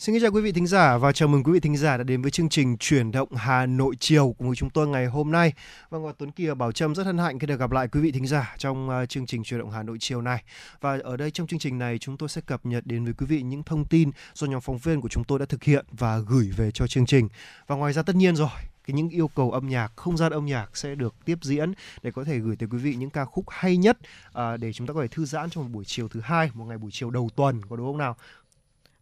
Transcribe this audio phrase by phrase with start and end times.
[0.00, 2.22] Xin chào quý vị thính giả và chào mừng quý vị thính giả đã đến
[2.22, 5.52] với chương trình Chuyển động Hà Nội chiều cùng với chúng tôi ngày hôm nay.
[5.90, 8.12] Vâng và Tuấn Kỳ Bảo Trâm rất hân hạnh khi được gặp lại quý vị
[8.12, 10.42] thính giả trong à, chương trình Chuyển động Hà Nội chiều này.
[10.80, 13.26] Và ở đây trong chương trình này chúng tôi sẽ cập nhật đến với quý
[13.26, 16.18] vị những thông tin do nhóm phóng viên của chúng tôi đã thực hiện và
[16.18, 17.28] gửi về cho chương trình.
[17.66, 18.48] Và ngoài ra tất nhiên rồi,
[18.86, 21.72] cái những yêu cầu âm nhạc, không gian âm nhạc sẽ được tiếp diễn
[22.02, 23.98] để có thể gửi tới quý vị những ca khúc hay nhất
[24.32, 26.64] à, để chúng ta có thể thư giãn trong một buổi chiều thứ hai, một
[26.64, 28.16] ngày buổi chiều đầu tuần có đúng không nào?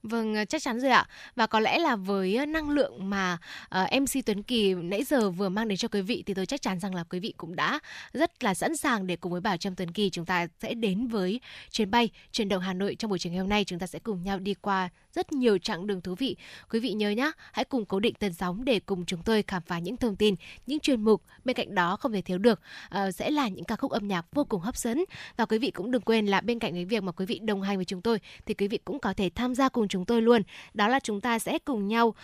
[0.03, 1.07] Vâng, ờ, chắc chắn rồi ạ.
[1.37, 5.05] Và có lẽ là với ờ, năng lượng mà ờ, uh, MC Tuấn Kỳ nãy
[5.05, 7.35] giờ vừa mang đến cho quý vị thì tôi chắc chắn rằng là quý vị
[7.37, 7.79] cũng đã
[8.13, 11.07] rất là sẵn sàng để cùng với Bảo Trâm Tuấn Kỳ chúng ta sẽ đến
[11.07, 13.65] với chuyến bay chuyển động Hà Nội trong buổi chiều ngày hôm nay.
[13.65, 16.37] Chúng ta sẽ cùng nhau đi qua rất nhiều chặng đường thú vị.
[16.71, 19.63] Quý vị nhớ nhé, hãy cùng cố định tần sóng để cùng chúng tôi khám
[19.63, 20.35] phá những thông tin,
[20.67, 21.23] những chuyên mục.
[21.45, 24.27] Bên cạnh đó không thể thiếu được uh, sẽ là những ca khúc âm nhạc
[24.33, 25.05] vô cùng hấp dẫn.
[25.37, 27.63] Và quý vị cũng đừng quên là bên cạnh cái việc mà quý vị đồng
[27.63, 30.23] hành với chúng tôi thì quý vị cũng có thể tham gia cùng chúng tôi
[30.23, 30.43] luôn.
[30.75, 32.15] Đó là chúng ta sẽ cùng nhau uh,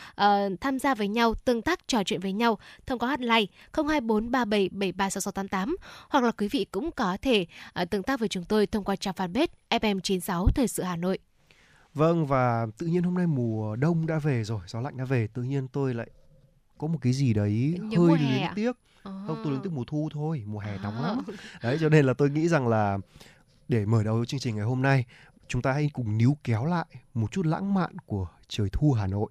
[0.60, 5.74] tham gia với nhau, tương tác trò chuyện với nhau thông qua hotline 02437736688
[6.08, 7.46] hoặc là quý vị cũng có thể
[7.82, 11.18] uh, tương tác với chúng tôi thông qua trang fanpage FM96 Thời sự Hà Nội.
[11.94, 15.26] Vâng và tự nhiên hôm nay mùa đông đã về rồi, gió lạnh đã về,
[15.26, 16.10] tự nhiên tôi lại
[16.78, 18.52] có một cái gì đấy Những hơi luyến à?
[18.54, 18.76] tiếc.
[19.02, 19.24] À.
[19.26, 21.22] Không, tôi luyến tiếc mùa thu thôi, mùa hè nóng lắm.
[21.62, 22.98] Đấy cho nên là tôi nghĩ rằng là
[23.68, 25.04] để mở đầu chương trình ngày hôm nay,
[25.48, 29.06] chúng ta hãy cùng níu kéo lại một chút lãng mạn của trời thu Hà
[29.06, 29.30] Nội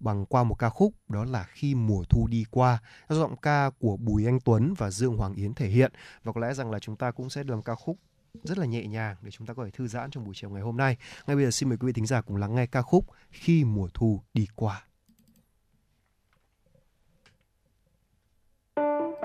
[0.00, 3.70] bằng qua một ca khúc đó là khi mùa thu đi qua do giọng ca
[3.78, 5.92] của Bùi Anh Tuấn và Dương Hoàng Yến thể hiện
[6.24, 7.98] và có lẽ rằng là chúng ta cũng sẽ làm ca khúc
[8.44, 10.62] rất là nhẹ nhàng để chúng ta có thể thư giãn trong buổi chiều ngày
[10.62, 10.96] hôm nay.
[11.26, 13.64] Ngay bây giờ xin mời quý vị thính giả cùng lắng nghe ca khúc Khi
[13.64, 14.86] mùa thu đi qua.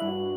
[0.01, 0.30] xoay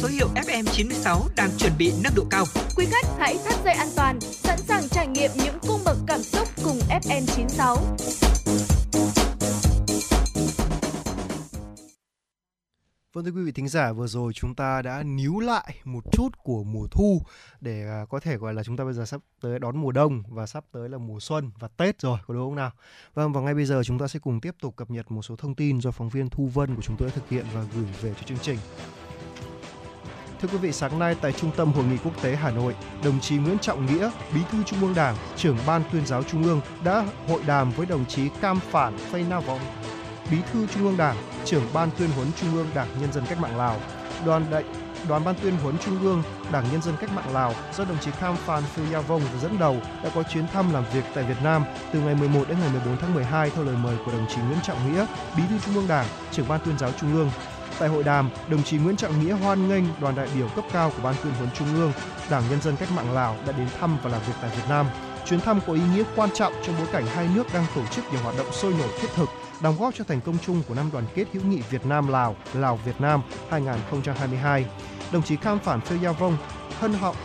[0.00, 2.44] FM96 đang chuẩn bị nâng độ cao.
[2.76, 6.22] Quý khách hãy thắt dây an toàn, sẵn sàng trải nghiệm những cung bậc cảm
[6.22, 7.76] xúc cùng FM96.
[13.12, 16.28] Vâng thưa quý vị thính giả, vừa rồi chúng ta đã níu lại một chút
[16.42, 17.22] của mùa thu
[17.60, 20.22] để à, có thể gọi là chúng ta bây giờ sắp tới đón mùa đông
[20.28, 22.70] và sắp tới là mùa xuân và Tết rồi, có đúng không nào?
[23.14, 25.36] Vâng và ngay bây giờ chúng ta sẽ cùng tiếp tục cập nhật một số
[25.36, 27.86] thông tin do phóng viên Thu Vân của chúng tôi đã thực hiện và gửi
[28.02, 28.58] về cho chương trình.
[30.40, 33.20] Thưa quý vị, sáng nay tại Trung tâm Hội nghị Quốc tế Hà Nội, đồng
[33.20, 36.60] chí Nguyễn Trọng Nghĩa, Bí thư Trung ương Đảng, trưởng Ban tuyên giáo Trung ương
[36.84, 39.60] đã hội đàm với đồng chí Cam Phản Phay Na Vong
[40.30, 43.40] Bí thư Trung ương Đảng, trưởng Ban tuyên huấn Trung ương Đảng Nhân dân Cách
[43.40, 43.80] mạng Lào.
[44.26, 44.64] Đoàn đại
[45.08, 48.10] Đoàn Ban tuyên huấn Trung ương Đảng Nhân dân Cách mạng Lào do đồng chí
[48.10, 51.64] Kham Phan Phu Vong dẫn đầu đã có chuyến thăm làm việc tại Việt Nam
[51.92, 54.60] từ ngày 11 đến ngày 14 tháng 12 theo lời mời của đồng chí Nguyễn
[54.62, 55.06] Trọng Nghĩa,
[55.36, 57.30] Bí thư Trung ương Đảng, trưởng Ban tuyên giáo Trung ương
[57.80, 60.92] Tại hội đàm, đồng chí Nguyễn Trọng Nghĩa hoan nghênh đoàn đại biểu cấp cao
[60.96, 61.92] của Ban tuyên huấn Trung ương,
[62.30, 64.86] Đảng Nhân dân Cách mạng Lào đã đến thăm và làm việc tại Việt Nam.
[65.26, 68.04] Chuyến thăm có ý nghĩa quan trọng trong bối cảnh hai nước đang tổ chức
[68.12, 69.28] nhiều hoạt động sôi nổi thiết thực,
[69.62, 72.36] đóng góp cho thành công chung của năm đoàn kết hữu nghị Việt Nam Lào,
[72.54, 74.66] Lào Việt Nam 2022.
[75.12, 76.36] Đồng chí Kham Phản Phê Gia Vong
[76.80, 77.16] hân họng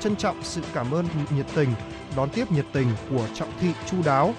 [0.00, 1.06] trân trọng sự cảm ơn
[1.36, 1.68] nhiệt tình
[2.16, 4.34] đón tiếp nhiệt tình của trọng thị chu đáo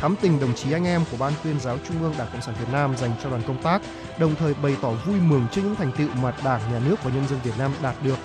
[0.00, 2.54] thắm tình đồng chí anh em của Ban tuyên giáo Trung ương Đảng Cộng sản
[2.60, 3.82] Việt Nam dành cho đoàn công tác,
[4.20, 7.10] đồng thời bày tỏ vui mừng trước những thành tựu mà Đảng, Nhà nước và
[7.10, 8.18] nhân dân Việt Nam đạt được,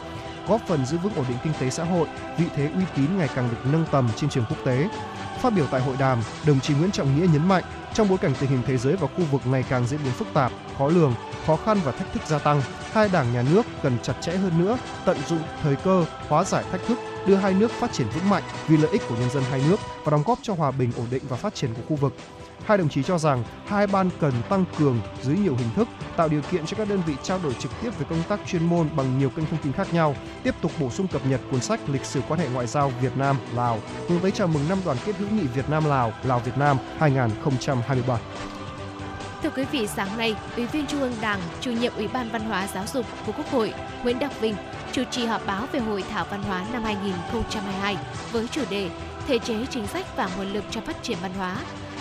[0.47, 3.29] góp phần giữ vững ổn định kinh tế xã hội, vị thế uy tín ngày
[3.35, 4.89] càng được nâng tầm trên trường quốc tế.
[5.41, 8.33] Phát biểu tại hội đàm, đồng chí Nguyễn Trọng Nghĩa nhấn mạnh, trong bối cảnh
[8.39, 11.13] tình hình thế giới và khu vực ngày càng diễn biến phức tạp, khó lường,
[11.45, 12.61] khó khăn và thách thức gia tăng,
[12.91, 16.63] hai đảng nhà nước cần chặt chẽ hơn nữa, tận dụng thời cơ, hóa giải
[16.71, 19.43] thách thức đưa hai nước phát triển vững mạnh vì lợi ích của nhân dân
[19.51, 21.95] hai nước và đóng góp cho hòa bình ổn định và phát triển của khu
[21.95, 22.15] vực.
[22.65, 26.27] Hai đồng chí cho rằng hai ban cần tăng cường dưới nhiều hình thức, tạo
[26.27, 28.89] điều kiện cho các đơn vị trao đổi trực tiếp về công tác chuyên môn
[28.95, 31.79] bằng nhiều kênh thông tin khác nhau, tiếp tục bổ sung cập nhật cuốn sách
[31.89, 33.79] lịch sử quan hệ ngoại giao Việt Nam Lào
[34.09, 36.77] hướng tới chào mừng năm đoàn kết hữu nghị Việt Nam Lào Lào Việt Nam
[36.99, 38.21] 2027.
[39.43, 42.41] Thưa quý vị, sáng nay, Ủy viên Trung ương Đảng, Chủ nhiệm Ủy ban Văn
[42.41, 44.55] hóa Giáo dục của Quốc hội Nguyễn Đắc Vinh
[44.91, 47.97] chủ trì họp báo về hội thảo văn hóa năm 2022
[48.31, 48.89] với chủ đề
[49.27, 51.57] Thể chế chính sách và nguồn lực cho phát triển văn hóa.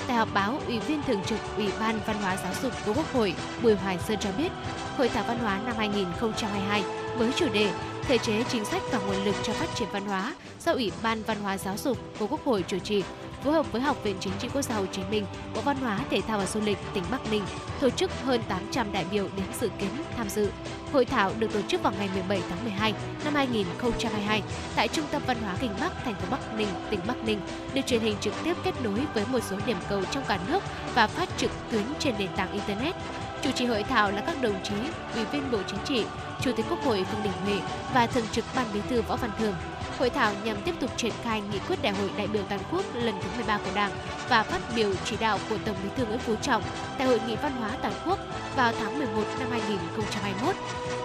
[0.06, 3.12] Tại họp báo, Ủy viên Thường trực Ủy ban Văn hóa Giáo dục của Quốc
[3.12, 4.48] hội Bùi Hoài Sơn cho biết,
[4.96, 6.84] Hội thảo văn hóa năm 2022
[7.18, 7.70] với chủ đề
[8.02, 11.22] Thể chế chính sách và nguồn lực cho phát triển văn hóa do Ủy ban
[11.22, 13.02] Văn hóa Giáo dục của Quốc hội chủ trì
[13.44, 16.00] phối hợp với Học viện Chính trị Quốc gia Hồ Chí Minh, Bộ Văn hóa,
[16.10, 17.42] Thể thao và Du lịch tỉnh Bắc Ninh
[17.80, 20.50] tổ chức hơn 800 đại biểu đến dự kiến tham dự.
[20.94, 24.42] Hội thảo được tổ chức vào ngày 17 tháng 12 năm 2022
[24.76, 27.40] tại Trung tâm Văn hóa Kinh Bắc, thành phố Bắc Ninh, tỉnh Bắc Ninh,
[27.74, 30.62] được truyền hình trực tiếp kết nối với một số điểm cầu trong cả nước
[30.94, 32.94] và phát trực tuyến trên nền tảng Internet.
[33.42, 34.74] Chủ trì hội thảo là các đồng chí
[35.14, 36.04] Ủy viên Bộ Chính trị,
[36.40, 37.58] Chủ tịch Quốc hội Vương Đình Huệ
[37.94, 39.54] và Thường trực Ban Bí thư Võ Văn Thưởng.
[39.98, 42.84] Hội thảo nhằm tiếp tục triển khai nghị quyết Đại hội đại biểu toàn quốc
[42.94, 43.90] lần thứ 13 của Đảng
[44.28, 46.62] và phát biểu chỉ đạo của Tổng Bí thư Nguyễn Phú Trọng
[46.98, 48.18] tại Hội nghị Văn hóa toàn quốc
[48.56, 50.54] vào tháng 11 năm 2021.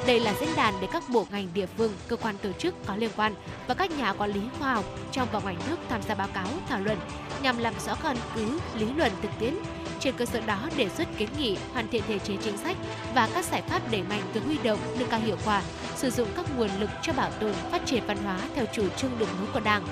[0.08, 2.96] Đây là diễn đàn để các bộ ngành địa phương, cơ quan tổ chức có
[2.96, 3.34] liên quan
[3.68, 6.48] và các nhà quản lý khoa học trong và ngoài nước tham gia báo cáo,
[6.70, 6.98] thảo luận
[7.44, 9.56] nhằm làm rõ căn cứ, lý luận thực tiễn,
[10.00, 12.78] trên cơ sở đó đề xuất kiến nghị, hoàn thiện thể chế chính sách
[13.16, 15.62] và các giải pháp đẩy mạnh việc huy động, nâng cao hiệu quả,
[15.96, 19.20] sử dụng các nguồn lực cho bảo tồn, phát triển văn hóa theo chủ trương
[19.20, 19.84] đường lối của Đảng.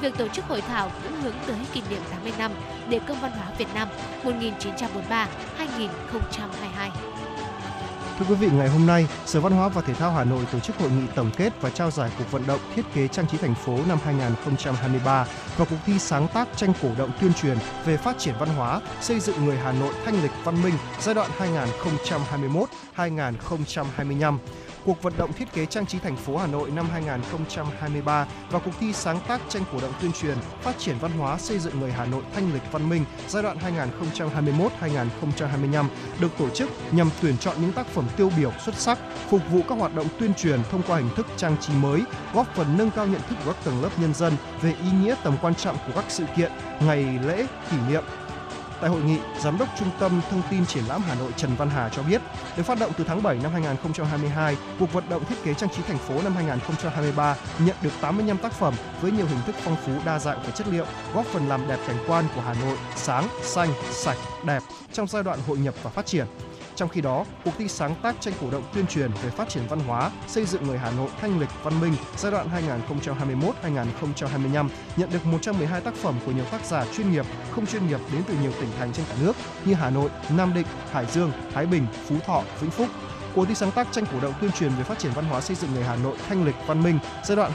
[0.00, 2.52] Việc tổ chức hội thảo cũng hướng tới kỷ niệm 80 năm
[2.88, 3.88] Đề cương văn hóa Việt Nam
[4.24, 7.13] 1943-2022.
[8.18, 10.60] Thưa quý vị, ngày hôm nay, Sở Văn hóa và Thể thao Hà Nội tổ
[10.60, 13.38] chức hội nghị tổng kết và trao giải cuộc vận động thiết kế trang trí
[13.38, 17.96] thành phố năm 2023 và cuộc thi sáng tác tranh cổ động tuyên truyền về
[17.96, 21.30] phát triển văn hóa, xây dựng người Hà Nội thanh lịch văn minh giai đoạn
[22.96, 24.38] 2021-2025
[24.84, 28.70] cuộc vận động thiết kế trang trí thành phố Hà Nội năm 2023 và cuộc
[28.80, 31.92] thi sáng tác tranh cổ động tuyên truyền phát triển văn hóa xây dựng người
[31.92, 33.58] Hà Nội thanh lịch văn minh giai đoạn
[34.80, 35.84] 2021-2025
[36.20, 38.98] được tổ chức nhằm tuyển chọn những tác phẩm tiêu biểu xuất sắc
[39.28, 42.02] phục vụ các hoạt động tuyên truyền thông qua hình thức trang trí mới,
[42.34, 45.14] góp phần nâng cao nhận thức của các tầng lớp nhân dân về ý nghĩa
[45.24, 48.04] tầm quan trọng của các sự kiện, ngày lễ, kỷ niệm,
[48.84, 51.70] Tại hội nghị, Giám đốc Trung tâm Thông tin Triển lãm Hà Nội Trần Văn
[51.70, 52.22] Hà cho biết,
[52.56, 55.82] được phát động từ tháng 7 năm 2022, cuộc vận động thiết kế trang trí
[55.82, 59.92] thành phố năm 2023 nhận được 85 tác phẩm với nhiều hình thức phong phú
[60.04, 63.28] đa dạng về chất liệu, góp phần làm đẹp cảnh quan của Hà Nội sáng,
[63.42, 64.62] xanh, sạch, đẹp
[64.92, 66.26] trong giai đoạn hội nhập và phát triển.
[66.76, 69.62] Trong khi đó, cuộc thi sáng tác tranh cổ động tuyên truyền về phát triển
[69.68, 72.48] văn hóa, xây dựng người Hà Nội thanh lịch văn minh giai đoạn
[73.62, 78.00] 2021-2025 nhận được 112 tác phẩm của nhiều tác giả chuyên nghiệp, không chuyên nghiệp
[78.12, 81.32] đến từ nhiều tỉnh thành trên cả nước như Hà Nội, Nam Định, Hải Dương,
[81.54, 82.88] Thái Bình, Phú Thọ, Vĩnh Phúc.
[83.34, 85.56] Cuộc thi sáng tác tranh cổ động tuyên truyền về phát triển văn hóa xây
[85.56, 87.52] dựng người Hà Nội thanh lịch văn minh giai đoạn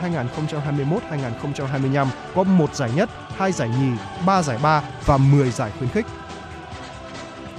[1.12, 3.92] 2021-2025 có một giải nhất, hai giải nhì,
[4.26, 6.06] ba giải ba và 10 giải khuyến khích.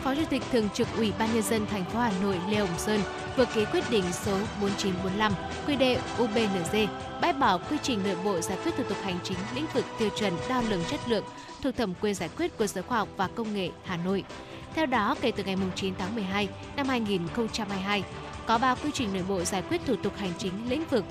[0.05, 2.79] Phó Chủ tịch Thường trực Ủy ban nhân dân thành phố Hà Nội Lê Hồng
[2.79, 3.01] Sơn
[3.37, 5.33] vừa ký quyết định số 4945
[5.67, 6.77] QĐ UBND
[7.21, 10.09] bãi bỏ quy trình nội bộ giải quyết thủ tục hành chính lĩnh vực tiêu
[10.19, 11.25] chuẩn đo lường chất lượng
[11.63, 14.25] thuộc thẩm quyền giải quyết của Sở Khoa học và Công nghệ Hà Nội.
[14.75, 18.05] Theo đó, kể từ ngày 9 tháng 12 năm 2022,
[18.47, 21.05] có 3 quy trình nội bộ giải quyết thủ tục hành chính lĩnh vực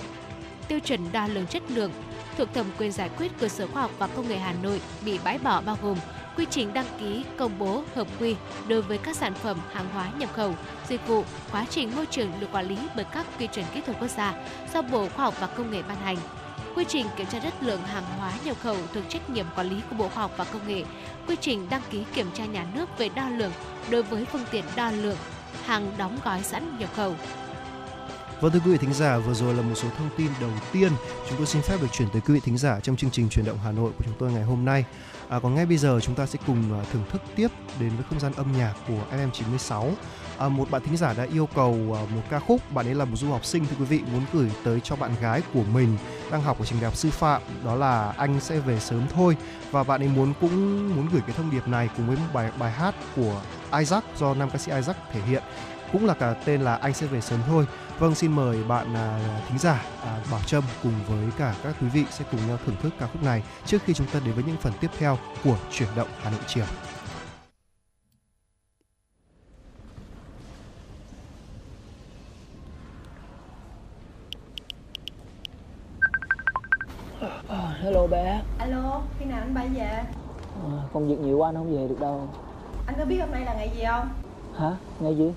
[0.68, 1.92] tiêu chuẩn đo lường chất lượng
[2.38, 5.20] thuộc thẩm quyền giải quyết của Sở Khoa học và Công nghệ Hà Nội bị
[5.24, 5.98] bãi bỏ bao gồm
[6.40, 8.36] quy trình đăng ký công bố hợp quy
[8.68, 10.56] đối với các sản phẩm hàng hóa nhập khẩu,
[10.90, 13.98] dịch vụ, quá trình môi trường được quản lý bởi các quy chuẩn kỹ thuật
[14.00, 14.34] quốc gia
[14.74, 16.18] do Bộ Khoa học và Công nghệ ban hành.
[16.76, 19.82] Quy trình kiểm tra chất lượng hàng hóa nhập khẩu thuộc trách nhiệm quản lý
[19.90, 20.84] của Bộ Khoa học và Công nghệ.
[21.28, 23.52] Quy trình đăng ký kiểm tra nhà nước về đo lường
[23.90, 25.18] đối với phương tiện đo lường
[25.66, 27.16] hàng đóng gói sẵn nhập khẩu.
[28.42, 30.92] Vâng thưa quý vị thính giả, vừa rồi là một số thông tin đầu tiên
[31.30, 33.46] chúng tôi xin phép được chuyển tới quý vị thính giả trong chương trình truyền
[33.46, 34.86] động Hà Nội của chúng tôi ngày hôm nay.
[35.30, 37.48] À, còn ngay bây giờ chúng ta sẽ cùng à, thưởng thức tiếp
[37.80, 39.92] đến với không gian âm nhạc của FM96.
[40.38, 43.06] À, một bạn thính giả đã yêu cầu à, một ca khúc, bạn ấy là
[43.06, 45.98] một du học sinh thưa quý vị muốn gửi tới cho bạn gái của mình
[46.32, 49.38] đang học ở trường đại học sư phạm, đó là anh sẽ về sớm thôi
[49.72, 52.52] và bạn ấy muốn cũng muốn gửi cái thông điệp này cùng với một bài
[52.60, 53.42] bài hát của
[53.80, 55.44] Isaac do nam ca sĩ Isaac thể hiện
[55.92, 57.66] cũng là cả tên là anh sẽ về sớm thôi
[58.00, 61.88] Vâng, xin mời bạn à, thính giả à, Bảo Trâm cùng với cả các quý
[61.88, 64.44] vị sẽ cùng nhau thưởng thức ca khúc này trước khi chúng ta đến với
[64.44, 66.66] những phần tiếp theo của chuyển động Hà Nội chiều.
[77.82, 80.04] Hello bé Alo, khi nào anh bay về?
[80.64, 82.28] À, công việc nhiều quá anh không về được đâu
[82.88, 84.10] Anh có biết hôm nay là ngày gì không?
[84.58, 84.76] Hả?
[85.00, 85.32] Ngày gì?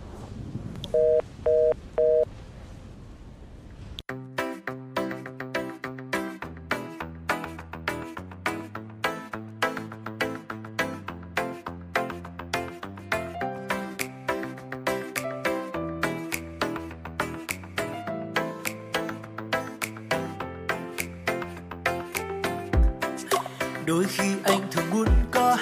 [23.87, 25.57] đôi khi anh thường muốn có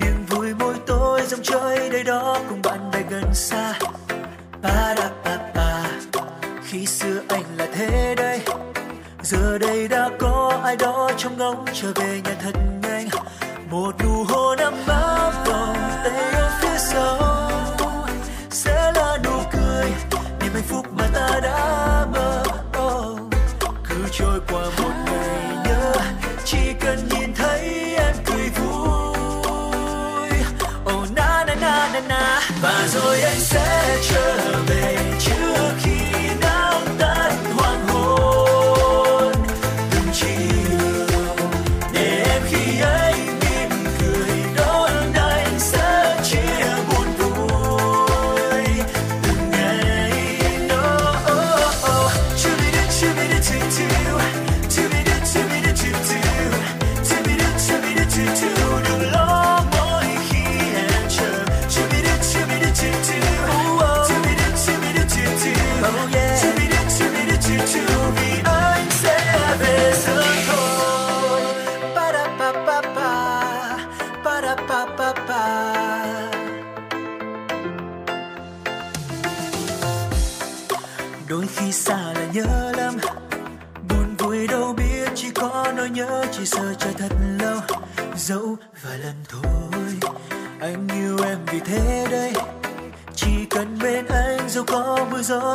[0.00, 3.78] niềm vui mỗi tối dòng chơi đây đó cùng bạn bè gần xa.
[7.72, 8.40] Thế đây?
[9.22, 13.08] Giờ đây đã có ai đó trong ngóng trở về nhà thật nhanh.
[13.70, 15.81] Một nụ hôn ấm áp vòng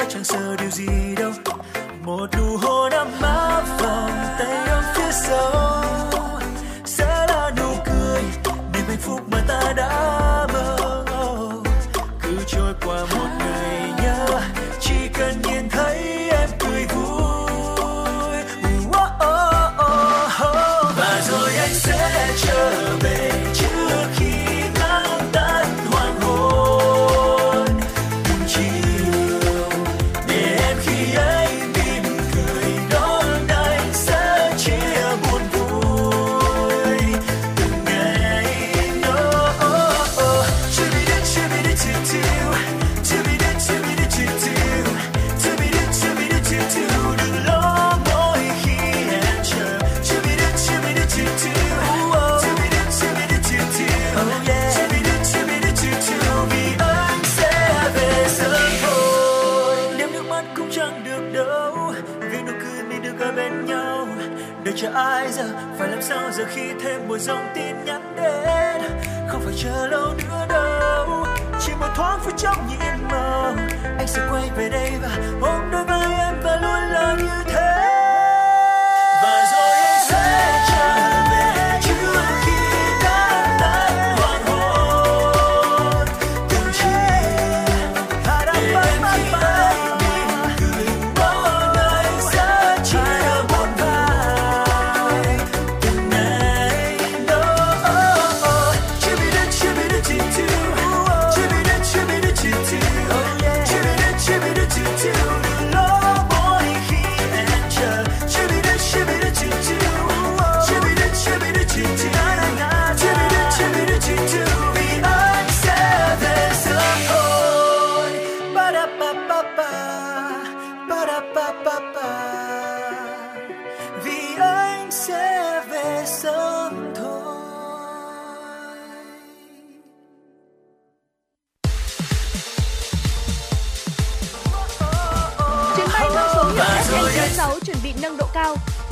[0.10, 0.97] chẳng sợ điều gì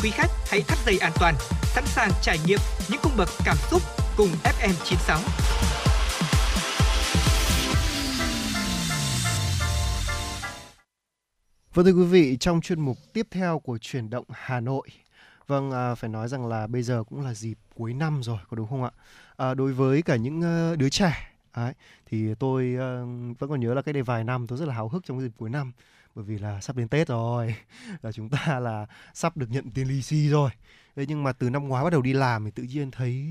[0.05, 3.57] Quý khách hãy thắt dây an toàn, sẵn sàng trải nghiệm những cung bậc cảm
[3.71, 3.81] xúc
[4.17, 5.19] cùng FM96.
[11.73, 14.87] Vâng thưa quý vị, trong chuyên mục tiếp theo của chuyển động Hà Nội,
[15.47, 18.55] vâng à, phải nói rằng là bây giờ cũng là dịp cuối năm rồi, có
[18.55, 18.91] đúng không ạ?
[19.37, 21.33] À, đối với cả những ờ, đứa trẻ,
[22.05, 23.05] thì tôi ờ,
[23.39, 25.27] vẫn còn nhớ là cái đây vài năm tôi rất là háo hức trong cái
[25.27, 25.71] dịp cuối năm,
[26.15, 27.56] bởi vì là sắp đến Tết rồi,
[28.01, 30.49] là chúng ta là sắp được nhận tiền lì xì rồi.
[30.95, 33.25] Thế nhưng mà từ năm ngoái bắt đầu đi làm thì tự nhiên thấy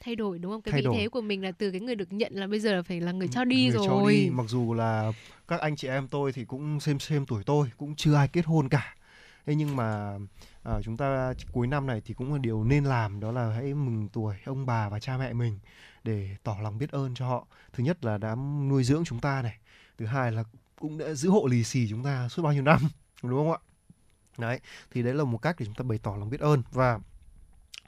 [0.00, 0.62] thay đổi đúng không?
[0.62, 0.94] Cái Thay vị đổi.
[0.96, 3.12] thế của mình là từ cái người được nhận là bây giờ là phải là
[3.12, 4.30] người cho đi người rồi cho đi.
[4.30, 5.12] mặc dù là
[5.48, 8.44] các anh chị em tôi thì cũng xem xem tuổi tôi cũng chưa ai kết
[8.46, 8.94] hôn cả.
[9.46, 10.18] Thế nhưng mà
[10.64, 13.74] à, chúng ta cuối năm này thì cũng là điều nên làm đó là hãy
[13.74, 15.58] mừng tuổi ông bà và cha mẹ mình
[16.04, 17.46] để tỏ lòng biết ơn cho họ.
[17.72, 18.34] Thứ nhất là đã
[18.68, 19.58] nuôi dưỡng chúng ta này.
[19.98, 20.44] Thứ hai là
[20.78, 22.80] cũng đã giữ hộ lì xì chúng ta suốt bao nhiêu năm
[23.22, 23.58] đúng không ạ?
[24.38, 24.60] Đấy
[24.90, 26.62] thì đấy là một cách để chúng ta bày tỏ lòng biết ơn.
[26.72, 27.00] Và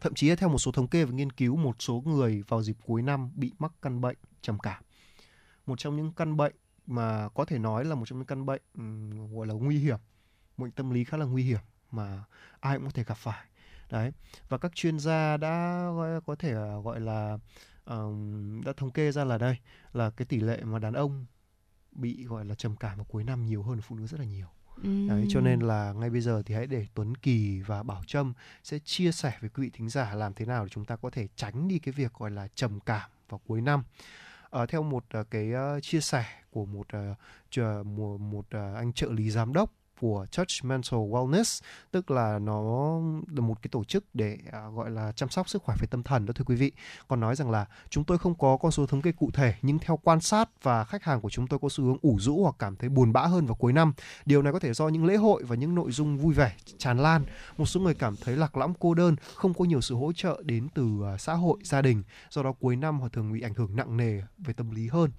[0.00, 2.76] thậm chí theo một số thống kê và nghiên cứu một số người vào dịp
[2.87, 4.83] cuối năm bị mắc căn bệnh trầm cảm.
[5.66, 6.55] Một trong những căn bệnh
[6.87, 9.98] mà có thể nói là một trong những căn bệnh um, gọi là nguy hiểm
[10.57, 12.24] bệnh tâm lý khá là nguy hiểm mà
[12.61, 13.46] ai cũng có thể gặp phải.
[13.90, 14.12] Đấy
[14.48, 15.87] và các chuyên gia đã
[16.26, 17.38] có thể à, gọi là
[17.85, 19.57] um, đã thống kê ra là đây
[19.92, 21.26] là cái tỷ lệ mà đàn ông
[21.92, 24.48] bị gọi là trầm cảm vào cuối năm nhiều hơn phụ nữ rất là nhiều
[24.83, 28.33] Đấy, cho nên là ngay bây giờ thì hãy để Tuấn Kỳ và Bảo Trâm
[28.64, 31.11] sẽ chia sẻ với quý vị thính giả làm thế nào để chúng ta có
[31.11, 33.83] thể tránh đi cái việc gọi là trầm cảm vào cuối năm.
[34.62, 38.92] Uh, theo một uh, cái uh, chia sẻ của một uh, một, một uh, anh
[38.92, 41.60] trợ lý giám đốc của Church Mental Wellness
[41.90, 42.62] tức là nó
[43.34, 46.02] là một cái tổ chức để à, gọi là chăm sóc sức khỏe về tâm
[46.02, 46.72] thần đó thưa quý vị.
[47.08, 49.78] Còn nói rằng là chúng tôi không có con số thống kê cụ thể nhưng
[49.78, 52.54] theo quan sát và khách hàng của chúng tôi có xu hướng ủ rũ hoặc
[52.58, 53.92] cảm thấy buồn bã hơn vào cuối năm.
[54.26, 56.98] Điều này có thể do những lễ hội và những nội dung vui vẻ tràn
[56.98, 57.24] lan.
[57.58, 60.42] Một số người cảm thấy lạc lõng cô đơn không có nhiều sự hỗ trợ
[60.44, 62.02] đến từ uh, xã hội gia đình.
[62.30, 65.10] Do đó cuối năm họ thường bị ảnh hưởng nặng nề về tâm lý hơn.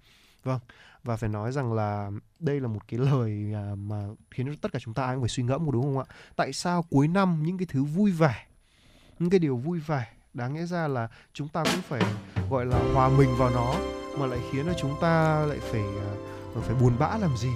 [0.43, 0.59] Vâng
[1.03, 4.71] và phải nói rằng là đây là một cái lời à, mà khiến cho tất
[4.71, 6.05] cả chúng ta ai cũng phải suy ngẫm đúng không ạ?
[6.35, 8.45] Tại sao cuối năm những cái thứ vui vẻ,
[9.19, 12.01] những cái điều vui vẻ đáng lẽ ra là chúng ta cũng phải,
[12.49, 13.75] gọi là, hòa mình vào nó
[14.17, 15.81] mà lại khiến cho chúng ta lại phải
[16.55, 17.49] à, phải buồn bã làm gì?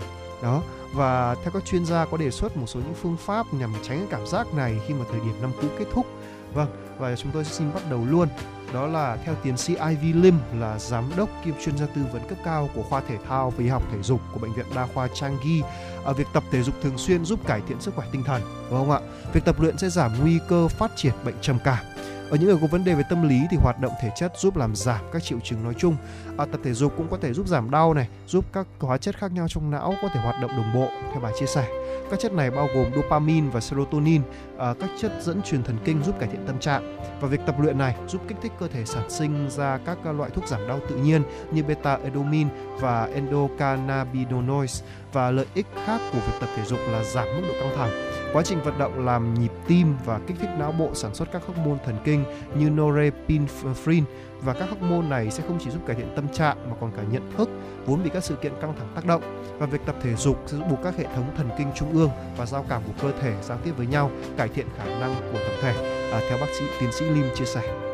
[0.43, 0.63] Đó.
[0.93, 3.97] Và theo các chuyên gia có đề xuất một số những phương pháp nhằm tránh
[3.97, 6.05] cái cảm giác này khi mà thời điểm năm cũ kết thúc.
[6.53, 8.27] Vâng và chúng tôi xin bắt đầu luôn
[8.73, 12.27] đó là theo tiến sĩ Ivy Lim là giám đốc kiêm chuyên gia tư vấn
[12.27, 14.87] cấp cao của khoa thể thao và y học thể dục của bệnh viện đa
[14.93, 15.61] khoa Changi.
[16.03, 18.41] Ở ờ, việc tập thể dục thường xuyên giúp cải thiện sức khỏe tinh thần,
[18.69, 18.99] đúng không ạ?
[19.33, 21.85] Việc tập luyện sẽ giảm nguy cơ phát triển bệnh trầm cảm.
[22.29, 24.57] Ở những người có vấn đề về tâm lý thì hoạt động thể chất giúp
[24.57, 25.97] làm giảm các triệu chứng nói chung.
[26.37, 29.17] À, tập thể dục cũng có thể giúp giảm đau này, giúp các hóa chất
[29.17, 31.67] khác nhau trong não có thể hoạt động đồng bộ theo bà chia sẻ.
[32.11, 34.21] Các chất này bao gồm dopamine và serotonin,
[34.57, 36.97] à, các chất dẫn truyền thần kinh giúp cải thiện tâm trạng.
[37.21, 40.29] Và việc tập luyện này giúp kích thích cơ thể sản sinh ra các loại
[40.29, 42.47] thuốc giảm đau tự nhiên như beta-endorphin
[42.79, 47.53] và endocannabinoids và lợi ích khác của việc tập thể dục là giảm mức độ
[47.59, 47.89] căng thẳng.
[48.33, 51.41] Quá trình vận động làm nhịp tim và kích thích não bộ sản xuất các
[51.47, 52.25] hormone thần kinh
[52.59, 54.05] như norepinephrine
[54.41, 57.03] và các hormone này sẽ không chỉ giúp cải thiện tâm trạng mà còn cả
[57.11, 57.49] nhận thức
[57.85, 59.21] vốn bị các sự kiện căng thẳng tác động
[59.59, 62.09] và việc tập thể dục sẽ giúp buộc các hệ thống thần kinh trung ương
[62.37, 65.39] và giao cảm của cơ thể giao tiếp với nhau cải thiện khả năng của
[65.39, 65.73] tổng thể
[66.11, 67.84] à, theo bác sĩ tiến sĩ Lim chia sẻ.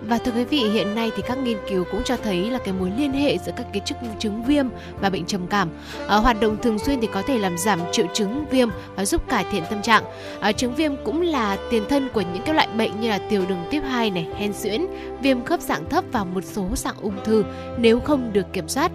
[0.00, 2.74] Và thưa quý vị, hiện nay thì các nghiên cứu cũng cho thấy là cái
[2.74, 4.66] mối liên hệ giữa các cái chức chứng viêm
[5.00, 5.68] và bệnh trầm cảm.
[6.08, 9.28] À, hoạt động thường xuyên thì có thể làm giảm triệu chứng viêm và giúp
[9.28, 10.04] cải thiện tâm trạng.
[10.40, 13.42] À, chứng viêm cũng là tiền thân của những cái loại bệnh như là tiểu
[13.48, 14.86] đường tiếp 2 này, hen suyễn,
[15.22, 17.44] viêm khớp dạng thấp và một số dạng ung thư
[17.78, 18.92] nếu không được kiểm soát.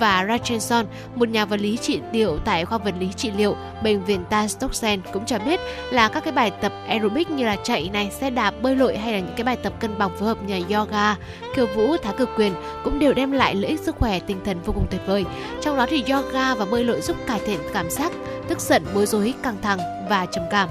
[0.00, 4.04] Và Rachenson, một nhà vật lý trị liệu tại khoa vật lý trị liệu bệnh
[4.04, 8.10] viện Tastoxen cũng cho biết là các cái bài tập aerobic như là chạy này,
[8.10, 10.62] xe đạp, bơi lội hay là những cái bài tập cân bằng phối hợp như
[10.76, 11.16] yoga,
[11.54, 12.52] khiêu vũ, thá cực quyền
[12.84, 15.24] cũng đều đem lại lợi ích sức khỏe tinh thần vô cùng tuyệt vời.
[15.60, 18.12] Trong đó thì yoga và bơi lội giúp cải thiện cảm giác
[18.48, 19.78] tức giận, bối rối, căng thẳng
[20.10, 20.68] và trầm cảm.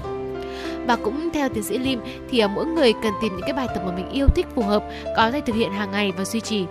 [0.86, 3.68] Và cũng theo tiến sĩ Lim thì à, mỗi người cần tìm những cái bài
[3.74, 4.84] tập mà mình yêu thích phù hợp,
[5.16, 6.64] có thể thực hiện hàng ngày và duy trì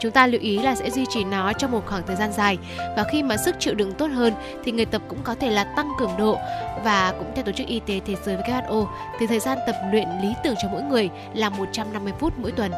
[0.00, 2.58] chúng ta lưu ý là sẽ duy trì nó trong một khoảng thời gian dài
[2.96, 4.34] và khi mà sức chịu đựng tốt hơn
[4.64, 6.38] thì người tập cũng có thể là tăng cường độ
[6.84, 8.86] và cũng theo tổ chức y tế thế giới WHO
[9.18, 12.72] thì thời gian tập luyện lý tưởng cho mỗi người là 150 phút mỗi tuần.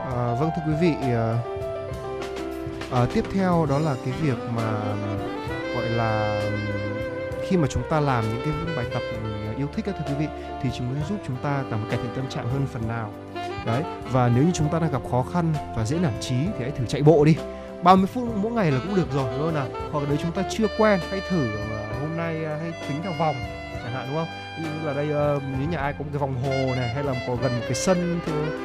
[0.00, 1.38] À, vâng thưa quý vị, à,
[2.92, 4.72] à, tiếp theo đó là cái việc mà
[5.74, 6.40] gọi là
[7.48, 9.02] khi mà chúng ta làm những cái bài tập
[9.58, 10.26] yêu thích thưa quý vị
[10.62, 13.12] thì chúng sẽ giúp chúng ta cảm cải thiện tâm trạng hơn phần nào
[13.66, 13.82] đấy
[14.12, 16.70] và nếu như chúng ta đang gặp khó khăn và dễ nản trí thì hãy
[16.70, 17.36] thử chạy bộ đi.
[17.82, 19.66] 30 phút mỗi ngày là cũng được rồi đúng không nào?
[19.92, 22.98] Hoặc là nếu chúng ta chưa quen hãy thử uh, hôm nay uh, hãy tính
[23.02, 23.34] theo vòng
[23.82, 24.28] chẳng hạn đúng không?
[24.58, 27.04] Ví dụ là đây uh, nếu nhà ai có một cái vòng hồ này hay
[27.04, 28.20] là có gần một cái sân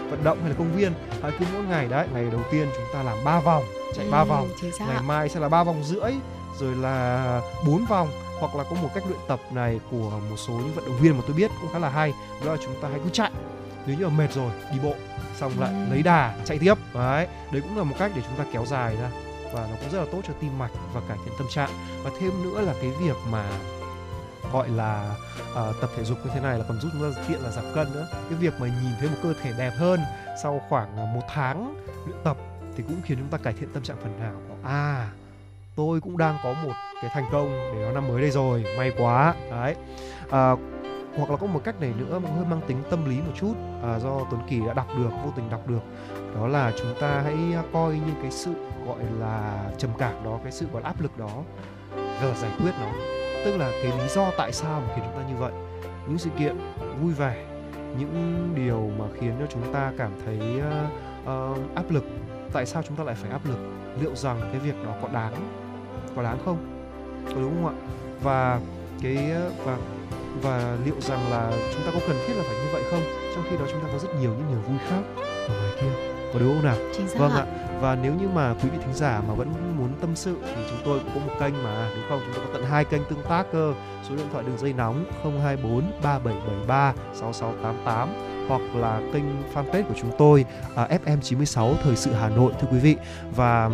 [0.10, 0.92] vận động hay là công viên
[1.22, 3.64] hãy cứ mỗi ngày đấy ngày đầu tiên chúng ta làm ba vòng
[3.96, 4.50] chạy ba ừ, vòng.
[4.80, 6.12] ngày mai sẽ là ba vòng rưỡi
[6.60, 8.10] rồi là bốn vòng
[8.42, 11.18] hoặc là có một cách luyện tập này của một số những vận động viên
[11.18, 12.14] mà tôi biết cũng khá là hay.
[12.46, 13.32] Đó là chúng ta hãy cứ chạy
[13.86, 14.94] nếu như mà mệt rồi đi bộ
[15.36, 15.94] xong lại ừ.
[15.94, 16.74] lấy đà chạy tiếp.
[16.94, 19.10] Đấy đấy cũng là một cách để chúng ta kéo dài ra
[19.54, 21.70] và nó cũng rất là tốt cho tim mạch và cải thiện tâm trạng.
[22.04, 23.46] Và thêm nữa là cái việc mà
[24.54, 25.16] gọi là
[25.52, 27.66] uh, tập thể dục như thế này là còn giúp chúng ta tiện là giảm
[27.76, 28.08] cân nữa.
[28.12, 30.00] Cái việc mà nhìn thấy một cơ thể đẹp hơn
[30.44, 32.38] sau khoảng một tháng luyện tập
[32.78, 35.10] thì cũng khiến chúng ta cải thiện tâm trạng phần nào à
[35.76, 38.92] tôi cũng đang có một cái thành công để nó năm mới đây rồi may
[38.98, 39.36] quá.
[39.52, 39.76] Đấy
[40.32, 40.52] à,
[41.18, 44.00] hoặc là có một cách này nữa hơi mang tính tâm lý một chút à,
[44.00, 45.82] do Tuấn Kỳ đã đọc được vô tình đọc được.
[46.36, 48.52] Đó là chúng ta hãy à, coi như cái sự
[48.86, 51.44] gọi là trầm cảm đó cái sự gọi là áp lực đó
[51.96, 52.92] và giải quyết nó.
[53.46, 55.52] Tức là cái lý do tại sao mà khiến chúng ta như vậy.
[56.08, 56.58] Những sự kiện
[57.02, 57.46] vui vẻ
[58.00, 60.92] những điều mà khiến cho chúng ta cảm thấy uh,
[61.24, 62.04] uh, áp lực
[62.54, 63.58] tại sao chúng ta lại phải áp lực?
[64.02, 65.34] Liệu rằng cái việc đó có đáng
[66.16, 66.58] có đáng không?
[67.28, 67.76] Có đúng không ạ?
[68.24, 68.60] Và
[69.02, 69.78] cái à, và
[70.42, 73.02] và liệu rằng là chúng ta có cần thiết là phải như vậy không?
[73.36, 75.02] Trong khi đó chúng ta có rất nhiều những niềm vui khác
[75.48, 76.12] ở ngoài kia.
[76.34, 76.76] Có đúng không nào?
[76.98, 77.46] Chính xác vâng ạ.
[77.48, 77.78] ạ.
[77.82, 80.80] Và nếu như mà quý vị thính giả mà vẫn muốn tâm sự thì chúng
[80.86, 83.22] tôi cũng có một kênh mà đúng không chúng tôi có tận hai kênh tương
[83.30, 83.74] tác cơ.
[84.10, 88.10] Số điện thoại đường dây nóng 024 3773 6688
[88.48, 92.80] hoặc là kênh fanpage của chúng tôi à, FM96 Thời sự Hà Nội thưa quý
[92.80, 92.96] vị.
[93.36, 93.70] Và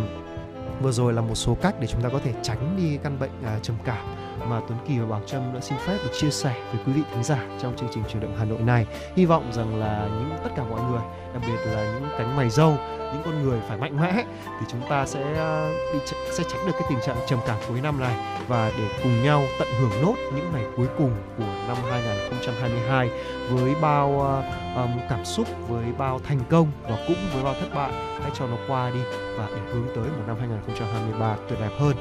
[0.82, 3.30] vừa rồi là một số cách để chúng ta có thể tránh đi căn bệnh
[3.44, 4.17] à, trầm cảm
[4.48, 7.02] mà Tuấn Kỳ và Bảo Trâm đã xin phép được chia sẻ với quý vị
[7.12, 8.86] thính giả trong chương trình chuyển động Hà Nội này.
[9.16, 11.00] Hy vọng rằng là những tất cả mọi người,
[11.34, 12.76] đặc biệt là những cánh mày râu,
[13.12, 14.24] những con người phải mạnh mẽ
[14.60, 15.98] thì chúng ta sẽ à, bị
[16.32, 18.16] sẽ tránh được cái tình trạng trầm cảm cuối năm này.
[18.48, 23.10] Và để cùng nhau tận hưởng nốt những ngày cuối cùng của năm 2022
[23.50, 24.20] với bao
[24.76, 27.92] um, cảm xúc, với bao thành công và cũng với bao thất bại.
[28.22, 29.00] Hãy cho nó qua đi
[29.38, 31.96] và để hướng tới một năm 2023 tuyệt đẹp hơn.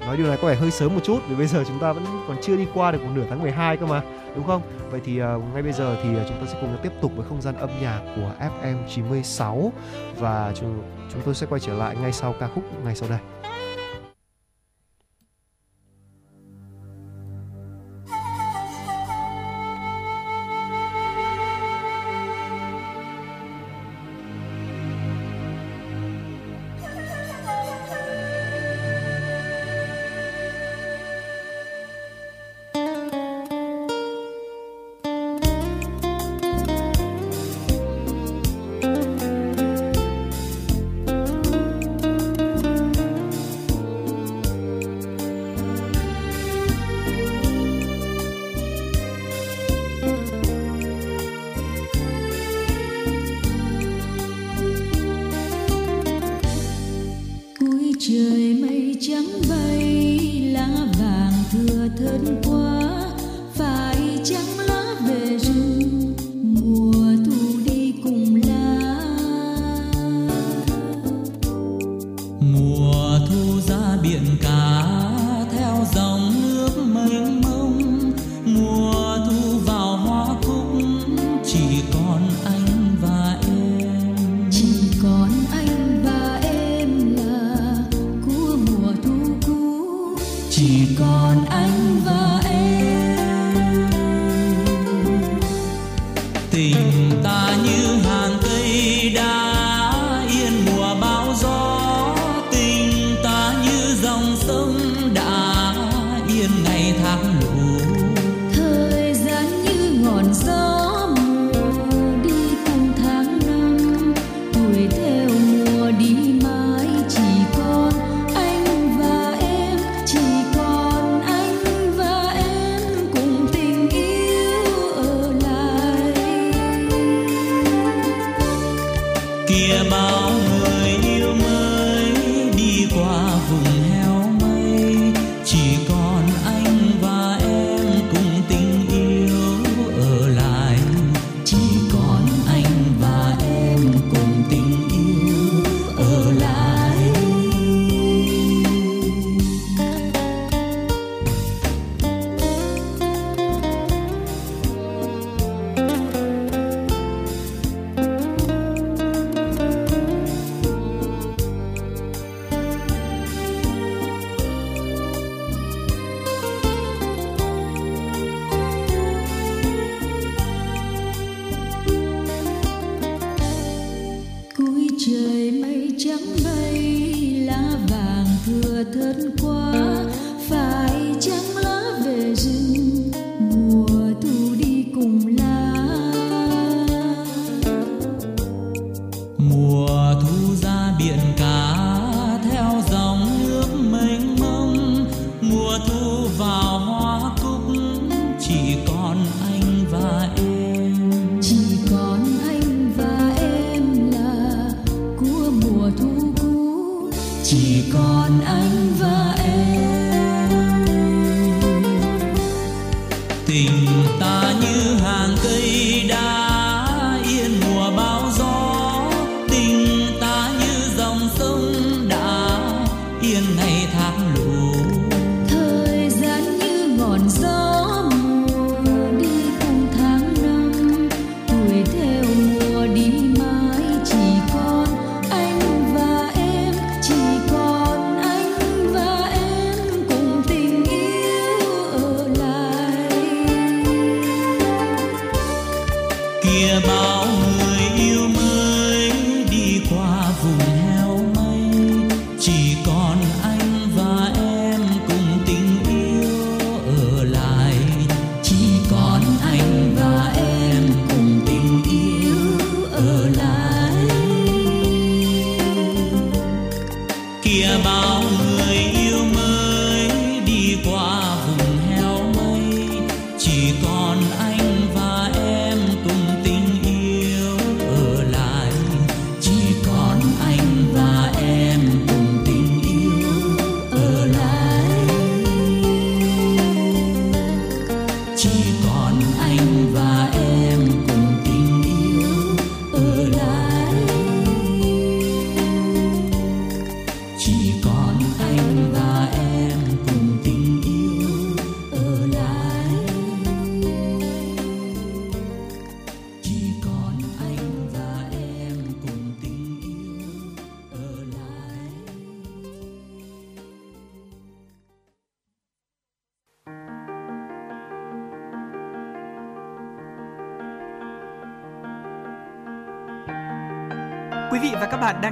[0.00, 2.04] Nói điều này có vẻ hơi sớm một chút vì bây giờ chúng ta vẫn
[2.28, 4.02] còn chưa đi qua được một nửa tháng 12 cơ mà
[4.36, 4.62] đúng không?
[4.90, 7.42] Vậy thì uh, ngay bây giờ thì chúng ta sẽ cùng tiếp tục với không
[7.42, 9.72] gian âm nhạc của FM 96
[10.18, 13.47] và chúng, chúng tôi sẽ quay trở lại ngay sau ca khúc ngay sau đây.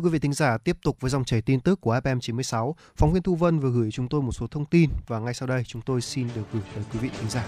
[0.00, 2.76] Thưa quý vị thính giả, tiếp tục với dòng chảy tin tức của FM 96,
[2.96, 5.48] phóng viên Thu Vân vừa gửi chúng tôi một số thông tin và ngay sau
[5.48, 7.44] đây chúng tôi xin được gửi tới quý vị thính giả.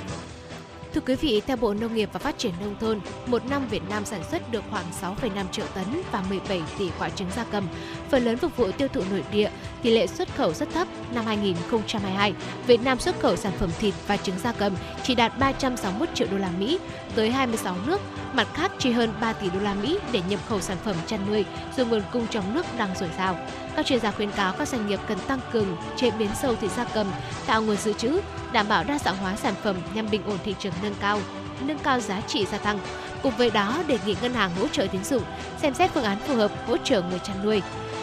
[0.94, 3.82] Thưa quý vị, theo Bộ Nông nghiệp và Phát triển Nông thôn, một năm Việt
[3.88, 7.68] Nam sản xuất được khoảng 6,5 triệu tấn và 17 tỷ quả trứng gia cầm,
[8.10, 9.50] phần lớn phục vụ tiêu thụ nội địa,
[9.82, 10.88] tỷ lệ xuất khẩu rất thấp.
[11.14, 12.34] Năm 2022,
[12.66, 16.28] Việt Nam xuất khẩu sản phẩm thịt và trứng gia cầm chỉ đạt 361 triệu
[16.30, 16.78] đô la Mỹ
[17.16, 18.00] tới 26 nước,
[18.32, 21.20] mặt khác chi hơn 3 tỷ đô la Mỹ để nhập khẩu sản phẩm chăn
[21.30, 21.44] nuôi
[21.76, 23.38] dù nguồn cung trong nước đang dồi dào.
[23.76, 26.70] Các chuyên gia khuyến cáo các doanh nghiệp cần tăng cường chế biến sâu thịt
[26.70, 27.06] gia cầm,
[27.46, 28.20] tạo nguồn dự trữ,
[28.52, 31.20] đảm bảo đa dạng hóa sản phẩm nhằm bình ổn thị trường nâng cao,
[31.60, 32.78] nâng cao giá trị gia tăng.
[33.22, 35.22] Cùng với đó, đề nghị ngân hàng hỗ trợ tín dụng,
[35.62, 37.62] xem xét phương án phù hợp hỗ trợ người chăn nuôi.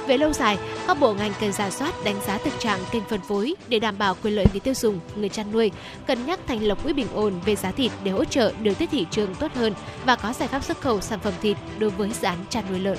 [0.10, 3.22] Về lâu dài, các bộ ngành cần giả soát đánh giá thực trạng kênh phân
[3.22, 5.72] phối để đảm bảo quyền lợi người tiêu dùng, người chăn nuôi,
[6.08, 8.90] cân nhắc thành lập quỹ bình ổn về giá thịt để hỗ trợ điều tiết
[8.92, 9.74] thị trường tốt hơn
[10.06, 12.80] và có giải pháp xuất khẩu sản phẩm thịt đối với dự án chăn nuôi
[12.80, 12.98] lợn.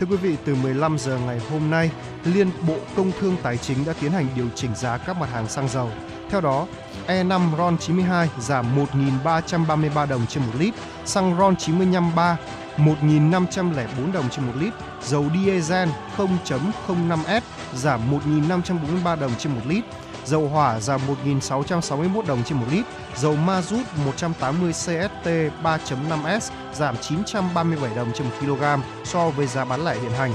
[0.00, 1.90] Thưa quý vị, từ 15 giờ ngày hôm nay,
[2.24, 5.48] Liên Bộ Công Thương Tài chính đã tiến hành điều chỉnh giá các mặt hàng
[5.48, 5.90] xăng dầu.
[6.30, 6.66] Theo đó,
[7.06, 8.86] E5 RON92 giảm
[9.24, 12.36] 1.333 đồng trên một lít, xăng RON 95 3
[12.78, 17.40] 1.504 đồng trên một lít, dầu diesel 0.05S
[17.74, 19.84] giảm 1.543 đồng trên một lít,
[20.24, 22.84] dầu hỏa giảm 1.661 đồng trên một lít,
[23.16, 25.28] dầu ma rút 180 CST
[25.62, 28.62] 3.5S giảm 937 đồng trên một kg
[29.04, 30.32] so với giá bán lẻ hiện hành.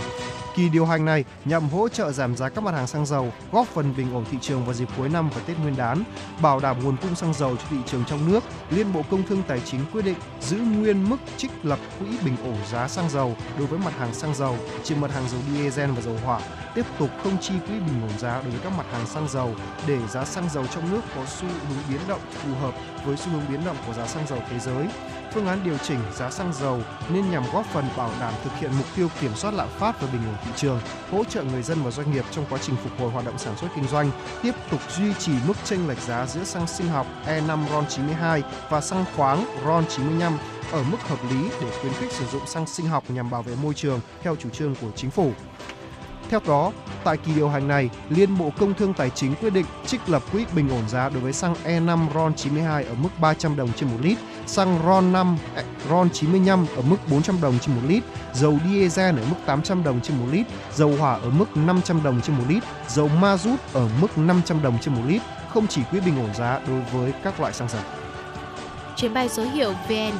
[0.55, 3.67] Kỳ điều hành này nhằm hỗ trợ giảm giá các mặt hàng xăng dầu, góp
[3.67, 6.03] phần bình ổn thị trường vào dịp cuối năm và Tết Nguyên đán,
[6.41, 8.43] bảo đảm nguồn cung xăng dầu cho thị trường trong nước.
[8.69, 12.35] Liên Bộ Công Thương Tài chính quyết định giữ nguyên mức trích lập quỹ bình
[12.43, 15.91] ổn giá xăng dầu đối với mặt hàng xăng dầu, trừ mặt hàng dầu diesel
[15.91, 16.39] và dầu hỏa,
[16.75, 19.55] tiếp tục không chi quỹ bình ổn giá đối với các mặt hàng xăng dầu
[19.87, 22.73] để giá xăng dầu trong nước có xu hướng biến động phù hợp
[23.05, 24.87] với xu hướng biến động của giá xăng dầu thế giới
[25.33, 28.71] phương án điều chỉnh giá xăng dầu nên nhằm góp phần bảo đảm thực hiện
[28.77, 30.79] mục tiêu kiểm soát lạm phát và bình ổn thị trường,
[31.11, 33.57] hỗ trợ người dân và doanh nghiệp trong quá trình phục hồi hoạt động sản
[33.57, 34.11] xuất kinh doanh,
[34.43, 38.81] tiếp tục duy trì mức chênh lệch giá giữa xăng sinh học E5 RON92 và
[38.81, 40.31] xăng khoáng RON95
[40.71, 43.55] ở mức hợp lý để khuyến khích sử dụng xăng sinh học nhằm bảo vệ
[43.63, 45.31] môi trường theo chủ trương của chính phủ.
[46.29, 46.71] Theo đó,
[47.03, 50.23] tại kỳ điều hành này, Liên Bộ Công Thương Tài chính quyết định trích lập
[50.31, 53.97] quỹ bình ổn giá đối với xăng E5 RON92 ở mức 300 đồng trên một
[54.01, 54.17] lít,
[54.47, 55.35] xăng RON5
[55.89, 60.17] RON95 ở mức 400 đồng trên 1 lít, dầu diesel ở mức 800 đồng trên
[60.17, 63.87] 1 lít, dầu hỏa ở mức 500 đồng trên 1 lít, dầu ma rút ở
[64.01, 67.39] mức 500 đồng trên 1 lít, không chỉ quỹ bình ổn giá đối với các
[67.39, 67.81] loại xăng dầu.
[68.95, 70.11] Chuyến bay số hiệu VN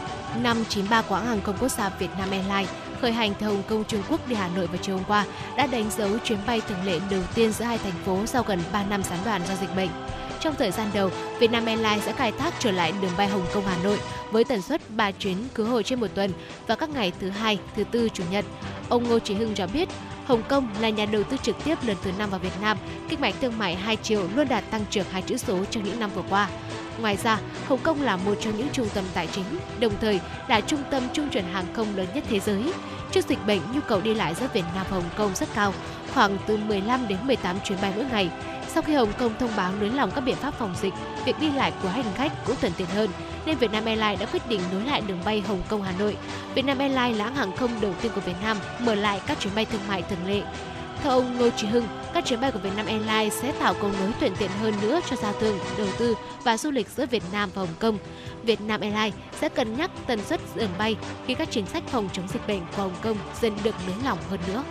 [0.44, 2.70] 593 của hãng hàng không quốc gia Việt Nam Airlines
[3.02, 5.26] khởi hành từ Hồng Kông Trung Quốc đi Hà Nội vào chiều hôm qua
[5.58, 8.60] đã đánh dấu chuyến bay thường lệ đầu tiên giữa hai thành phố sau gần
[8.74, 9.90] 3 năm gián đoạn do dịch bệnh.
[10.44, 13.66] Trong thời gian đầu, Vietnam Airlines sẽ khai thác trở lại đường bay Hồng Kông
[13.66, 14.00] Hà Nội
[14.32, 16.32] với tần suất 3 chuyến khứ hồi trên một tuần
[16.68, 18.46] vào các ngày thứ hai, thứ tư, chủ nhật.
[18.90, 19.90] Ông Ngô Chí Hưng cho biết,
[20.26, 22.78] Hồng Kông là nhà đầu tư trực tiếp lần thứ năm vào Việt Nam,
[23.10, 26.00] kinh mạch thương mại hai chiều luôn đạt tăng trưởng hai chữ số trong những
[26.00, 26.50] năm vừa qua.
[27.02, 29.46] Ngoài ra, Hồng Kông là một trong những trung tâm tài chính,
[29.80, 32.74] đồng thời là trung tâm trung chuyển hàng không lớn nhất thế giới.
[33.12, 35.74] Trước dịch bệnh, nhu cầu đi lại giữa Việt Nam và Hồng Kông rất cao,
[36.14, 38.30] khoảng từ 15 đến 18 chuyến bay mỗi ngày.
[38.74, 40.94] Sau khi Hồng Kông thông báo nới lỏng các biện pháp phòng dịch,
[41.26, 43.10] việc đi lại của hành khách cũng thuận tiện hơn,
[43.46, 46.18] nên Vietnam Airlines đã quyết định nối lại đường bay Hồng Kông Hà Nội.
[46.56, 49.56] Vietnam Airlines là hãng hàng không đầu tiên của Việt Nam mở lại các chuyến
[49.56, 50.42] bay thương mại thường lệ.
[51.04, 54.12] Theo ông Ngô Trí Hưng, các chuyến bay của Vietnam Airlines sẽ tạo cầu nối
[54.20, 57.50] thuận tiện hơn nữa cho giao thương, đầu tư và du lịch giữa Việt Nam
[57.54, 57.98] và Hồng Kông.
[58.44, 60.96] Vietnam Airlines sẽ cân nhắc tần suất đường bay
[61.28, 64.20] khi các chính sách phòng chống dịch bệnh của Hồng Kông dần được nới lỏng
[64.30, 64.64] hơn nữa.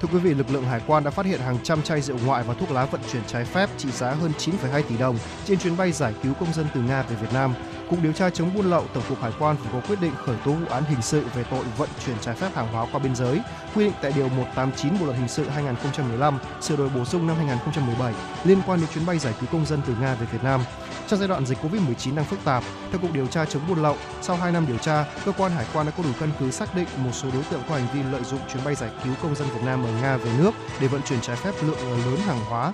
[0.00, 2.44] Thưa quý vị, lực lượng hải quan đã phát hiện hàng trăm chai rượu ngoại
[2.44, 5.76] và thuốc lá vận chuyển trái phép trị giá hơn 9,2 tỷ đồng trên chuyến
[5.76, 7.54] bay giải cứu công dân từ Nga về Việt Nam.
[7.90, 10.36] Cục điều tra chống buôn lậu Tổng cục Hải quan vừa có quyết định khởi
[10.44, 13.14] tố vụ án hình sự về tội vận chuyển trái phép hàng hóa qua biên
[13.14, 13.40] giới,
[13.74, 17.36] quy định tại điều 189 Bộ luật hình sự 2015, sửa đổi bổ sung năm
[17.36, 20.60] 2017 liên quan đến chuyến bay giải cứu công dân từ Nga về Việt Nam.
[21.08, 23.96] Trong giai đoạn dịch Covid-19 đang phức tạp, theo Cục điều tra chống buôn lậu,
[24.22, 26.74] sau 2 năm điều tra, cơ quan hải quan đã có đủ căn cứ xác
[26.74, 29.34] định một số đối tượng có hành vi lợi dụng chuyến bay giải cứu công
[29.34, 30.50] dân Việt Nam ở Nga về nước
[30.80, 32.72] để vận chuyển trái phép lượng lớn hàng hóa.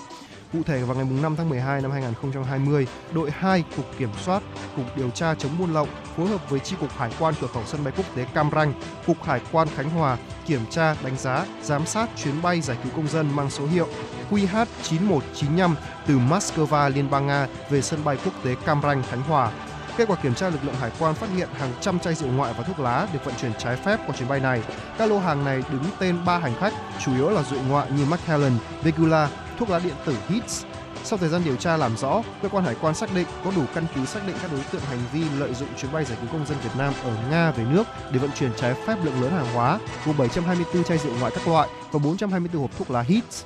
[0.54, 4.42] Cụ thể vào ngày 5 tháng 12 năm 2020, đội 2 Cục Kiểm soát,
[4.76, 5.86] Cục Điều tra chống buôn lậu
[6.16, 8.72] phối hợp với Chi cục Hải quan cửa khẩu sân bay quốc tế Cam Ranh,
[9.06, 12.92] Cục Hải quan Khánh Hòa kiểm tra, đánh giá, giám sát chuyến bay giải cứu
[12.96, 13.88] công dân mang số hiệu
[14.30, 15.74] QH9195
[16.06, 19.52] từ Moscow, Liên bang Nga về sân bay quốc tế Cam Ranh, Khánh Hòa.
[19.96, 22.54] Kết quả kiểm tra, lực lượng hải quan phát hiện hàng trăm chai rượu ngoại
[22.58, 24.62] và thuốc lá được vận chuyển trái phép qua chuyến bay này.
[24.98, 26.72] Các lô hàng này đứng tên ba hành khách,
[27.04, 28.52] chủ yếu là rượu ngoại như Macallan,
[28.82, 29.28] Vegula,
[29.58, 30.64] thuốc lá điện tử Hits.
[31.04, 33.62] Sau thời gian điều tra làm rõ, cơ quan hải quan xác định có đủ
[33.74, 36.30] căn cứ xác định các đối tượng hành vi lợi dụng chuyến bay giải cứu
[36.32, 39.32] công dân Việt Nam ở Nga về nước để vận chuyển trái phép lượng lớn
[39.32, 43.44] hàng hóa, gồm 724 chai rượu ngoại các loại và 424 hộp thuốc lá Hits.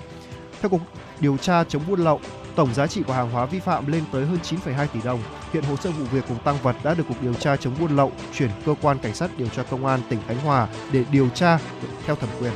[0.60, 0.80] Theo cục
[1.20, 2.20] điều tra chống buôn lậu,
[2.54, 5.20] tổng giá trị của hàng hóa vi phạm lên tới hơn 9,2 tỷ đồng.
[5.52, 7.96] Hiện hồ sơ vụ việc cùng tăng vật đã được cục điều tra chống buôn
[7.96, 11.28] lậu chuyển cơ quan cảnh sát điều tra công an tỉnh Khánh Hòa để điều
[11.28, 11.58] tra
[12.06, 12.52] theo thẩm quyền.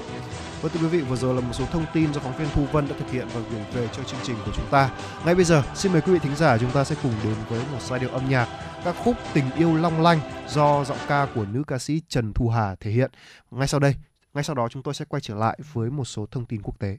[0.63, 2.67] Vâng thưa quý vị, vừa rồi là một số thông tin do phóng viên Thu
[2.73, 4.91] Vân đã thực hiện và gửi về cho chương trình của chúng ta.
[5.25, 7.61] Ngay bây giờ, xin mời quý vị thính giả chúng ta sẽ cùng đến với
[7.73, 8.49] một giai điệu âm nhạc
[8.85, 12.49] các khúc Tình yêu long lanh do giọng ca của nữ ca sĩ Trần Thu
[12.49, 13.11] Hà thể hiện.
[13.51, 13.95] Ngay sau đây,
[14.35, 16.79] ngay sau đó chúng tôi sẽ quay trở lại với một số thông tin quốc
[16.79, 16.99] tế.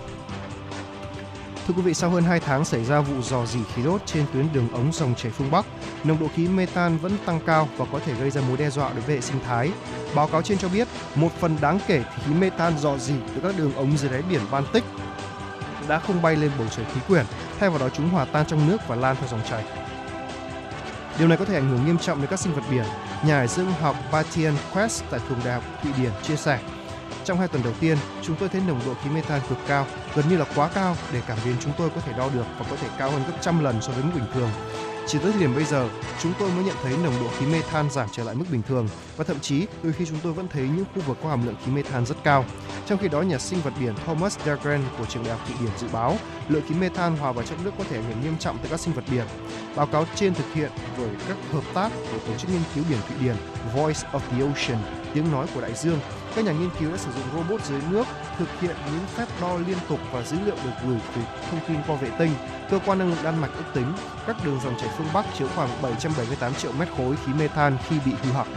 [1.71, 4.25] Thưa quý vị, sau hơn 2 tháng xảy ra vụ dò dỉ khí đốt trên
[4.33, 5.65] tuyến đường ống dòng chảy phương Bắc,
[6.03, 8.93] nồng độ khí metan vẫn tăng cao và có thể gây ra mối đe dọa
[8.93, 9.71] đối với hệ sinh thái.
[10.15, 13.57] Báo cáo trên cho biết, một phần đáng kể khí metan dò dỉ từ các
[13.57, 14.83] đường ống dưới đáy biển Baltic
[15.87, 17.25] đã không bay lên bầu trời khí quyển,
[17.59, 19.63] thay vào đó chúng hòa tan trong nước và lan theo dòng chảy.
[21.19, 22.85] Điều này có thể ảnh hưởng nghiêm trọng đến các sinh vật biển.
[23.25, 26.59] Nhà hải dương học Batian Quest tại trường đại học Thụy Điển chia sẻ,
[27.25, 30.25] trong hai tuần đầu tiên, chúng tôi thấy nồng độ khí methane cực cao, gần
[30.29, 32.75] như là quá cao để cảm biến chúng tôi có thể đo được và có
[32.75, 34.49] thể cao hơn gấp trăm lần so với mức bình thường.
[35.07, 35.89] Chỉ tới thời điểm bây giờ,
[36.21, 38.87] chúng tôi mới nhận thấy nồng độ khí methane giảm trở lại mức bình thường
[39.17, 41.55] và thậm chí đôi khi chúng tôi vẫn thấy những khu vực có hàm lượng
[41.65, 42.45] khí methane rất cao.
[42.85, 45.77] Trong khi đó, nhà sinh vật biển Thomas Dahlgren của trường đại học Thụy Điển
[45.77, 46.17] dự báo
[46.49, 48.79] lượng khí methane hòa vào trong nước có thể ảnh hưởng nghiêm trọng tới các
[48.79, 49.25] sinh vật biển.
[49.75, 52.99] Báo cáo trên thực hiện với các hợp tác của tổ chức nghiên cứu biển
[53.07, 53.35] Thụy Điển
[53.75, 54.77] Voice of the Ocean,
[55.13, 55.99] tiếng nói của đại dương
[56.35, 58.07] các nhà nghiên cứu đã sử dụng robot dưới nước
[58.37, 61.21] thực hiện những phép đo liên tục và dữ liệu được gửi từ
[61.51, 62.31] thông tin qua vệ tinh.
[62.69, 63.93] Cơ quan năng lượng Đan Mạch ước tính
[64.27, 67.95] các đường dòng chảy phương Bắc chứa khoảng 778 triệu mét khối khí methane khi
[68.05, 68.47] bị hư hỏng.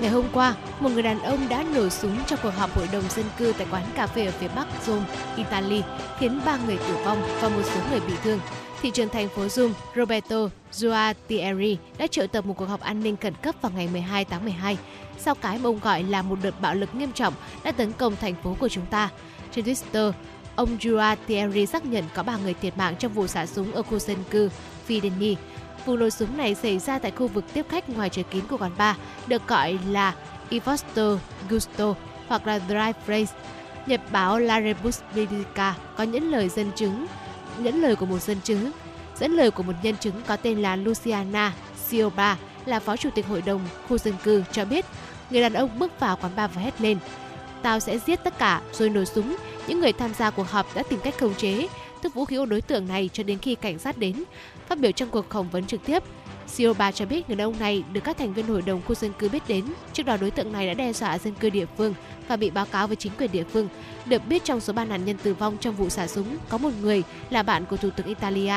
[0.00, 3.04] Ngày hôm qua, một người đàn ông đã nổ súng trong cuộc họp hội đồng
[3.08, 5.82] dân cư tại quán cà phê ở phía Bắc Rome, Italy,
[6.18, 8.40] khiến ba người tử vong và một số người bị thương.
[8.82, 13.16] Thị trưởng thành phố Rome Roberto Giuatieri đã triệu tập một cuộc họp an ninh
[13.16, 14.78] khẩn cấp vào ngày 12 tháng 12
[15.20, 18.16] sau cái mà ông gọi là một đợt bạo lực nghiêm trọng đã tấn công
[18.16, 19.08] thành phố của chúng ta.
[19.52, 20.12] Trên Twitter,
[20.56, 23.98] ông Giuatieri xác nhận có 3 người thiệt mạng trong vụ xả súng ở khu
[23.98, 24.50] dân cư
[24.88, 25.34] Fideni.
[25.86, 28.56] Vụ nổ súng này xảy ra tại khu vực tiếp khách ngoài trời kín của
[28.56, 28.96] quán bar,
[29.26, 30.14] được gọi là
[30.48, 31.18] Ivosto
[31.48, 31.94] Gusto
[32.28, 33.34] hoặc là Drive Phrase.
[33.86, 37.06] Nhật báo La Repubblica có những lời dân chứng,
[37.58, 38.70] những lời của một dân chứng,
[39.18, 41.52] dẫn lời của một nhân chứng có tên là Luciana
[41.88, 44.86] Silva là phó chủ tịch hội đồng khu dân cư cho biết
[45.30, 46.98] người đàn ông bước vào quán bar và hét lên
[47.62, 50.82] tao sẽ giết tất cả, rồi nổ súng những người tham gia cuộc họp đã
[50.82, 51.68] tìm cách khống chế
[52.02, 54.24] tức vũ khí của đối tượng này cho đến khi cảnh sát đến
[54.68, 56.02] phát biểu trong cuộc phỏng vấn trực tiếp
[56.50, 59.12] Silva cho biết người đàn ông này được các thành viên hội đồng khu dân
[59.18, 59.64] cư biết đến.
[59.92, 61.94] Trước đó đối tượng này đã đe dọa dân cư địa phương
[62.28, 63.68] và bị báo cáo với chính quyền địa phương.
[64.06, 66.70] Được biết trong số ba nạn nhân tử vong trong vụ xả súng, có một
[66.80, 68.54] người là bạn của thủ tướng Italia,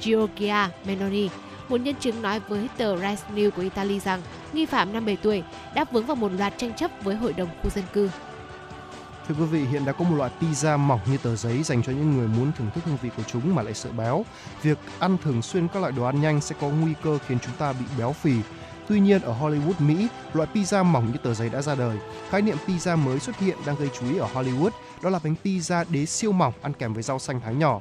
[0.00, 1.28] Giorgia Meloni.
[1.68, 5.42] Một nhân chứng nói với tờ Rise News của Italy rằng nghi phạm 57 tuổi
[5.74, 8.10] đã vướng vào một loạt tranh chấp với hội đồng khu dân cư.
[9.28, 11.92] Thưa quý vị, hiện đã có một loại pizza mỏng như tờ giấy dành cho
[11.92, 14.24] những người muốn thưởng thức hương vị của chúng mà lại sợ béo.
[14.62, 17.54] Việc ăn thường xuyên các loại đồ ăn nhanh sẽ có nguy cơ khiến chúng
[17.58, 18.32] ta bị béo phì.
[18.88, 21.96] Tuy nhiên, ở Hollywood, Mỹ, loại pizza mỏng như tờ giấy đã ra đời.
[22.30, 24.70] Khái niệm pizza mới xuất hiện đang gây chú ý ở Hollywood,
[25.02, 27.80] đó là bánh pizza đế siêu mỏng ăn kèm với rau xanh thái nhỏ.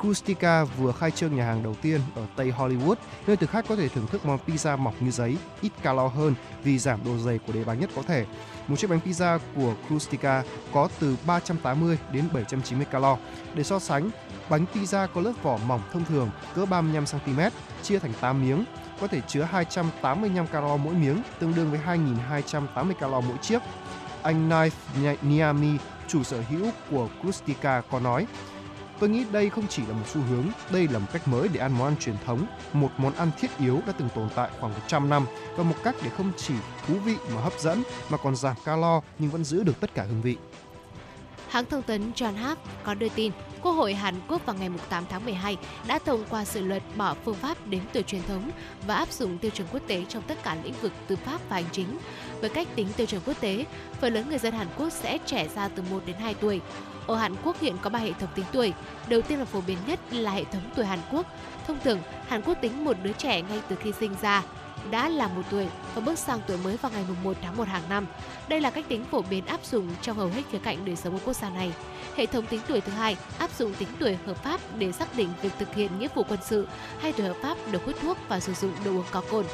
[0.00, 2.94] Krustica vừa khai trương nhà hàng đầu tiên ở Tây Hollywood,
[3.26, 6.34] nơi thực khách có thể thưởng thức món pizza mỏng như giấy, ít calo hơn
[6.62, 8.26] vì giảm độ dày của đế bánh nhất có thể.
[8.68, 10.42] Một chiếc bánh pizza của Krustica
[10.72, 13.16] có từ 380 đến 790 calo.
[13.54, 14.10] Để so sánh,
[14.48, 17.40] bánh pizza có lớp vỏ mỏng thông thường cỡ 35 cm,
[17.82, 18.64] chia thành 8 miếng,
[19.00, 23.62] có thể chứa 285 calo mỗi miếng, tương đương với 2.280 calo mỗi chiếc.
[24.22, 25.78] Anh Knife Niami,
[26.08, 28.26] chủ sở hữu của Krustica có nói,
[29.00, 31.60] Tôi nghĩ đây không chỉ là một xu hướng, đây là một cách mới để
[31.60, 34.72] ăn món ăn truyền thống, một món ăn thiết yếu đã từng tồn tại khoảng
[34.72, 35.26] 100 năm
[35.56, 36.54] và một cách để không chỉ
[36.86, 40.02] thú vị mà hấp dẫn mà còn giảm calo nhưng vẫn giữ được tất cả
[40.02, 40.36] hương vị.
[41.48, 43.32] Hãng thông tấn John Hap có đưa tin
[43.62, 47.14] Quốc hội Hàn Quốc vào ngày 8 tháng 12 đã thông qua dự luật bỏ
[47.24, 48.50] phương pháp đếm tuổi truyền thống
[48.86, 51.56] và áp dụng tiêu chuẩn quốc tế trong tất cả lĩnh vực tư pháp và
[51.56, 51.98] hành chính.
[52.40, 53.64] Với cách tính tiêu chuẩn quốc tế,
[54.00, 56.60] phần lớn người dân Hàn Quốc sẽ trẻ ra từ 1 đến 2 tuổi.
[57.06, 58.72] Ở Hàn Quốc hiện có 3 hệ thống tính tuổi.
[59.08, 61.26] Đầu tiên là phổ biến nhất là hệ thống tuổi Hàn Quốc.
[61.66, 61.98] Thông thường,
[62.28, 64.42] Hàn Quốc tính một đứa trẻ ngay từ khi sinh ra
[64.90, 67.82] đã là một tuổi và bước sang tuổi mới vào ngày 1 tháng 1 hàng
[67.88, 68.06] năm.
[68.48, 71.12] Đây là cách tính phổ biến áp dụng trong hầu hết khía cạnh đời sống
[71.12, 71.72] của quốc gia này.
[72.16, 75.28] Hệ thống tính tuổi thứ hai áp dụng tính tuổi hợp pháp để xác định
[75.42, 76.66] việc thực hiện nghĩa vụ quân sự
[77.00, 79.44] hay tuổi hợp pháp được hút thuốc và sử dụng đồ uống có cồn.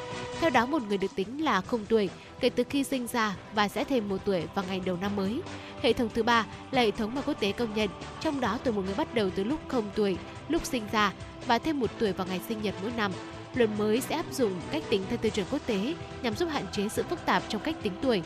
[0.40, 2.10] Theo đó, một người được tính là không tuổi
[2.40, 5.40] kể từ khi sinh ra và sẽ thêm một tuổi vào ngày đầu năm mới.
[5.82, 7.90] Hệ thống thứ ba là hệ thống mà quốc tế công nhận,
[8.20, 10.16] trong đó tuổi một người bắt đầu từ lúc không tuổi,
[10.48, 11.12] lúc sinh ra
[11.46, 13.12] và thêm một tuổi vào ngày sinh nhật mỗi năm.
[13.54, 16.64] Luật mới sẽ áp dụng cách tính theo tiêu chuẩn quốc tế nhằm giúp hạn
[16.72, 18.22] chế sự phức tạp trong cách tính tuổi.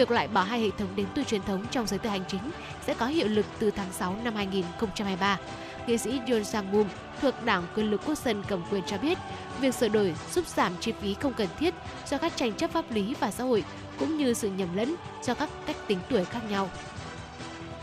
[0.00, 2.40] Việc loại bỏ hai hệ thống đếm tuổi truyền thống trong giấy tờ hành chính
[2.86, 5.38] sẽ có hiệu lực từ tháng 6 năm 2023.
[5.86, 6.84] Nghệ sĩ Yoon Sang Moon
[7.20, 9.18] thuộc Đảng Quyền lực Quốc dân cầm quyền cho biết,
[9.60, 11.74] việc sửa đổi giúp giảm chi phí không cần thiết
[12.10, 13.64] do các tranh chấp pháp lý và xã hội
[13.98, 16.70] cũng như sự nhầm lẫn do các cách tính tuổi khác nhau.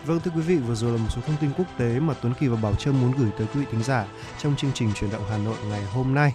[0.06, 2.34] Vâng thưa quý vị, vừa rồi là một số thông tin quốc tế mà Tuấn
[2.40, 4.06] Kỳ và Bảo Trâm muốn gửi tới quý vị thính giả
[4.40, 6.34] trong chương trình truyền động Hà Nội ngày hôm nay.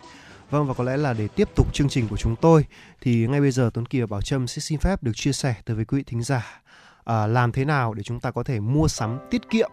[0.52, 2.64] Vâng và có lẽ là để tiếp tục chương trình của chúng tôi
[3.00, 5.54] thì ngay bây giờ Tuấn Kỳ và Bảo Trâm sẽ xin phép được chia sẻ
[5.64, 6.60] tới với quý vị thính giả
[7.04, 9.70] à, làm thế nào để chúng ta có thể mua sắm tiết kiệm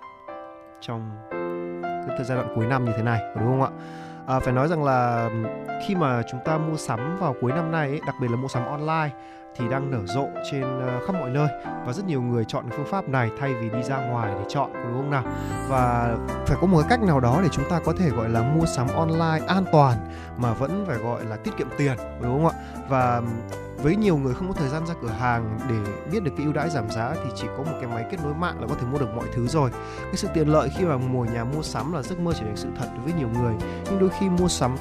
[0.82, 1.12] trong
[2.08, 3.70] cái giai đoạn cuối năm như thế này đúng không ạ?
[4.28, 5.30] À, phải nói rằng là
[5.88, 8.48] khi mà chúng ta mua sắm vào cuối năm nay ấy, đặc biệt là mua
[8.48, 9.16] sắm online
[9.56, 11.47] thì đang nở rộ trên ờ, khắp mọi nơi.
[11.86, 14.74] Và rất nhiều người chọn phương pháp này thay vì đi ra ngoài để chọn,
[14.74, 15.24] đúng không nào?
[15.70, 18.41] Và phải có một cái cách nào đó để chúng ta có thể, gọi là,
[18.41, 19.97] mua sắm online an toàn
[20.38, 22.54] mà vẫn phải, gọi là, tiết kiệm tiền, đúng không ạ?
[22.89, 23.22] Và
[23.84, 25.76] với nhiều người không có thời gian ra cửa hàng để
[26.12, 28.34] biết được cái ưu đãi giảm giá thì chỉ có một cái máy kết nối
[28.34, 29.72] mạng là có thể mua được mọi thứ rồi.
[30.04, 32.58] Cái sự tiện lợi khi mà ngồi nhà mua sắm là giấc mơ trở thành
[32.58, 33.54] sự thật đối với nhiều người.
[33.86, 34.76] Nhưng đôi khi mua sắm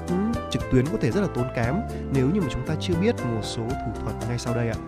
[0.50, 1.74] trực tuyến có thể rất là tốn kém
[2.14, 4.78] nếu như mà chúng ta chưa biết một số thủ thuật ngay sau đây ạ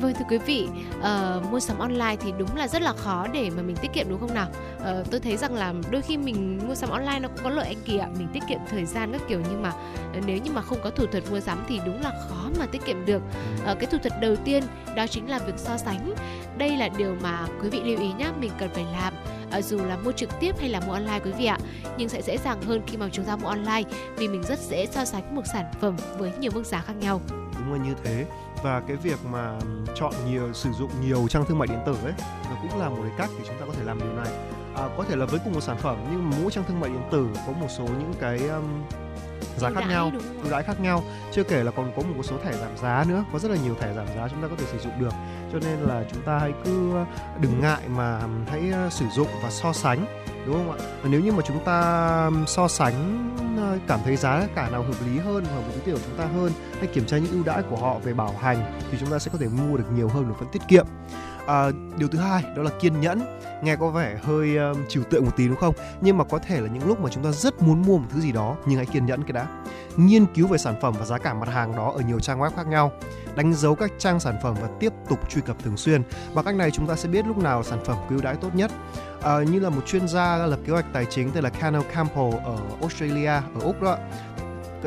[0.00, 0.68] Vâng thưa quý vị,
[0.98, 4.08] uh, mua sắm online thì đúng là rất là khó để mà mình tiết kiệm
[4.08, 4.48] đúng không nào?
[4.76, 7.66] Uh, tôi thấy rằng là đôi khi mình mua sắm online nó cũng có lợi
[7.66, 10.50] anh kỳ ạ, mình tiết kiệm thời gian các kiểu nhưng mà uh, nếu như
[10.50, 13.22] mà không có thủ thuật mua sắm thì đúng là khó mà tiết kiệm được.
[13.70, 14.62] Uh, cái thủ thuật đầu tiên
[14.96, 16.14] đó chính là việc so sánh.
[16.58, 19.14] Đây là điều mà quý vị lưu ý nhé, mình cần phải làm
[19.58, 21.58] uh, dù là mua trực tiếp hay là mua online quý vị ạ
[21.98, 23.82] nhưng sẽ dễ dàng hơn khi mà chúng ta mua online
[24.16, 27.20] vì mình rất dễ so sánh một sản phẩm với nhiều mức giá khác nhau.
[27.28, 28.26] Đúng là như thế.
[28.62, 29.58] Và cái việc mà
[29.94, 32.12] chọn nhiều sử dụng nhiều trang thương mại điện tử ấy
[32.44, 34.32] nó cũng là một cái cách để chúng ta có thể làm điều này.
[34.74, 37.02] À, có thể là với cùng một sản phẩm nhưng mỗi trang thương mại điện
[37.10, 38.64] tử có một số những cái um,
[39.58, 41.02] giá khác nhau ưu đãi khác nhau.
[41.32, 43.74] Chưa kể là còn có một số thẻ giảm giá nữa có rất là nhiều
[43.80, 45.12] thẻ giảm giá chúng ta có thể sử dụng được.
[45.52, 46.92] Cho nên là chúng ta hãy cứ
[47.40, 50.06] đừng ngại mà hãy uh, sử dụng và so sánh
[50.46, 50.78] đúng không ạ?
[51.02, 53.30] Và nếu như mà chúng ta so sánh
[53.88, 56.52] cảm thấy giá cả nào hợp lý hơn hoặc với tiêu của chúng ta hơn
[56.78, 59.30] hay kiểm tra những ưu đãi của họ về bảo hành thì chúng ta sẽ
[59.32, 60.86] có thể mua được nhiều hơn và vẫn tiết kiệm
[61.46, 63.22] à, điều thứ hai đó là kiên nhẫn.
[63.62, 65.74] Nghe có vẻ hơi um, trừu tượng một tí đúng không?
[66.00, 68.20] Nhưng mà có thể là những lúc mà chúng ta rất muốn mua một thứ
[68.20, 69.46] gì đó nhưng hãy kiên nhẫn cái đã.
[69.96, 72.50] Nghiên cứu về sản phẩm và giá cả mặt hàng đó ở nhiều trang web
[72.56, 72.92] khác nhau.
[73.34, 76.02] Đánh dấu các trang sản phẩm và tiếp tục truy cập thường xuyên.
[76.34, 78.54] Bằng cách này chúng ta sẽ biết lúc nào sản phẩm cứu ưu đãi tốt
[78.54, 78.70] nhất.
[79.22, 82.34] À, như là một chuyên gia lập kế hoạch tài chính tên là Kenneth Campbell
[82.44, 83.96] ở Australia ở Úc đó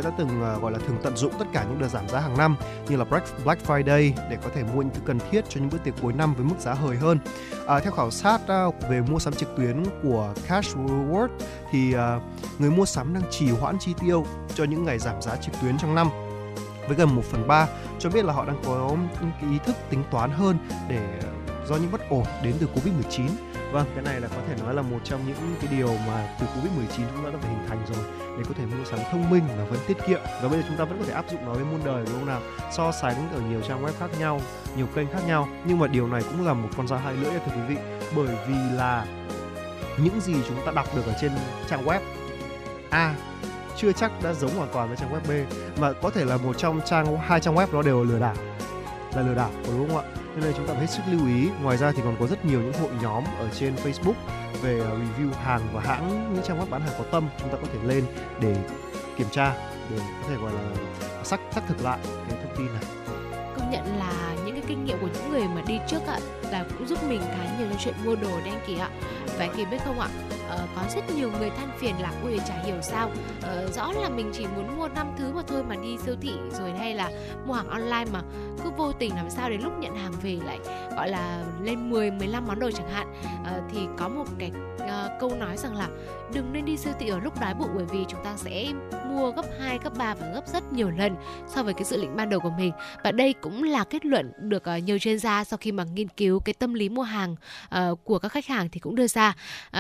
[0.02, 2.38] đã từng uh, gọi là thường tận dụng tất cả những đợt giảm giá hàng
[2.38, 2.56] năm
[2.89, 5.70] như là Black, Black Friday để có thể mua những thứ cần thiết cho những
[5.70, 7.20] bữa tiệc cuối năm với mức giá hời hơn.
[7.64, 11.28] Uh, theo khảo sát uh, về mua sắm trực tuyến của Cash Reward
[11.72, 12.22] thì uh,
[12.60, 14.26] người mua sắm đang trì hoãn chi tiêu
[14.56, 16.08] cho những ngày giảm giá trực tuyến trong năm
[16.88, 17.68] với gần 1 phần 3
[18.00, 20.58] cho biết là họ đang có những cái ý thức tính toán hơn
[20.89, 21.20] để
[21.68, 23.30] do những bất ổn đến từ Covid-19.
[23.72, 26.45] Vâng, cái này là có thể nói là một trong những cái điều mà từ
[26.45, 28.03] Covid-19 chúng ta đã phải hình thành rồi
[28.38, 30.20] để có thể mua sắm thông minh và vẫn tiết kiệm.
[30.41, 32.15] Và bây giờ chúng ta vẫn có thể áp dụng nó với muôn đời đúng
[32.15, 32.41] không nào?
[32.72, 34.41] So sánh ở nhiều trang web khác nhau
[34.78, 35.47] nhiều kênh khác nhau.
[35.65, 37.78] Nhưng mà điều này cũng là một con dao hai lưỡi thưa quý vị.
[38.15, 39.05] Bởi vì là
[39.97, 41.32] những gì chúng ta đọc được ở trên
[41.70, 41.99] trang web
[42.89, 43.15] A
[43.78, 45.51] chưa chắc đã giống hoàn toàn với trang web B
[45.82, 48.36] mà có thể là một trong trang hai trang web nó đều là lừa đảo.
[49.15, 50.03] Là lừa đảo đúng không ạ?
[50.38, 51.50] Nên là chúng ta phải hết sức lưu ý.
[51.64, 54.14] Ngoài ra thì còn có rất nhiều những hội nhóm ở trên Facebook
[54.62, 57.30] về à, review hàng và hãng, những trang web bán hàng có tâm.
[57.40, 58.06] Chúng ta có thể lên
[58.42, 58.56] để
[59.18, 59.54] kiểm tra,
[59.92, 60.62] để có thể, gọi là,
[61.24, 62.84] xác xác thực lại cái thông tin này.
[63.58, 66.20] Công nhận là những cái kinh nghiệm của những người mà đi trước ạ
[66.52, 68.89] là cũng giúp mình khá nhiều trong chuyện mua đồ đen kỳ ạ.
[69.26, 70.08] Và anh kỳ biết không ạ?
[70.50, 73.12] Ờ, có rất nhiều người than phiền là ui chả hiểu sao.
[73.41, 76.32] Ờ, rõ là mình chỉ muốn mua năm thứ mà thôi mà đi siêu thị
[76.52, 77.12] rồi hay là
[77.45, 78.22] mua hàng online mà
[78.64, 80.60] cứ vô tình làm sao đến lúc nhận hàng về lại
[80.95, 83.14] gọi là lên 10 15 món đồ chẳng hạn.
[83.45, 84.52] Ờ, thì có một cái
[84.88, 85.88] uh, câu nói rằng là
[86.34, 88.66] đừng nên đi siêu thị ở lúc đói bụng bởi vì chúng ta sẽ
[89.10, 91.16] mua gấp 2, gấp 3 và gấp rất nhiều lần
[91.48, 92.72] so với cái dự định ban đầu của mình.
[93.04, 96.08] Và đây cũng là kết luận được uh, nhiều chuyên gia sau khi mà nghiên
[96.08, 97.36] cứu cái tâm lý mua hàng
[97.76, 99.34] uh, của các khách hàng thì cũng đưa ra.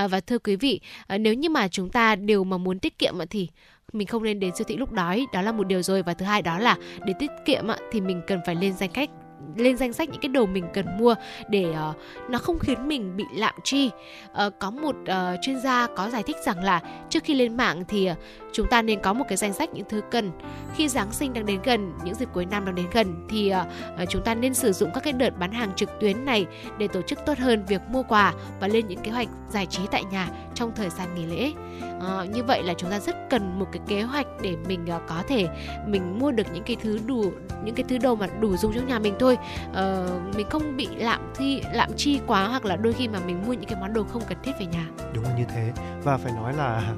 [0.03, 0.79] Uh, và thưa quý vị
[1.13, 3.49] uh, nếu như mà chúng ta đều mà muốn tiết kiệm thì
[3.93, 5.25] mình không nên đến siêu thị lúc đói.
[5.33, 6.03] Đó là một điều rồi.
[6.03, 9.09] Và thứ hai đó là để tiết kiệm thì mình cần phải lên danh sách
[9.55, 11.15] lên danh sách những cái đồ mình cần mua
[11.49, 11.95] để uh,
[12.29, 13.89] nó không khiến mình bị lạm chi.
[14.25, 17.83] Uh, có một uh, chuyên gia có giải thích rằng là trước khi lên mạng
[17.87, 18.09] thì
[18.57, 20.31] chúng ta nên có một cái danh sách những thứ cần.
[20.75, 23.65] Khi giáng sinh đang đến gần những dịp cuối năm đang đến gần thì ờ,
[23.97, 26.45] ờ, chúng ta nên sử dụng các cái đợt bán hàng trực tuyến này
[26.77, 29.81] để tổ chức tốt hơn việc mua quà và lên những kế hoạch giải trí
[29.91, 31.51] tại nhà trong thời gian nghỉ lễ.
[31.81, 35.01] À, như vậy là chúng ta rất cần một cái kế hoạch để mình uh,
[35.07, 35.47] có thể
[35.87, 37.31] mình mua được những cái thứ đủ
[37.63, 39.37] những cái thứ đồ mà đủ dùng trong nhà mình thôi.
[39.69, 43.43] Uh, mình không bị lạm thi lạm chi quá hoặc là đôi khi mà mình
[43.45, 44.87] mua những cái món đồ không cần thiết về nhà.
[45.13, 45.71] Đúng là như thế.
[46.03, 46.93] Và phải nói là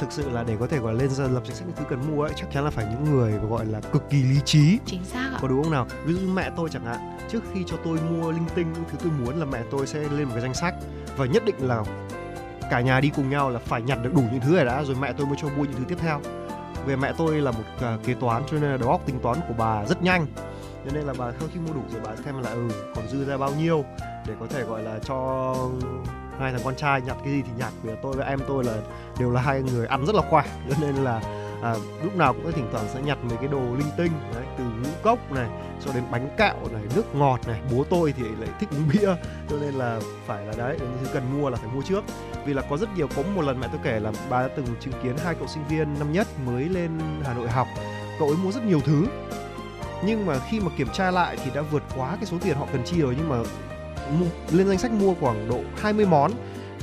[0.00, 2.16] thực sự là để có thể gọi lên ra lập danh sách những thứ cần
[2.16, 4.78] mua ấy chắc chắn là phải những người gọi là cực kỳ lý trí.
[4.86, 5.38] Chính xác ạ.
[5.42, 5.86] Có đúng không nào?
[6.04, 8.84] Ví dụ như mẹ tôi chẳng hạn trước khi cho tôi mua linh tinh những
[8.90, 10.74] thứ tôi muốn là mẹ tôi sẽ lên một cái danh sách
[11.16, 11.84] và nhất định là
[12.70, 14.96] cả nhà đi cùng nhau là phải nhặt được đủ những thứ này đã rồi
[15.00, 16.20] mẹ tôi mới cho mua những thứ tiếp theo.
[16.86, 19.38] Về mẹ tôi là một uh, kế toán cho nên là đầu óc tính toán
[19.48, 20.26] của bà rất nhanh.
[20.84, 23.24] Cho nên là bà sau khi mua đủ rồi bà xem là ừ còn dư
[23.24, 23.84] ra bao nhiêu
[24.26, 25.54] để có thể gọi là cho
[26.38, 27.72] hai thằng con trai nhặt cái gì thì nhặt.
[27.82, 28.72] Vì tôi và em tôi là
[29.18, 30.44] đều là hai người ăn rất là khỏe.
[30.70, 31.20] Cho nên là
[31.62, 34.64] à, lúc nào cũng thỉnh thoảng sẽ nhặt mấy cái đồ linh tinh đấy, từ
[34.64, 35.48] ngũ cốc này
[35.84, 37.60] cho đến bánh kẹo này nước ngọt này.
[37.72, 39.14] Bố tôi thì lại thích uống bia
[39.50, 40.78] cho nên là phải là đấy
[41.12, 42.04] cần mua là phải mua trước.
[42.44, 44.66] Vì là có rất nhiều có một lần mẹ tôi kể là bà đã từng
[44.80, 46.90] chứng kiến hai cậu sinh viên năm nhất mới lên
[47.24, 47.66] Hà Nội học.
[48.18, 49.06] Cậu ấy mua rất nhiều thứ.
[50.04, 52.66] Nhưng mà khi mà kiểm tra lại thì đã vượt quá cái số tiền họ
[52.72, 53.36] cần chi rồi nhưng mà
[54.50, 56.32] lên danh sách mua khoảng độ 20 món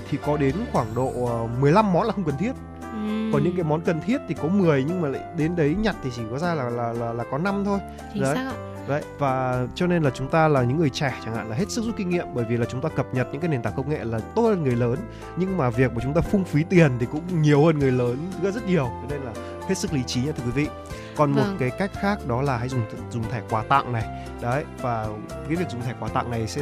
[0.10, 1.12] thì có đến khoảng độ
[1.60, 2.52] 15 ờ, món là không cần thiết.
[3.34, 5.96] Còn những cái món cần thiết thì có 10 nhưng mà lại đến đấy nhặt
[6.04, 7.80] thì chỉ có ra là là là, là có 5 thôi.
[8.14, 8.36] Chính đấy.
[8.36, 8.54] xác ạ.
[8.88, 11.72] đấy và cho nên là chúng ta là những người trẻ chẳng hạn là hết
[11.72, 13.74] sức rút kinh nghiệm bởi vì là chúng ta cập nhật những cái nền tảng
[13.76, 14.98] công nghệ là tốt hơn người lớn
[15.38, 18.18] nhưng mà việc mà chúng ta phung phí tiền thì cũng nhiều hơn người lớn
[18.44, 18.86] rất rất nhiều.
[18.86, 19.34] Cho nên là
[19.68, 20.68] hết sức lý trí nha thưa quý vị.
[21.16, 21.52] Còn vâng.
[21.52, 24.04] một cái cách khác đó là hãy dùng dùng thẻ quà tặng này.
[24.42, 25.08] Đấy và
[25.48, 26.62] cái việc dùng thẻ quà tặng này sẽ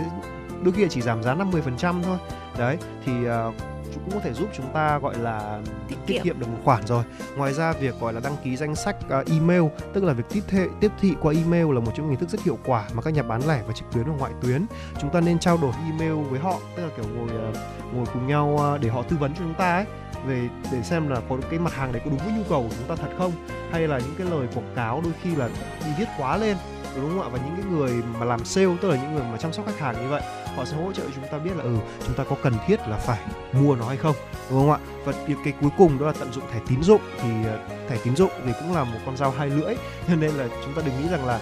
[0.64, 2.18] đôi khi chỉ giảm giá 50% thôi.
[2.57, 3.55] Đấy thì uh,
[3.93, 6.39] cũng có thể giúp chúng ta gọi là tiết, tiết kiệm.
[6.39, 7.03] được một khoản rồi.
[7.38, 10.41] Ngoài ra việc gọi là đăng ký danh sách uh, email tức là việc tiếp
[10.47, 13.01] thị tiếp thị qua email là một trong những hình thức rất hiệu quả mà
[13.01, 14.66] các nhà bán lẻ và trực tuyến và ngoại tuyến
[15.01, 17.55] chúng ta nên trao đổi email với họ tức là kiểu ngồi uh,
[17.93, 19.86] ngồi cùng nhau uh, để họ tư vấn cho chúng ta ấy
[20.26, 22.76] về để xem là có cái mặt hàng đấy có đúng với nhu cầu của
[22.80, 23.32] chúng ta thật không
[23.72, 25.49] hay là những cái lời quảng cáo đôi khi là
[25.86, 26.57] đi viết quá lên
[26.95, 27.30] đúng không ạ?
[27.32, 29.80] Và những cái người mà làm sale tức là những người mà chăm sóc khách
[29.80, 30.22] hàng như vậy
[30.56, 31.76] họ sẽ hỗ trợ chúng ta biết là ừ
[32.06, 33.20] chúng ta có cần thiết là phải
[33.54, 34.16] mua nó hay không,
[34.49, 34.80] đúng không ạ?
[35.06, 37.02] Và cái cuối cùng đó là tận dụng thẻ tín dụng.
[37.22, 39.76] Thì ờ, thẻ tín dụng thì cũng là một con dao hai lưỡi.
[40.08, 41.39] Cho nên là chúng ta đừng nghĩ rằng là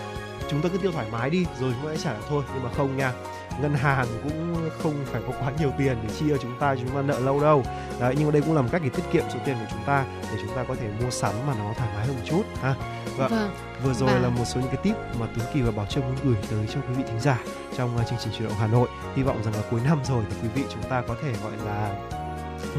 [0.50, 2.44] chúng ta cứ tiêu thoải mái đi, rồi chúng ta sẽ trả thôi.
[2.54, 3.14] Nhưng mà không nha,
[3.62, 7.02] ngân hàng cũng không phải có quá nhiều tiền để chia chúng ta chúng ta
[7.02, 7.64] nợ lâu đâu.
[8.00, 9.84] Đấy, nhưng mà đây cũng là một cách để tiết kiệm số tiền của chúng
[9.86, 12.44] ta, để chúng ta có thể mua sắm mà nó thoải mái hơn một chút,
[12.62, 12.76] ha
[13.20, 13.52] và vâng.
[13.84, 14.20] vừa rồi và...
[14.20, 16.68] là một số những cái tip mà Tuấn Kỳ và Bảo Trâm muốn gửi tới
[16.74, 17.40] cho quý vị thính giả
[17.78, 18.90] trong uh, chương trình chuyển động Hà Nội.
[19.16, 21.52] Hy vọng rằng là cuối năm rồi thì quý vị chúng ta có thể gọi
[21.66, 21.96] là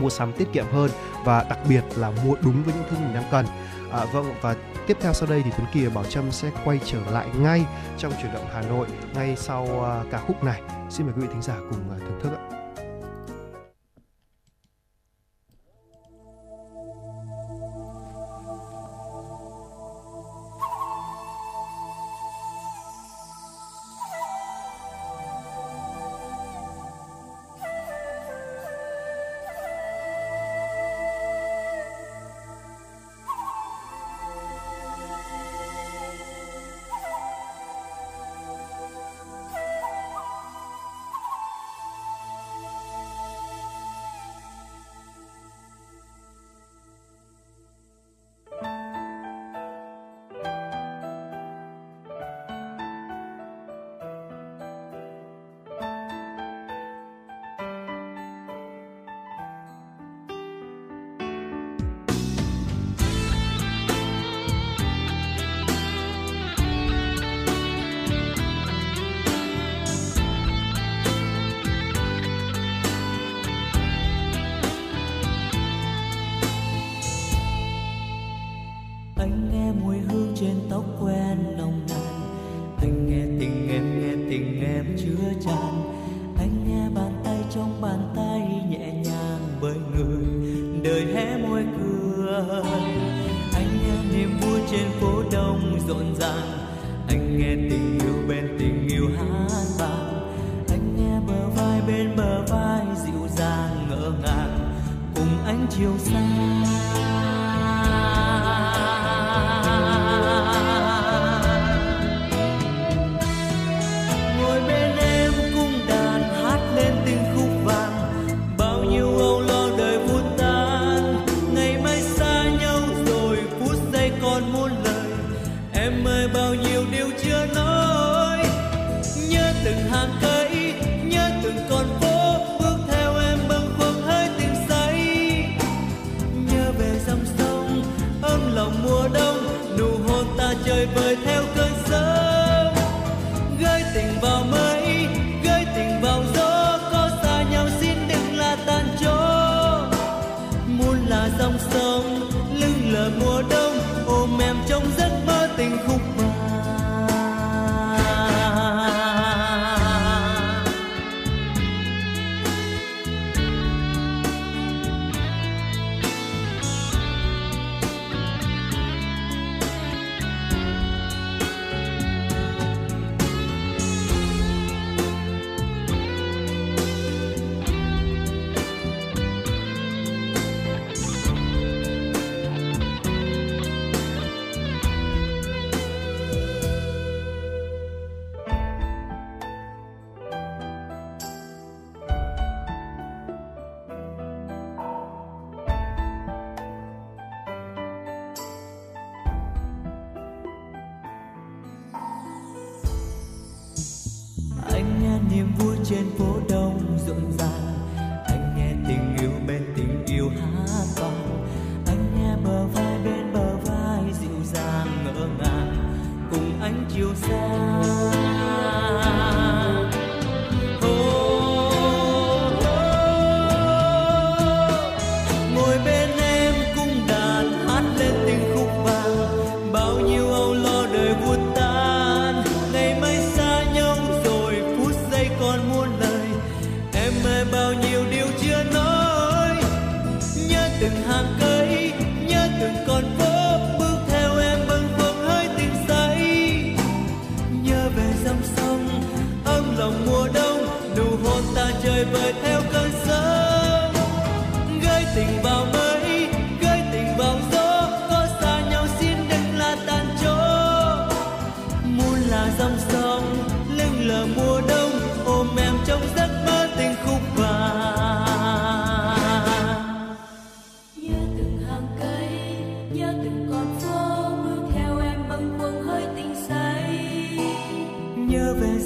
[0.00, 0.90] mua sắm tiết kiệm hơn
[1.24, 3.46] và đặc biệt là mua đúng với những thứ mình đang cần.
[3.92, 4.54] À, vâng và
[4.86, 7.64] tiếp theo sau đây thì Tuấn Kỳ và Bảo Trâm sẽ quay trở lại ngay
[7.98, 10.62] trong chuyển động Hà Nội ngay sau uh, ca khúc này.
[10.90, 12.59] Xin mời quý vị thính giả cùng uh, thưởng thức ạ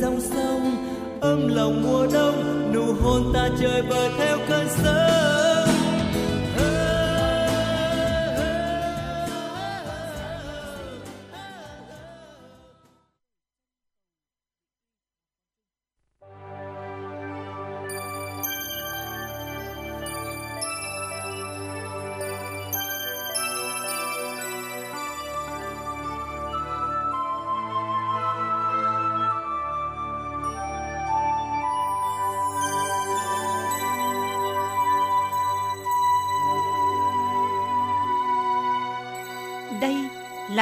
[0.00, 0.76] dòng sông
[1.20, 5.13] ôm lòng mùa đông nụ hôn ta chơi bời theo cơn sớm.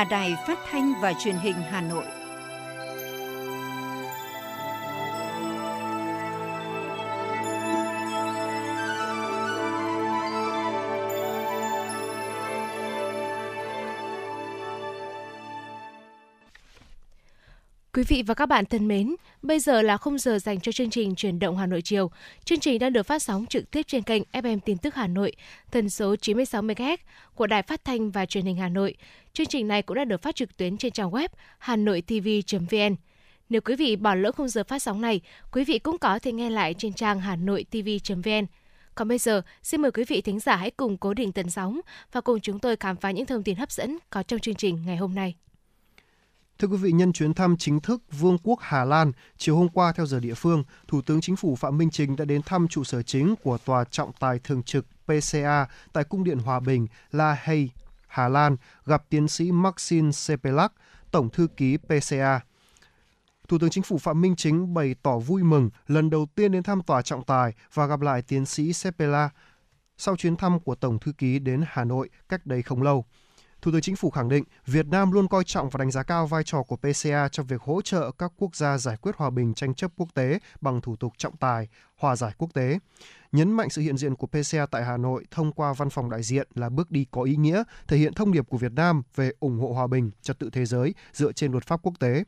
[0.02, 2.04] Là Đài Phát thanh và Truyền hình Hà Nội.
[17.92, 20.90] Quý vị và các bạn thân mến, bây giờ là khung giờ dành cho chương
[20.90, 22.10] trình Truyền động Hà Nội chiều.
[22.44, 25.32] Chương trình đang được phát sóng trực tiếp trên kênh FM Tin tức Hà Nội,
[25.70, 26.96] tần số 96 MHz
[27.34, 28.94] của Đài Phát thanh và Truyền hình Hà Nội.
[29.32, 31.28] Chương trình này cũng đã được phát trực tuyến trên trang web
[31.58, 32.96] hanoitv.vn.
[33.48, 35.20] Nếu quý vị bỏ lỡ khung giờ phát sóng này,
[35.52, 38.46] quý vị cũng có thể nghe lại trên trang hanoitv.vn.
[38.94, 41.80] Còn bây giờ, xin mời quý vị thính giả hãy cùng cố định tần sóng
[42.12, 44.82] và cùng chúng tôi khám phá những thông tin hấp dẫn có trong chương trình
[44.86, 45.34] ngày hôm nay.
[46.58, 49.92] Thưa quý vị, nhân chuyến thăm chính thức Vương quốc Hà Lan, chiều hôm qua
[49.92, 52.84] theo giờ địa phương, Thủ tướng Chính phủ Phạm Minh Chính đã đến thăm trụ
[52.84, 57.36] sở chính của Tòa trọng tài thường trực PCA tại Cung điện Hòa Bình, La
[57.42, 57.70] Hay,
[58.06, 60.72] Hà Lan, gặp tiến sĩ Maxine Sepelak,
[61.10, 62.40] Tổng thư ký PCA.
[63.48, 66.62] Thủ tướng Chính phủ Phạm Minh Chính bày tỏ vui mừng lần đầu tiên đến
[66.62, 69.30] thăm tòa trọng tài và gặp lại tiến sĩ Sepela
[69.96, 73.04] sau chuyến thăm của Tổng thư ký đến Hà Nội cách đây không lâu.
[73.62, 76.26] Thủ tướng Chính phủ khẳng định Việt Nam luôn coi trọng và đánh giá cao
[76.26, 79.54] vai trò của PCA trong việc hỗ trợ các quốc gia giải quyết hòa bình
[79.54, 81.68] tranh chấp quốc tế bằng thủ tục trọng tài,
[82.02, 82.78] hòa giải quốc tế
[83.32, 86.22] nhấn mạnh sự hiện diện của PCA tại Hà Nội thông qua văn phòng đại
[86.22, 89.32] diện là bước đi có ý nghĩa, thể hiện thông điệp của Việt Nam về
[89.40, 92.24] ủng hộ hòa bình, trật tự thế giới dựa trên luật pháp quốc tế,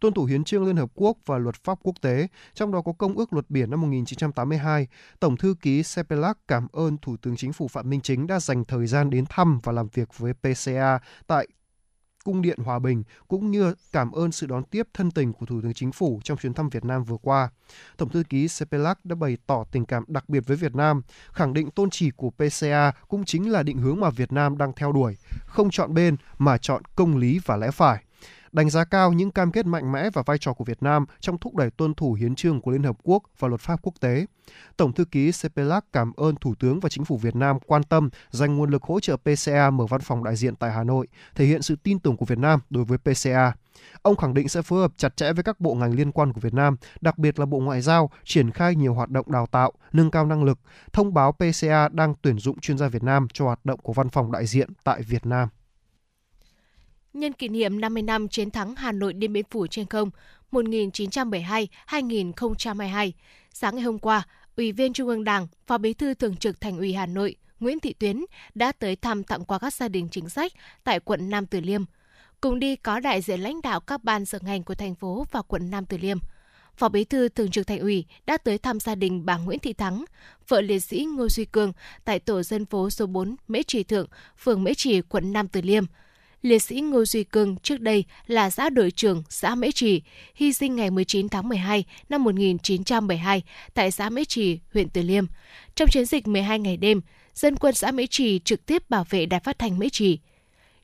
[0.00, 2.92] tuân thủ hiến trương Liên Hợp Quốc và luật pháp quốc tế, trong đó có
[2.92, 4.86] Công ước Luật Biển năm 1982.
[5.20, 8.64] Tổng thư ký Sepelak cảm ơn Thủ tướng Chính phủ Phạm Minh Chính đã dành
[8.64, 11.48] thời gian đến thăm và làm việc với PCA tại
[12.24, 15.60] Cung điện Hòa Bình cũng như cảm ơn sự đón tiếp thân tình của Thủ
[15.62, 17.50] tướng Chính phủ trong chuyến thăm Việt Nam vừa qua.
[17.96, 21.02] Tổng thư ký Sepelak đã bày tỏ tình cảm đặc biệt với Việt Nam,
[21.32, 24.72] khẳng định tôn chỉ của PCA cũng chính là định hướng mà Việt Nam đang
[24.76, 25.16] theo đuổi,
[25.46, 28.04] không chọn bên mà chọn công lý và lẽ phải
[28.52, 31.38] đánh giá cao những cam kết mạnh mẽ và vai trò của Việt Nam trong
[31.38, 34.26] thúc đẩy tuân thủ hiến trương của Liên Hợp Quốc và luật pháp quốc tế.
[34.76, 38.10] Tổng thư ký CPLAC cảm ơn Thủ tướng và Chính phủ Việt Nam quan tâm
[38.30, 41.44] dành nguồn lực hỗ trợ PCA mở văn phòng đại diện tại Hà Nội, thể
[41.44, 43.52] hiện sự tin tưởng của Việt Nam đối với PCA.
[44.02, 46.40] Ông khẳng định sẽ phối hợp chặt chẽ với các bộ ngành liên quan của
[46.40, 49.72] Việt Nam, đặc biệt là Bộ Ngoại giao, triển khai nhiều hoạt động đào tạo,
[49.92, 50.58] nâng cao năng lực,
[50.92, 54.08] thông báo PCA đang tuyển dụng chuyên gia Việt Nam cho hoạt động của văn
[54.08, 55.48] phòng đại diện tại Việt Nam.
[57.12, 60.10] Nhân kỷ niệm 50 năm chiến thắng Hà Nội Điện Biên Phủ trên không
[60.52, 63.12] 1972-2022,
[63.52, 66.78] sáng ngày hôm qua, Ủy viên Trung ương Đảng, Phó Bí thư Thường trực Thành
[66.78, 70.28] ủy Hà Nội Nguyễn Thị Tuyến đã tới thăm tặng quà các gia đình chính
[70.28, 70.52] sách
[70.84, 71.84] tại quận Nam Từ Liêm.
[72.40, 75.42] Cùng đi có đại diện lãnh đạo các ban sở ngành của thành phố và
[75.42, 76.18] quận Nam Từ Liêm.
[76.76, 79.72] Phó Bí thư Thường trực Thành ủy đã tới thăm gia đình bà Nguyễn Thị
[79.72, 80.04] Thắng,
[80.48, 81.72] vợ liệt sĩ Ngô Duy Cương
[82.04, 84.06] tại tổ dân phố số 4 Mễ Trì Thượng,
[84.38, 85.84] phường Mễ Trì, quận Nam Từ Liêm–
[86.42, 90.02] liệt sĩ Ngô Duy Cưng trước đây là xã đội trưởng xã Mễ Trì,
[90.34, 93.42] hy sinh ngày 19 tháng 12 năm 1972
[93.74, 95.26] tại xã Mễ Trì, huyện Từ Liêm.
[95.74, 97.00] Trong chiến dịch 12 ngày đêm,
[97.34, 100.18] dân quân xã Mễ Trì trực tiếp bảo vệ đài phát thanh Mễ Trì.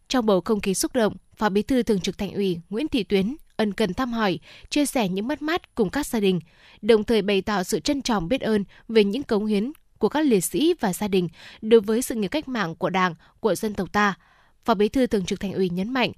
[0.09, 3.03] Trong bầu không khí xúc động, Phó Bí thư Thường trực Thành ủy Nguyễn Thị
[3.03, 4.39] Tuyến ân cần thăm hỏi,
[4.71, 6.41] chia sẻ những mất mát cùng các gia đình,
[6.83, 10.27] đồng thời bày tỏ sự trân trọng biết ơn về những cống hiến của các
[10.27, 11.29] liệt sĩ và gia đình
[11.61, 14.15] đối với sự nghiệp cách mạng của Đảng, của dân tộc ta.
[14.65, 16.13] Phó Bí thư Thường trực Thành ủy nhấn mạnh,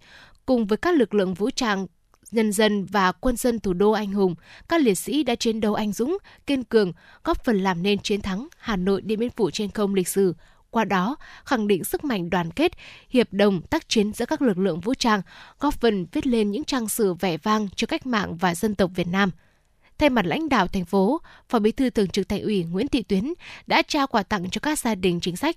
[0.47, 1.87] cùng với các lực lượng vũ trang
[2.31, 4.35] nhân dân và quân dân thủ đô anh hùng,
[4.69, 6.93] các liệt sĩ đã chiến đấu anh dũng, kiên cường,
[7.25, 10.35] góp phần làm nên chiến thắng Hà Nội Điện Biên Phủ trên không lịch sử.
[10.71, 12.73] Qua đó, khẳng định sức mạnh đoàn kết,
[13.09, 15.23] hiệp đồng, tác chiến giữa các lực lượng vũ trang,
[15.61, 18.91] góp phần viết lên những trang sử vẻ vang cho cách mạng và dân tộc
[18.95, 19.31] Việt Nam–
[19.99, 23.03] Thay mặt lãnh đạo thành phố, Phó Bí thư Thường trực Thành ủy Nguyễn Thị
[23.03, 23.33] Tuyến
[23.67, 25.57] đã trao quà tặng cho các gia đình chính sách.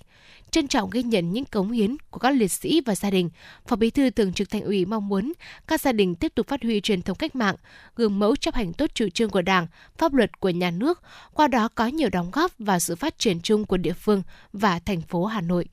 [0.51, 3.29] Trân trọng ghi nhận những cống hiến của các liệt sĩ và gia đình,
[3.67, 5.33] Phó Bí thư Thường trực Thành ủy mong muốn
[5.67, 7.55] các gia đình tiếp tục phát huy truyền thống cách mạng,
[7.95, 9.67] gương mẫu chấp hành tốt chủ trương của Đảng,
[9.97, 11.01] pháp luật của nhà nước,
[11.33, 14.23] qua đó có nhiều đóng góp vào sự phát triển chung của địa phương
[14.53, 15.65] và thành phố Hà Nội.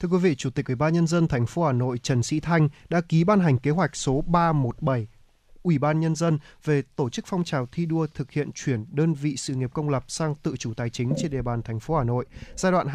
[0.00, 2.40] Thưa quý vị, Chủ tịch Ủy ban nhân dân thành phố Hà Nội Trần Sĩ
[2.40, 5.06] Thanh đã ký ban hành kế hoạch số 317
[5.68, 9.14] Ủy ban Nhân dân về tổ chức phong trào thi đua thực hiện chuyển đơn
[9.14, 11.96] vị sự nghiệp công lập sang tự chủ tài chính trên địa bàn thành phố
[11.96, 12.86] Hà Nội giai đoạn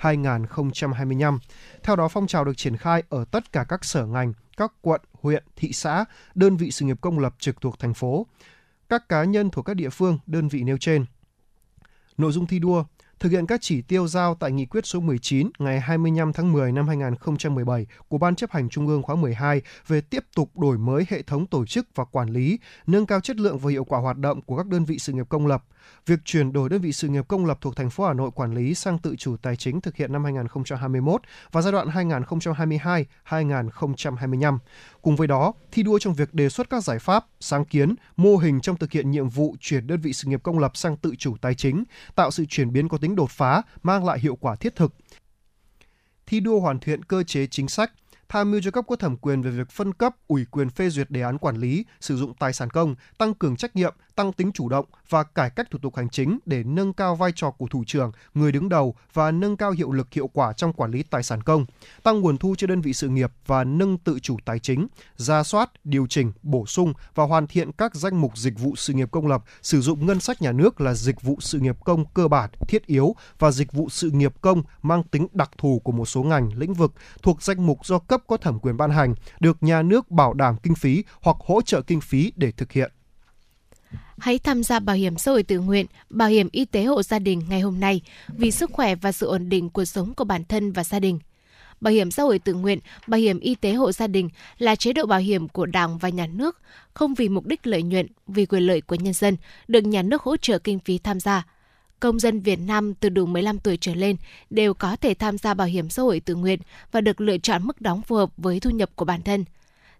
[0.00, 1.38] 2022-2025.
[1.82, 5.00] Theo đó, phong trào được triển khai ở tất cả các sở ngành, các quận,
[5.22, 6.04] huyện, thị xã,
[6.34, 8.26] đơn vị sự nghiệp công lập trực thuộc thành phố,
[8.88, 11.04] các cá nhân thuộc các địa phương, đơn vị nêu trên.
[12.18, 12.84] Nội dung thi đua
[13.20, 16.72] thực hiện các chỉ tiêu giao tại nghị quyết số 19 ngày 25 tháng 10
[16.72, 21.06] năm 2017 của Ban chấp hành Trung ương khóa 12 về tiếp tục đổi mới
[21.08, 24.16] hệ thống tổ chức và quản lý, nâng cao chất lượng và hiệu quả hoạt
[24.16, 25.64] động của các đơn vị sự nghiệp công lập,
[26.06, 28.54] Việc chuyển đổi đơn vị sự nghiệp công lập thuộc thành phố Hà Nội quản
[28.54, 31.22] lý sang tự chủ tài chính thực hiện năm 2021
[31.52, 31.88] và giai đoạn
[33.24, 34.58] 2022-2025.
[35.02, 38.36] Cùng với đó, thi đua trong việc đề xuất các giải pháp, sáng kiến, mô
[38.36, 41.14] hình trong thực hiện nhiệm vụ chuyển đơn vị sự nghiệp công lập sang tự
[41.18, 41.84] chủ tài chính,
[42.14, 44.94] tạo sự chuyển biến có tính đột phá, mang lại hiệu quả thiết thực.
[46.26, 47.92] Thi đua hoàn thiện cơ chế chính sách,
[48.28, 51.10] tham mưu cho cấp có thẩm quyền về việc phân cấp, ủy quyền phê duyệt
[51.10, 54.52] đề án quản lý, sử dụng tài sản công, tăng cường trách nhiệm, tăng tính
[54.52, 57.66] chủ động và cải cách thủ tục hành chính để nâng cao vai trò của
[57.66, 61.02] thủ trưởng, người đứng đầu và nâng cao hiệu lực hiệu quả trong quản lý
[61.02, 61.66] tài sản công,
[62.02, 64.86] tăng nguồn thu cho đơn vị sự nghiệp và nâng tự chủ tài chính,
[65.16, 68.92] ra soát, điều chỉnh, bổ sung và hoàn thiện các danh mục dịch vụ sự
[68.92, 72.04] nghiệp công lập sử dụng ngân sách nhà nước là dịch vụ sự nghiệp công
[72.14, 75.92] cơ bản, thiết yếu và dịch vụ sự nghiệp công mang tính đặc thù của
[75.92, 76.92] một số ngành, lĩnh vực
[77.22, 80.56] thuộc danh mục do cấp có thẩm quyền ban hành, được nhà nước bảo đảm
[80.62, 82.95] kinh phí hoặc hỗ trợ kinh phí để thực hiện
[84.18, 87.18] hãy tham gia bảo hiểm xã hội tự nguyện, bảo hiểm y tế hộ gia
[87.18, 90.44] đình ngày hôm nay vì sức khỏe và sự ổn định cuộc sống của bản
[90.44, 91.18] thân và gia đình.
[91.80, 94.28] Bảo hiểm xã hội tự nguyện, bảo hiểm y tế hộ gia đình
[94.58, 96.60] là chế độ bảo hiểm của Đảng và Nhà nước,
[96.94, 99.36] không vì mục đích lợi nhuận, vì quyền lợi của nhân dân,
[99.68, 101.46] được nhà nước hỗ trợ kinh phí tham gia.
[102.00, 104.16] Công dân Việt Nam từ đủ 15 tuổi trở lên
[104.50, 106.60] đều có thể tham gia bảo hiểm xã hội tự nguyện
[106.92, 109.44] và được lựa chọn mức đóng phù hợp với thu nhập của bản thân–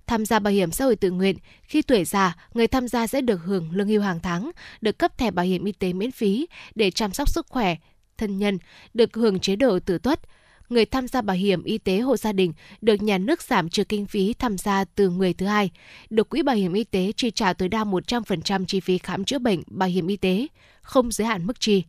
[0.06, 3.20] tham gia bảo hiểm xã hội tự nguyện, khi tuổi già, người tham gia sẽ
[3.20, 4.50] được hưởng lương hưu hàng tháng,
[4.80, 7.76] được cấp thẻ bảo hiểm y tế miễn phí để chăm sóc sức khỏe,
[8.18, 8.58] thân nhân,
[8.94, 10.20] được hưởng chế độ tử tuất.
[10.68, 13.84] Người tham gia bảo hiểm y tế hộ gia đình được nhà nước giảm trừ
[13.84, 15.70] kinh phí tham gia từ người thứ hai,
[16.10, 19.38] được quỹ bảo hiểm y tế chi trả tối đa 100% chi phí khám chữa
[19.38, 20.46] bệnh bảo hiểm y tế,
[20.82, 21.84] không giới hạn mức chi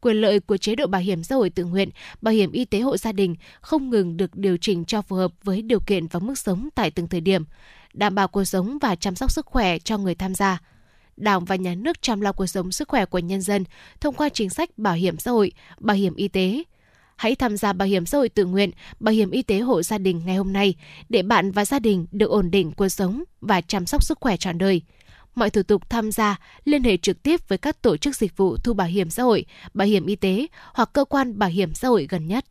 [0.00, 1.90] quyền lợi của chế độ bảo hiểm xã hội tự nguyện,
[2.22, 5.32] bảo hiểm y tế hộ gia đình không ngừng được điều chỉnh cho phù hợp
[5.44, 7.44] với điều kiện và mức sống tại từng thời điểm,
[7.94, 10.58] đảm bảo cuộc sống và chăm sóc sức khỏe cho người tham gia.
[11.16, 13.64] Đảng và nhà nước chăm lo cuộc sống sức khỏe của nhân dân
[14.00, 16.62] thông qua chính sách bảo hiểm xã hội, bảo hiểm y tế.
[17.16, 18.70] Hãy tham gia bảo hiểm xã hội tự nguyện,
[19.00, 20.74] bảo hiểm y tế hộ gia đình ngày hôm nay
[21.08, 24.36] để bạn và gia đình được ổn định cuộc sống và chăm sóc sức khỏe
[24.36, 24.82] trọn đời
[25.38, 28.56] mọi thủ tục tham gia liên hệ trực tiếp với các tổ chức dịch vụ
[28.56, 31.88] thu bảo hiểm xã hội, bảo hiểm y tế hoặc cơ quan bảo hiểm xã
[31.88, 32.44] hội gần nhất.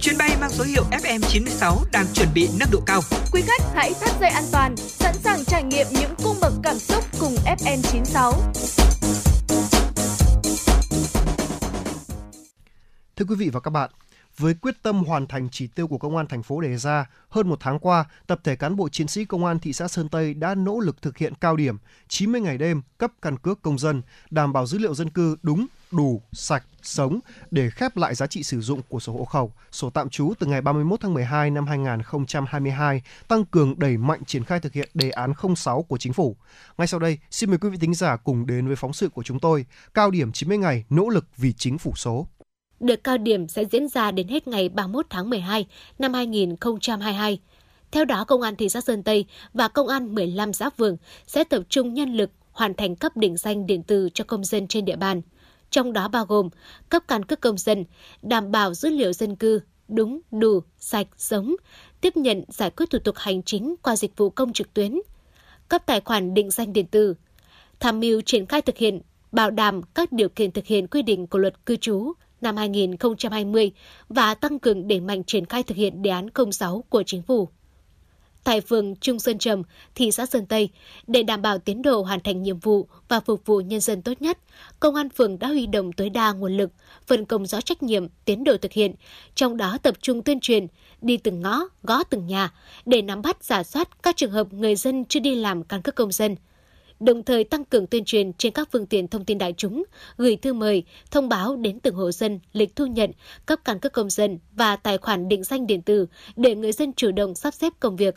[0.00, 3.00] Chuyến bay mang số hiệu FM96 đang chuẩn bị nâng độ cao.
[3.32, 6.78] Quý khách hãy thắt dây an toàn, sẵn sàng trải nghiệm những cung bậc cảm
[6.78, 8.32] xúc cùng FM96.
[13.16, 13.90] Thưa quý vị và các bạn,
[14.38, 17.48] với quyết tâm hoàn thành chỉ tiêu của công an thành phố đề ra, hơn
[17.48, 20.34] một tháng qua, tập thể cán bộ chiến sĩ công an thị xã Sơn Tây
[20.34, 21.76] đã nỗ lực thực hiện cao điểm
[22.08, 25.66] 90 ngày đêm cấp căn cước công dân, đảm bảo dữ liệu dân cư đúng,
[25.90, 27.20] đủ, sạch, sống
[27.50, 30.46] để khép lại giá trị sử dụng của sổ hộ khẩu, sổ tạm trú từ
[30.46, 35.10] ngày 31 tháng 12 năm 2022, tăng cường đẩy mạnh triển khai thực hiện đề
[35.10, 36.36] án 06 của chính phủ.
[36.78, 39.22] Ngay sau đây, xin mời quý vị thính giả cùng đến với phóng sự của
[39.22, 42.26] chúng tôi, cao điểm 90 ngày nỗ lực vì chính phủ số.
[42.80, 45.66] Đợt cao điểm sẽ diễn ra đến hết ngày 31 tháng 12
[45.98, 47.40] năm 2022.
[47.90, 50.96] Theo đó, Công an thị xã Sơn Tây và Công an 15 xã phường
[51.26, 54.66] sẽ tập trung nhân lực hoàn thành cấp định danh điện tử cho công dân
[54.66, 55.22] trên địa bàn.
[55.70, 56.48] Trong đó bao gồm
[56.88, 57.84] cấp căn cước công dân,
[58.22, 61.54] đảm bảo dữ liệu dân cư đúng, đủ, sạch, sống,
[62.00, 64.98] tiếp nhận giải quyết thủ tục hành chính qua dịch vụ công trực tuyến,
[65.68, 67.14] cấp tài khoản định danh điện tử,
[67.80, 69.00] tham mưu triển khai thực hiện,
[69.32, 73.72] bảo đảm các điều kiện thực hiện quy định của luật cư trú năm 2020
[74.08, 77.48] và tăng cường đẩy mạnh triển khai thực hiện đề án 06 của chính phủ
[78.44, 79.62] tại phường Trung Sơn Trầm,
[79.94, 80.68] thị xã Sơn Tây.
[81.06, 84.12] Để đảm bảo tiến độ hoàn thành nhiệm vụ và phục vụ nhân dân tốt
[84.20, 84.38] nhất,
[84.80, 86.70] Công an phường đã huy động tối đa nguồn lực,
[87.06, 88.94] phân công rõ trách nhiệm, tiến độ thực hiện,
[89.34, 90.66] trong đó tập trung tuyên truyền,
[91.00, 92.52] đi từng ngõ, gõ từng nhà,
[92.86, 95.94] để nắm bắt giả soát các trường hợp người dân chưa đi làm căn cước
[95.94, 96.36] công dân
[97.00, 99.84] đồng thời tăng cường tuyên truyền trên các phương tiện thông tin đại chúng,
[100.16, 103.10] gửi thư mời, thông báo đến từng hộ dân lịch thu nhận,
[103.46, 106.06] cấp căn cước công dân và tài khoản định danh điện tử
[106.36, 108.14] để người dân chủ động sắp xếp công việc.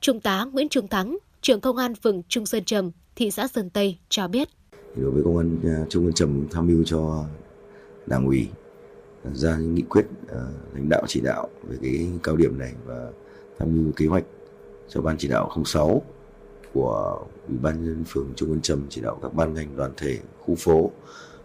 [0.00, 3.70] Trung tá Nguyễn Trung Thắng, trưởng công an phường Trung Sơn Trầm, thị xã Sơn
[3.70, 4.48] Tây cho biết.
[4.96, 7.24] Đối với công an à, Trung Sơn Trầm tham mưu cho
[8.06, 8.48] đảng ủy
[9.32, 10.40] ra những nghị quyết à,
[10.74, 13.10] lãnh đạo chỉ đạo về cái cao điểm này và
[13.58, 14.24] tham mưu kế hoạch
[14.88, 16.02] cho ban chỉ đạo 06
[16.74, 20.18] của ủy ban nhân phường Trung Sơn Trầm chỉ đạo các ban ngành đoàn thể
[20.38, 20.90] khu phố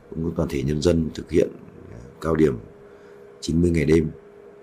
[0.09, 1.49] cũng như toàn thể nhân dân thực hiện
[1.91, 2.57] à, cao điểm
[3.41, 4.11] 90 ngày đêm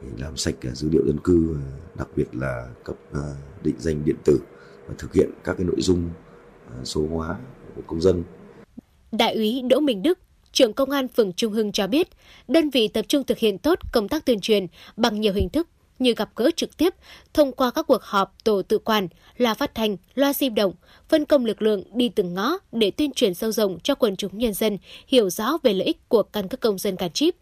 [0.03, 1.63] để làm sạch dữ liệu dân cư à,
[1.99, 3.21] đặc biệt là cấp à,
[3.63, 4.39] định danh điện tử
[4.89, 6.11] và thực hiện các cái nội dung
[6.85, 7.39] số hóa
[7.77, 8.25] của công dân.
[9.13, 10.19] Đại úy Đỗ Minh Đức,
[10.53, 12.09] trưởng công an phường Trung Hưng cho biết,
[12.49, 14.67] đơn vị tập trung thực hiện tốt công tác tuyên truyền
[14.97, 15.69] bằng nhiều hình thức
[16.03, 16.95] như gặp gỡ trực tiếp,
[17.35, 20.75] thông qua các cuộc họp tổ tự quản, loa phát thanh, loa di động,
[21.09, 24.39] phân công lực lượng đi từng ngõ để tuyên truyền sâu rộng cho quần chúng
[24.39, 27.35] nhân dân hiểu rõ về lợi ích của căn cước công dân gắn chip.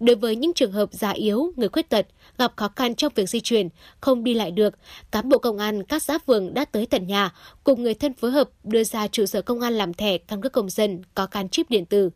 [0.00, 2.06] Đối với những trường hợp già yếu, người khuyết tật,
[2.38, 3.68] gặp khó khăn trong việc di chuyển,
[4.00, 4.74] không đi lại được,
[5.10, 7.34] cán bộ công an các xã phường đã tới tận nhà,
[7.64, 10.52] cùng người thân phối hợp đưa ra trụ sở công an làm thẻ căn cước
[10.52, 12.10] công dân có gắn chip điện tử.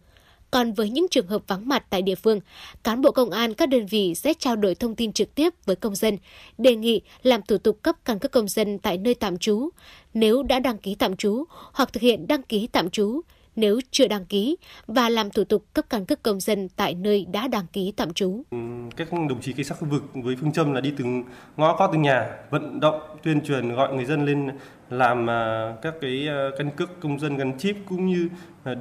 [0.50, 2.40] Còn với những trường hợp vắng mặt tại địa phương,
[2.84, 5.76] cán bộ công an các đơn vị sẽ trao đổi thông tin trực tiếp với
[5.76, 6.18] công dân,
[6.58, 9.68] đề nghị làm thủ tục cấp căn cước công dân tại nơi tạm trú,
[10.14, 13.20] nếu đã đăng ký tạm trú hoặc thực hiện đăng ký tạm trú,
[13.56, 14.56] nếu chưa đăng ký
[14.86, 18.12] và làm thủ tục cấp căn cước công dân tại nơi đã đăng ký tạm
[18.12, 18.42] trú.
[18.50, 18.58] Ừ,
[18.96, 21.24] các đồng chí cảnh sát khu vực với phương châm là đi từng
[21.56, 24.50] ngõ gõ từng nhà, vận động tuyên truyền gọi người dân lên
[24.90, 28.28] làm à, các cái à, căn cước công dân gắn chip cũng như
[28.64, 28.74] à,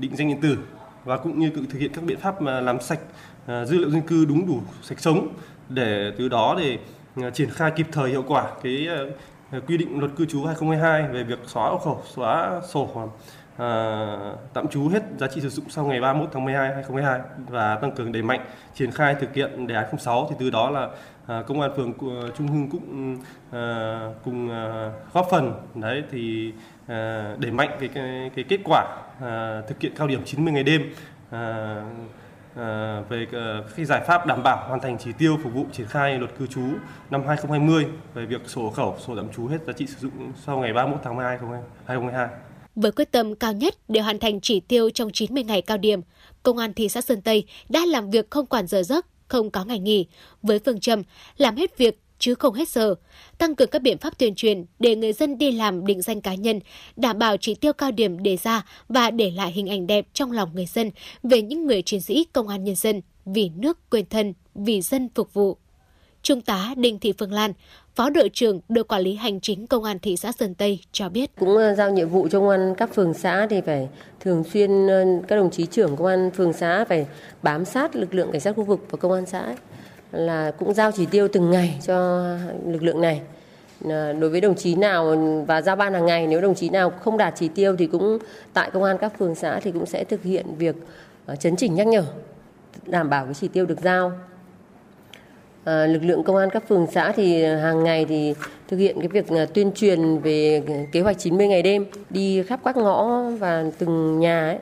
[0.00, 0.58] định danh điện tử
[1.04, 3.00] và cũng như thực hiện các biện pháp mà làm sạch
[3.46, 5.28] à, dữ liệu dân cư đúng đủ sạch sống
[5.68, 6.78] để từ đó để
[7.16, 8.88] à, triển khai kịp thời hiệu quả cái
[9.50, 13.10] à, quy định luật cư trú 2022 về việc xóa hộ khẩu, xóa sổ
[13.56, 14.06] à,
[14.52, 17.92] tạm trú hết giá trị sử dụng sau ngày 31 tháng 12 2022 và tăng
[17.92, 18.40] cường đẩy mạnh
[18.74, 20.88] triển khai thực hiện đề án 06 thì từ đó là
[21.26, 21.92] à, công an phường
[22.36, 23.16] Trung Hưng cũng
[23.50, 26.52] à, cùng à, góp phần đấy thì
[26.86, 28.84] à, đẩy mạnh cái cái, cái kết quả
[29.20, 30.82] à, thực hiện cao điểm 90 ngày đêm
[31.30, 31.76] à,
[32.56, 33.26] à, về
[33.76, 36.46] cái giải pháp đảm bảo hoàn thành chỉ tiêu phục vụ triển khai luật cư
[36.46, 36.62] trú
[37.10, 40.58] năm 2020 về việc sổ khẩu, sổ tạm trú hết giá trị sử dụng sau
[40.58, 41.38] ngày 31 tháng 12
[41.86, 42.28] 2022.
[42.74, 46.00] Với quyết tâm cao nhất để hoàn thành chỉ tiêu trong 90 ngày cao điểm,
[46.42, 49.64] Công an thị xã Sơn Tây đã làm việc không quản giờ giấc, không có
[49.64, 50.06] ngày nghỉ,
[50.42, 51.02] với phương châm
[51.36, 52.94] làm hết việc chứ không hết giờ,
[53.38, 56.34] tăng cường các biện pháp tuyên truyền để người dân đi làm định danh cá
[56.34, 56.60] nhân,
[56.96, 60.32] đảm bảo chỉ tiêu cao điểm đề ra và để lại hình ảnh đẹp trong
[60.32, 60.90] lòng người dân
[61.22, 65.08] về những người chiến sĩ công an nhân dân vì nước quên thân, vì dân
[65.14, 65.58] phục vụ.
[66.24, 67.52] Trung tá Đinh Thị Phương Lan,
[67.94, 71.08] Phó đội trưởng đội quản lý hành chính công an thị xã Sơn Tây cho
[71.08, 71.30] biết.
[71.38, 73.88] Cũng ờ, giao nhiệm vụ cho công an các phường xã thì phải
[74.20, 77.06] thường xuyên ờ, các đồng chí trưởng công an phường xã phải
[77.42, 79.54] bám sát lực lượng cảnh sát khu vực và công an xã
[80.12, 82.26] là cũng giao chỉ tiêu từng ngày cho
[82.66, 83.20] lực lượng này.
[83.84, 86.90] Ờ, đối với đồng chí nào và giao ban hàng ngày nếu đồng chí nào
[86.90, 88.18] không đạt chỉ tiêu thì cũng
[88.52, 90.76] tại công an các phường xã thì cũng sẽ thực hiện việc
[91.40, 92.04] chấn chỉnh nhắc nhở
[92.86, 94.12] đảm bảo cái chỉ tiêu được giao
[95.64, 98.34] À, lực lượng công an các phường xã thì ờ, hàng ngày thì
[98.68, 100.62] thực hiện cái việc ờ, tuyên truyền về
[100.92, 104.58] kế hoạch 90 ngày đêm đi khắp các ngõ và từng nhà ấy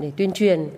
[0.00, 0.68] để tuyên truyền.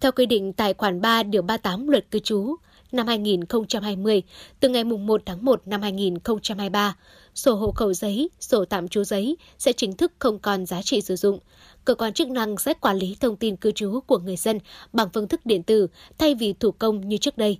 [0.00, 2.56] Theo quy định tại khoản 3 điều 38 luật cư trú
[2.92, 4.22] năm 2020,
[4.60, 6.96] từ ngày 1 tháng 1 năm 2023,
[7.34, 11.00] sổ hộ khẩu giấy, sổ tạm trú giấy sẽ chính thức không còn giá trị
[11.00, 11.38] sử dụng.
[11.84, 14.58] Cơ quan chức năng sẽ quản lý thông tin cư trú của người dân
[14.92, 15.86] bằng phương thức điện tử
[16.18, 17.58] thay vì thủ công như trước đây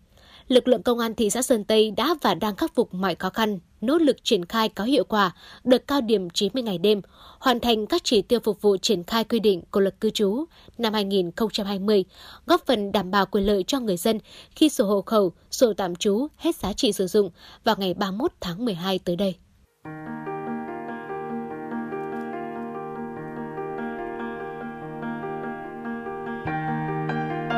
[0.48, 3.31] lực lượng công an thị xã Sơn Tây đã và đang khắc phục mọi khó
[3.31, 5.31] khăn, nỗ lực triển khai có hiệu quả
[5.64, 7.01] đợt cao điểm 90 ngày đêm,
[7.39, 10.44] hoàn thành các chỉ tiêu phục vụ triển khai quy định của luật cư trú
[10.78, 12.05] năm 2020,
[12.47, 14.19] góp phần đảm bảo quyền lợi cho người dân
[14.51, 17.31] khi sổ hộ khẩu, sổ tạm trú hết giá trị sử dụng
[17.64, 19.35] vào ngày 31 tháng 12 tới đây.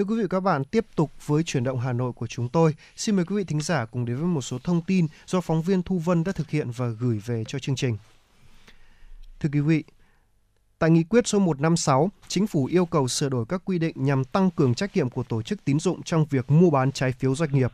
[0.00, 2.48] Thưa quý vị và các bạn, tiếp tục với chuyển động Hà Nội của chúng
[2.48, 2.74] tôi.
[2.96, 5.62] Xin mời quý vị thính giả cùng đến với một số thông tin do phóng
[5.62, 7.96] viên Thu Vân đã thực hiện và gửi về cho chương trình.
[9.40, 9.84] Thưa quý vị,
[10.78, 14.24] Tại nghị quyết số 156, chính phủ yêu cầu sửa đổi các quy định nhằm
[14.24, 17.34] tăng cường trách nhiệm của tổ chức tín dụng trong việc mua bán trái phiếu
[17.34, 17.72] doanh nghiệp.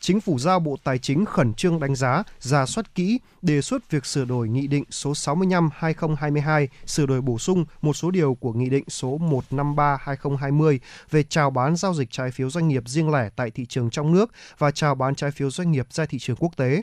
[0.00, 3.90] Chính phủ giao Bộ Tài chính khẩn trương đánh giá, ra soát kỹ, đề xuất
[3.90, 8.52] việc sửa đổi Nghị định số 65-2022, sửa đổi bổ sung một số điều của
[8.52, 9.18] Nghị định số
[9.50, 10.78] 153-2020
[11.10, 14.12] về chào bán giao dịch trái phiếu doanh nghiệp riêng lẻ tại thị trường trong
[14.12, 16.82] nước và chào bán trái phiếu doanh nghiệp ra thị trường quốc tế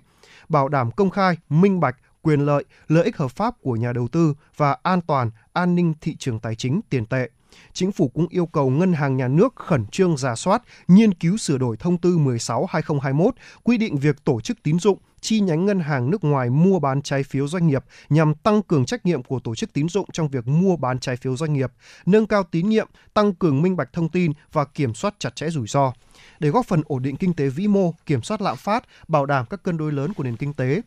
[0.49, 4.07] bảo đảm công khai, minh bạch, quyền lợi, lợi ích hợp pháp của nhà đầu
[4.07, 7.29] tư và an toàn, an ninh thị trường tài chính tiền tệ.
[7.73, 11.37] Chính phủ cũng yêu cầu Ngân hàng Nhà nước khẩn trương giả soát, nghiên cứu
[11.37, 13.31] sửa đổi thông tư 16-2021
[13.63, 17.01] quy định việc tổ chức tín dụng, chi nhánh ngân hàng nước ngoài mua bán
[17.01, 20.27] trái phiếu doanh nghiệp nhằm tăng cường trách nhiệm của tổ chức tín dụng trong
[20.27, 21.71] việc mua bán trái phiếu doanh nghiệp,
[22.05, 25.49] nâng cao tín nhiệm, tăng cường minh bạch thông tin và kiểm soát chặt chẽ
[25.49, 25.93] rủi ro.
[26.39, 29.45] Để góp phần ổn định kinh tế vĩ mô, kiểm soát lạm phát, bảo đảm
[29.49, 30.81] các cân đối lớn của nền kinh tế,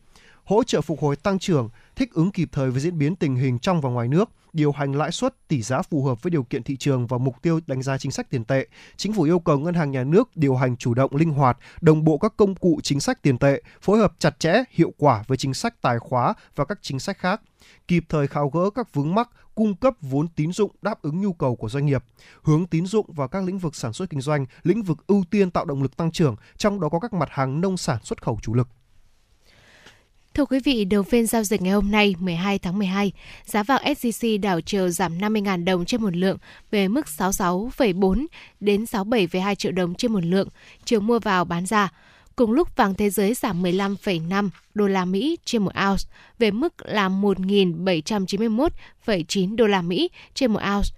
[0.49, 3.59] hỗ trợ phục hồi tăng trưởng, thích ứng kịp thời với diễn biến tình hình
[3.59, 6.63] trong và ngoài nước, điều hành lãi suất, tỷ giá phù hợp với điều kiện
[6.63, 8.67] thị trường và mục tiêu đánh giá chính sách tiền tệ.
[8.97, 12.05] Chính phủ yêu cầu ngân hàng nhà nước điều hành chủ động linh hoạt, đồng
[12.05, 15.39] bộ các công cụ chính sách tiền tệ, phối hợp chặt chẽ, hiệu quả với
[15.39, 17.41] chính sách tài khóa và các chính sách khác
[17.89, 21.33] kịp thời khảo gỡ các vướng mắc, cung cấp vốn tín dụng đáp ứng nhu
[21.33, 22.05] cầu của doanh nghiệp,
[22.43, 25.51] hướng tín dụng vào các lĩnh vực sản xuất kinh doanh, lĩnh vực ưu tiên
[25.51, 28.39] tạo động lực tăng trưởng, trong đó có các mặt hàng nông sản xuất khẩu
[28.43, 28.69] chủ lực.
[30.39, 33.13] Thưa quý vị, đầu phiên giao dịch ngày hôm nay 12 tháng 12,
[33.45, 36.39] giá vàng SJC đảo chiều giảm 50.000 đồng trên một lượng
[36.71, 38.27] về mức 66,4
[38.61, 40.49] đến 67,2 triệu đồng trên một lượng,
[40.85, 41.93] chiều mua vào bán ra.
[42.37, 46.05] Cùng lúc vàng thế giới giảm 15,5 đô la Mỹ trên một ounce
[46.39, 50.89] về mức là 1.791,9 đô la Mỹ trên một ounce.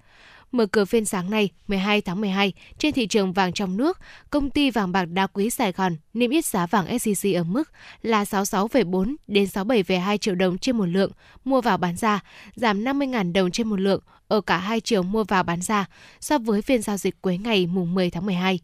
[0.53, 3.99] Mở cửa phiên sáng nay, 12 tháng 12, trên thị trường vàng trong nước,
[4.31, 7.71] công ty vàng bạc đá quý Sài Gòn niêm yết giá vàng SJC ở mức
[8.03, 11.11] là 66,4 đến 67,2 triệu đồng trên một lượng
[11.45, 12.21] mua vào bán ra,
[12.55, 15.87] giảm 50.000 đồng trên một lượng ở cả hai chiều mua vào bán ra
[16.21, 18.59] so với phiên giao dịch cuối ngày mùng 10 tháng 12.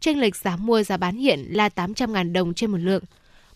[0.00, 3.02] Tranh lệch giá mua giá bán hiện là 800.000 đồng trên một lượng.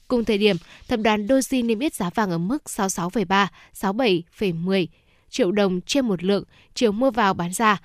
[0.09, 0.57] Cùng thời điểm,
[0.89, 3.47] tập đoàn Doji niêm yết giá vàng ở mức 66,3,
[3.81, 4.87] 67,10
[5.31, 6.45] triệu đồng trên một lượng
[6.75, 7.79] chiều mua vào bán ra,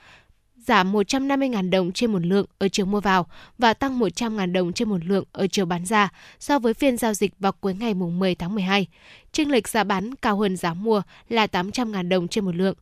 [0.67, 3.27] giảm 150.000 đồng trên một lượng ở chiều mua vào
[3.57, 6.09] và tăng 100.000 đồng trên một lượng ở chiều bán ra
[6.39, 8.87] so với phiên giao dịch vào cuối ngày 10 tháng 12.
[9.31, 12.75] Trinh lệch giá bán cao hơn giá mua là 800.000 đồng trên một lượng.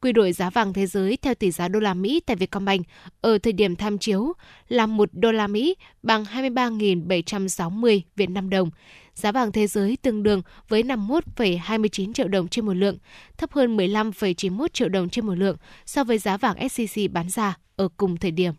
[0.00, 2.86] Quy đổi giá vàng thế giới theo tỷ giá đô la Mỹ tại Vietcombank
[3.20, 4.32] ở thời điểm tham chiếu
[4.68, 8.70] là 1 đô la Mỹ bằng 23.760 Việt Nam đồng.
[9.20, 12.98] Giá vàng thế giới tương đương với 51,29 triệu đồng trên một lượng,
[13.36, 15.56] thấp hơn 15,91 triệu đồng trên một lượng
[15.86, 18.52] so với giá vàng SJC bán ra ở cùng thời điểm.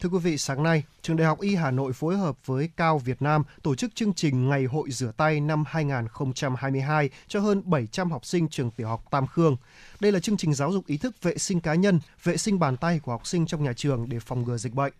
[0.00, 2.98] Thưa quý vị, sáng nay, Trường Đại học Y Hà Nội phối hợp với Cao
[2.98, 8.10] Việt Nam tổ chức chương trình Ngày hội rửa tay năm 2022 cho hơn 700
[8.10, 9.56] học sinh trường tiểu học Tam Khương.
[10.00, 12.76] Đây là chương trình giáo dục ý thức vệ sinh cá nhân, vệ sinh bàn
[12.76, 14.92] tay của học sinh trong nhà trường để phòng ngừa dịch bệnh.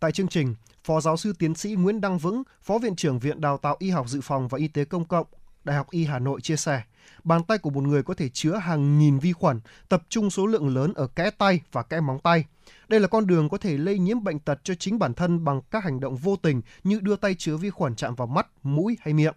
[0.00, 0.54] Tại chương trình,
[0.84, 3.90] Phó giáo sư tiến sĩ Nguyễn Đăng Vững, Phó Viện trưởng Viện Đào tạo Y
[3.90, 5.26] học Dự phòng và Y tế Công cộng,
[5.64, 6.82] Đại học Y Hà Nội chia sẻ,
[7.24, 10.46] bàn tay của một người có thể chứa hàng nghìn vi khuẩn, tập trung số
[10.46, 12.44] lượng lớn ở kẽ tay và kẽ móng tay.
[12.88, 15.60] Đây là con đường có thể lây nhiễm bệnh tật cho chính bản thân bằng
[15.70, 18.96] các hành động vô tình như đưa tay chứa vi khuẩn chạm vào mắt, mũi
[19.00, 19.34] hay miệng.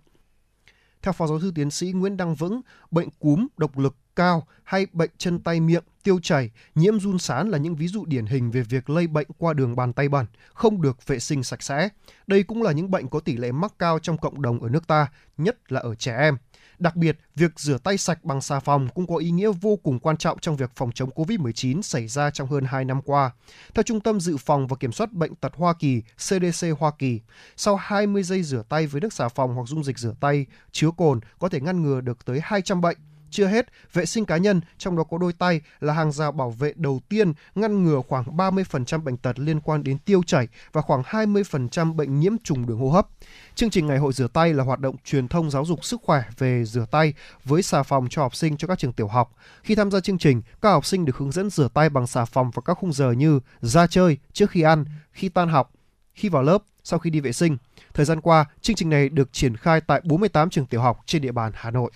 [1.02, 2.62] Theo Phó Giáo sư Tiến sĩ Nguyễn Đăng Vững,
[2.92, 7.50] bệnh cúm, độc lực cao hay bệnh chân tay miệng, tiêu chảy, nhiễm run sán
[7.50, 10.26] là những ví dụ điển hình về việc lây bệnh qua đường bàn tay bẩn,
[10.54, 11.90] không được vệ sinh sạch sẽ.
[12.28, 14.88] Đây cũng là những bệnh có tỷ lệ mắc cao trong cộng đồng ở nước
[14.88, 15.08] ta,
[15.38, 16.38] nhất là ở trẻ em.
[16.80, 20.00] Đặc biệt, việc rửa tay sạch bằng xà phòng cũng có ý nghĩa vô cùng
[20.00, 23.32] quan trọng trong việc phòng chống COVID-19 xảy ra trong hơn 2 năm qua.
[23.74, 27.20] Theo Trung tâm Dự phòng và Kiểm soát Bệnh tật Hoa Kỳ, CDC Hoa Kỳ,
[27.56, 30.90] sau 20 giây rửa tay với nước xà phòng hoặc dung dịch rửa tay chứa
[30.98, 32.98] cồn có thể ngăn ngừa được tới 200 bệnh
[33.32, 36.50] chưa hết, vệ sinh cá nhân, trong đó có đôi tay, là hàng rào bảo
[36.50, 40.82] vệ đầu tiên ngăn ngừa khoảng 30% bệnh tật liên quan đến tiêu chảy và
[40.82, 43.08] khoảng 20% bệnh nhiễm trùng đường hô hấp.
[43.56, 46.24] Chương trình Ngày hội rửa tay là hoạt động truyền thông giáo dục sức khỏe
[46.38, 47.14] về rửa tay
[47.46, 49.36] với xà phòng cho học sinh cho các trường tiểu học.
[49.64, 52.26] Khi tham gia chương trình, các học sinh được hướng dẫn rửa tay bằng xà
[52.26, 55.72] phòng vào các khung giờ như ra chơi, trước khi ăn, khi tan học,
[56.14, 57.58] khi vào lớp, sau khi đi vệ sinh.
[57.94, 61.22] Thời gian qua, chương trình này được triển khai tại 48 trường tiểu học trên
[61.22, 61.92] địa bàn Hà Nội.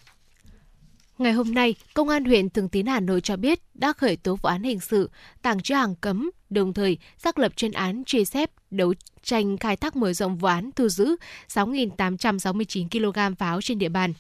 [1.24, 4.36] Ngày hôm nay, Công an huyện Thường Tín Hà Nội cho biết đã khởi tố
[4.36, 5.10] vụ án hình sự
[5.42, 8.94] tàng trữ hàng cấm, đồng thời xác lập chuyên án truy xét đấu
[9.24, 11.16] tranh khai thác mở rộng vụ án thu giữ
[11.54, 14.14] 6.869 kg pháo trên địa bàn.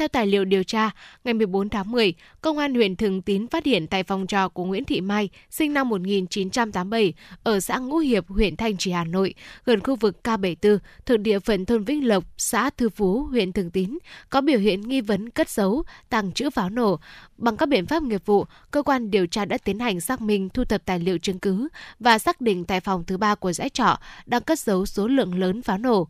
[0.00, 0.90] Theo tài liệu điều tra,
[1.24, 4.64] ngày 14 tháng 10, Công an huyện Thường Tín phát hiện tại phòng trọ của
[4.64, 7.12] Nguyễn Thị Mai, sinh năm 1987,
[7.42, 11.38] ở xã Ngũ Hiệp, huyện Thanh Trì, Hà Nội, gần khu vực K74, thuộc địa
[11.38, 13.98] phận thôn Vĩnh Lộc, xã Thư Phú, huyện Thường Tín,
[14.30, 17.00] có biểu hiện nghi vấn cất giấu, tàng trữ pháo nổ.
[17.36, 20.48] Bằng các biện pháp nghiệp vụ, cơ quan điều tra đã tiến hành xác minh
[20.48, 21.68] thu thập tài liệu chứng cứ
[21.98, 25.38] và xác định tại phòng thứ ba của dãy trọ đang cất giấu số lượng
[25.38, 26.08] lớn pháo nổ.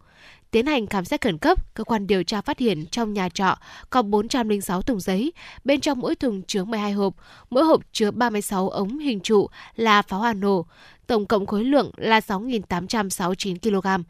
[0.51, 3.59] Tiến hành khám xét khẩn cấp, cơ quan điều tra phát hiện trong nhà trọ
[3.90, 5.32] có 406 thùng giấy,
[5.64, 7.14] bên trong mỗi thùng chứa 12 hộp,
[7.51, 10.66] mỗi hộp chứa 36 ống hình trụ là pháo hoa nổ,
[11.06, 14.02] tổng cộng khối lượng là 6.869 kg.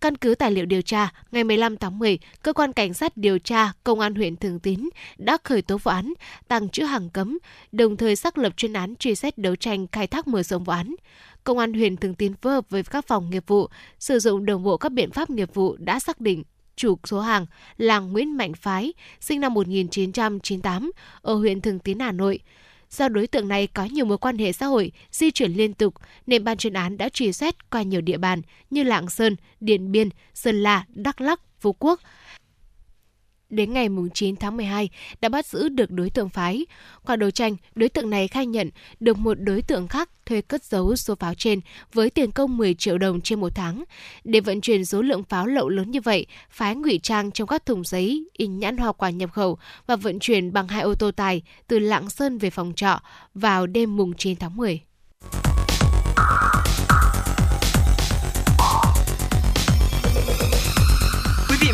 [0.00, 3.38] Căn cứ tài liệu điều tra, ngày 15 tháng 10, cơ quan cảnh sát điều
[3.38, 4.88] tra công an huyện Thường Tín
[5.18, 6.12] đã khởi tố vụ án
[6.48, 7.38] tàng trữ hàng cấm,
[7.72, 10.72] đồng thời xác lập chuyên án truy xét đấu tranh khai thác mở rộng vụ
[10.72, 10.94] án.
[11.44, 14.62] Công an huyện Thường Tín phối hợp với các phòng nghiệp vụ, sử dụng đồng
[14.62, 16.42] bộ các biện pháp nghiệp vụ đã xác định
[16.76, 17.46] chủ số hàng
[17.76, 20.90] là Nguyễn Mạnh Phái, sinh năm 1998,
[21.22, 22.40] ở huyện Thường Tín, Hà Nội.
[22.90, 25.94] Do đối tượng này có nhiều mối quan hệ xã hội, di chuyển liên tục,
[26.26, 29.92] nên ban chuyên án đã truy xét qua nhiều địa bàn như Lạng Sơn, Điện
[29.92, 32.00] Biên, Sơn La, Đắk Lắk, Phú Quốc,
[33.52, 34.88] đến ngày 9 tháng 12
[35.20, 36.66] đã bắt giữ được đối tượng phái.
[37.06, 38.70] Qua đấu tranh, đối tượng này khai nhận
[39.00, 41.60] được một đối tượng khác thuê cất giấu số pháo trên
[41.92, 43.84] với tiền công 10 triệu đồng trên một tháng.
[44.24, 47.66] Để vận chuyển số lượng pháo lậu lớn như vậy, phái ngụy trang trong các
[47.66, 51.10] thùng giấy, in nhãn hoa quả nhập khẩu và vận chuyển bằng hai ô tô
[51.10, 53.00] tài từ Lạng Sơn về phòng trọ
[53.34, 54.80] vào đêm mùng 9 tháng 10.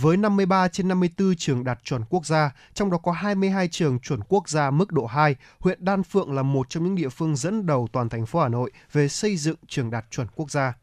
[0.00, 4.20] với 53 trên 54 trường đạt chuẩn quốc gia, trong đó có 22 trường chuẩn
[4.28, 7.66] quốc gia mức độ 2, huyện Đan Phượng là một trong những địa phương dẫn
[7.66, 10.74] đầu toàn thành phố Hà Nội về xây dựng trường đạt chuẩn quốc gia.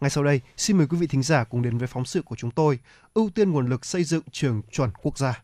[0.00, 2.36] Ngay sau đây, xin mời quý vị thính giả cùng đến với phóng sự của
[2.36, 2.78] chúng tôi,
[3.14, 5.42] ưu tiên nguồn lực xây dựng trường chuẩn quốc gia.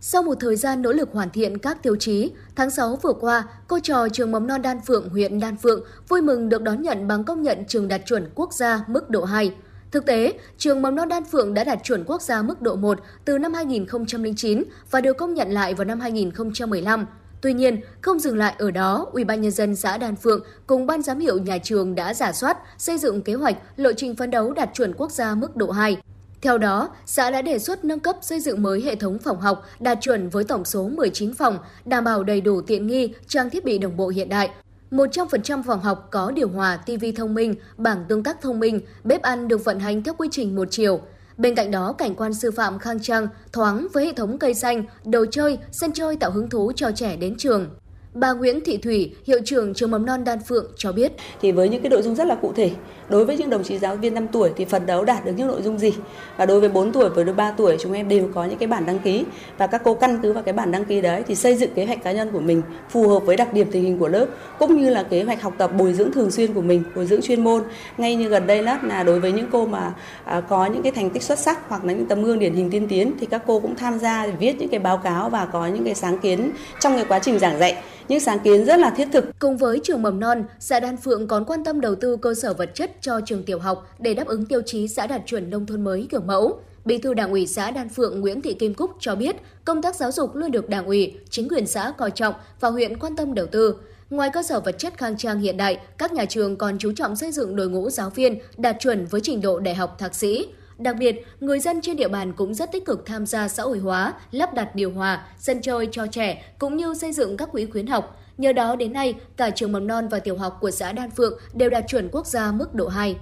[0.00, 3.44] Sau một thời gian nỗ lực hoàn thiện các tiêu chí, tháng 6 vừa qua,
[3.68, 7.08] cô trò trường mầm non Đan Phượng, huyện Đan Phượng vui mừng được đón nhận
[7.08, 9.54] bằng công nhận trường đạt chuẩn quốc gia mức độ 2.
[9.92, 12.98] Thực tế, trường mầm non Đan Phượng đã đạt chuẩn quốc gia mức độ 1
[13.24, 17.06] từ năm 2009 và được công nhận lại vào năm 2015.
[17.40, 20.86] Tuy nhiên, không dừng lại ở đó, Ủy ban nhân dân xã Đan Phượng cùng
[20.86, 24.30] ban giám hiệu nhà trường đã giả soát, xây dựng kế hoạch lộ trình phấn
[24.30, 25.96] đấu đạt chuẩn quốc gia mức độ 2.
[26.42, 29.66] Theo đó, xã đã đề xuất nâng cấp xây dựng mới hệ thống phòng học
[29.80, 33.64] đạt chuẩn với tổng số 19 phòng, đảm bảo đầy đủ tiện nghi, trang thiết
[33.64, 34.50] bị đồng bộ hiện đại,
[34.92, 39.22] 100% phòng học có điều hòa, TV thông minh, bảng tương tác thông minh, bếp
[39.22, 41.00] ăn được vận hành theo quy trình một chiều.
[41.36, 44.84] Bên cạnh đó, cảnh quan sư phạm khang trang, thoáng với hệ thống cây xanh,
[45.04, 47.70] đồ chơi, sân chơi tạo hứng thú cho trẻ đến trường.
[48.14, 51.12] Bà Nguyễn Thị Thủy, hiệu trưởng trường mầm non Đan Phượng cho biết.
[51.42, 52.70] Thì với những cái nội dung rất là cụ thể,
[53.08, 55.46] đối với những đồng chí giáo viên 5 tuổi thì phần đấu đạt được những
[55.46, 55.92] nội dung gì?
[56.36, 58.86] Và đối với 4 tuổi với 3 tuổi chúng em đều có những cái bản
[58.86, 59.24] đăng ký
[59.58, 61.86] và các cô căn cứ vào cái bản đăng ký đấy thì xây dựng kế
[61.86, 64.26] hoạch cá nhân của mình phù hợp với đặc điểm tình hình của lớp
[64.58, 67.22] cũng như là kế hoạch học tập bồi dưỡng thường xuyên của mình, bồi dưỡng
[67.22, 67.62] chuyên môn.
[67.98, 69.92] Ngay như gần đây đó là đối với những cô mà
[70.24, 72.70] à, có những cái thành tích xuất sắc hoặc là những tấm gương điển hình
[72.70, 75.66] tiên tiến thì các cô cũng tham gia viết những cái báo cáo và có
[75.66, 77.76] những cái sáng kiến trong cái quá trình giảng dạy
[78.08, 79.24] những sáng kiến rất là thiết thực.
[79.38, 82.54] Cùng với trường mầm non, xã Đan Phượng còn quan tâm đầu tư cơ sở
[82.54, 85.66] vật chất cho trường tiểu học để đáp ứng tiêu chí xã đạt chuẩn nông
[85.66, 86.60] thôn mới kiểu mẫu.
[86.84, 89.96] Bí thư Đảng ủy xã Đan Phượng Nguyễn Thị Kim Cúc cho biết, công tác
[89.96, 93.34] giáo dục luôn được Đảng ủy, chính quyền xã coi trọng và huyện quan tâm
[93.34, 93.74] đầu tư.
[94.10, 97.16] Ngoài cơ sở vật chất khang trang hiện đại, các nhà trường còn chú trọng
[97.16, 100.46] xây dựng đội ngũ giáo viên đạt chuẩn với trình độ đại học thạc sĩ.
[100.78, 103.78] Đặc biệt, người dân trên địa bàn cũng rất tích cực tham gia xã hội
[103.78, 107.66] hóa, lắp đặt điều hòa, sân chơi cho trẻ cũng như xây dựng các quỹ
[107.66, 108.18] khuyến học.
[108.38, 111.38] Nhờ đó đến nay, cả trường mầm non và tiểu học của xã Đan Phượng
[111.54, 113.16] đều đạt chuẩn quốc gia mức độ 2.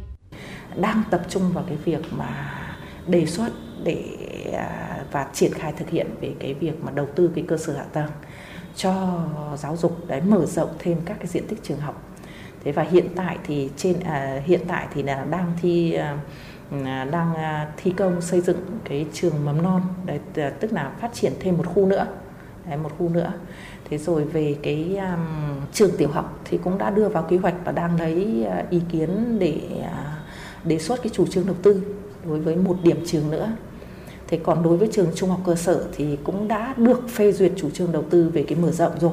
[0.77, 2.57] Đang tập trung vào cái việc mà
[3.07, 3.49] đề xuất
[3.85, 4.05] để
[4.53, 7.73] à, và triển khai thực hiện về cái việc mà đầu tư cái cơ sở
[7.73, 8.11] hạ tầng
[8.77, 9.23] cho
[9.59, 12.03] giáo dục để mở rộng thêm các cái diện tích trường học.
[12.65, 16.19] Thế và hiện tại thì trên à, hiện tại thì là đang thi à
[16.85, 19.83] À, đang à, thi công xây dựng cái trường mầm non.
[20.05, 22.07] Đấy à, tức là phát triển thêm một khu nữa.
[22.69, 23.33] Đấy, một khu nữa.
[23.91, 27.55] Thế rồi về cái um, trường tiểu học thì cũng đã đưa vào kế hoạch
[27.65, 31.83] và đang lấy uh, ý kiến để uh, đề xuất cái chủ trương đầu tư
[32.29, 33.53] đối với một điểm trường nữa.
[34.29, 37.53] Thế còn đối với trường trung học cơ sở thì cũng đã được phê duyệt
[37.57, 39.13] chủ trương đầu tư về cái mở rộng rồi.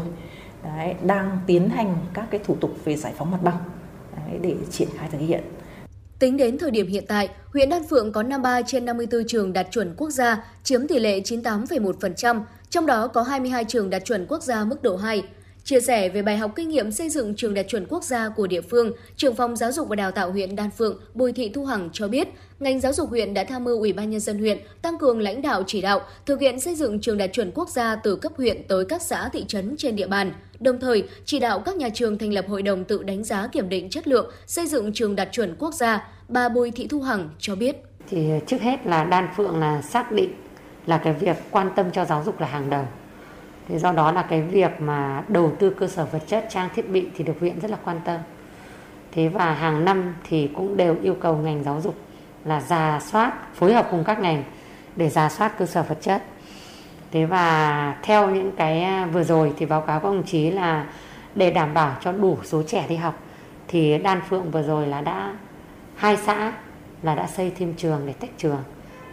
[0.63, 3.57] Đấy, đang tiến hành các cái thủ tục về giải phóng mặt bằng.
[4.15, 5.43] Đấy, để triển khai thực hiện.
[6.19, 9.67] Tính đến thời điểm hiện tại, huyện Đan Phượng có 53 trên 54 trường đạt
[9.71, 14.43] chuẩn quốc gia, chiếm tỷ lệ 98,1%, trong đó có 22 trường đạt chuẩn quốc
[14.43, 15.23] gia mức độ 2.
[15.63, 18.47] Chia sẻ về bài học kinh nghiệm xây dựng trường đạt chuẩn quốc gia của
[18.47, 21.65] địa phương, trưởng phòng giáo dục và đào tạo huyện Đan Phượng Bùi Thị Thu
[21.65, 22.27] Hằng cho biết,
[22.59, 25.41] ngành giáo dục huyện đã tham mưu Ủy ban nhân dân huyện tăng cường lãnh
[25.41, 28.63] đạo chỉ đạo thực hiện xây dựng trường đạt chuẩn quốc gia từ cấp huyện
[28.67, 30.33] tới các xã thị trấn trên địa bàn.
[30.59, 33.69] Đồng thời, chỉ đạo các nhà trường thành lập hội đồng tự đánh giá kiểm
[33.69, 36.07] định chất lượng xây dựng trường đạt chuẩn quốc gia.
[36.27, 37.83] Bà Bùi Thị Thu Hằng cho biết.
[38.09, 40.33] Thì trước hết là Đan Phượng là xác định
[40.85, 42.85] là cái việc quan tâm cho giáo dục là hàng đầu
[43.67, 46.89] Thế do đó là cái việc mà đầu tư cơ sở vật chất trang thiết
[46.89, 48.19] bị thì được huyện rất là quan tâm
[49.11, 51.95] thế và hàng năm thì cũng đều yêu cầu ngành giáo dục
[52.45, 54.43] là giả soát phối hợp cùng các ngành
[54.95, 56.23] để giả soát cơ sở vật chất
[57.11, 60.85] thế và theo những cái à, vừa rồi thì báo cáo các đồng chí là
[61.35, 63.19] để đảm bảo cho đủ số trẻ đi học
[63.67, 65.35] thì đan phượng vừa rồi là đã,
[65.95, 66.53] hai xã
[67.03, 68.63] là đã xây thêm trường để tách trường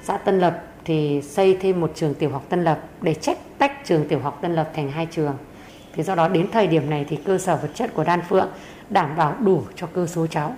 [0.03, 3.85] xã tân lập thì xây thêm một trường tiểu học Tân Lập để trách tách
[3.85, 5.37] trường tiểu học Tân Lập thành hai trường.
[5.95, 8.49] Thì do đó đến thời điểm này thì cơ sở vật chất của Đan Phượng
[8.91, 10.57] đảm bảo đủ cho cơ số cháu.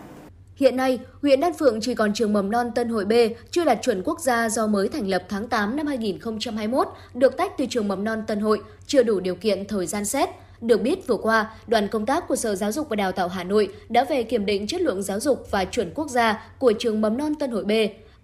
[0.57, 3.13] Hiện nay, huyện Đan Phượng chỉ còn trường mầm non Tân Hội B
[3.51, 7.53] chưa đạt chuẩn quốc gia do mới thành lập tháng 8 năm 2021, được tách
[7.59, 10.29] từ trường mầm non Tân Hội, chưa đủ điều kiện thời gian xét.
[10.61, 13.45] Được biết vừa qua, đoàn công tác của Sở Giáo dục và Đào tạo Hà
[13.45, 17.01] Nội đã về kiểm định chất lượng giáo dục và chuẩn quốc gia của trường
[17.01, 17.73] mầm non Tân Hội B.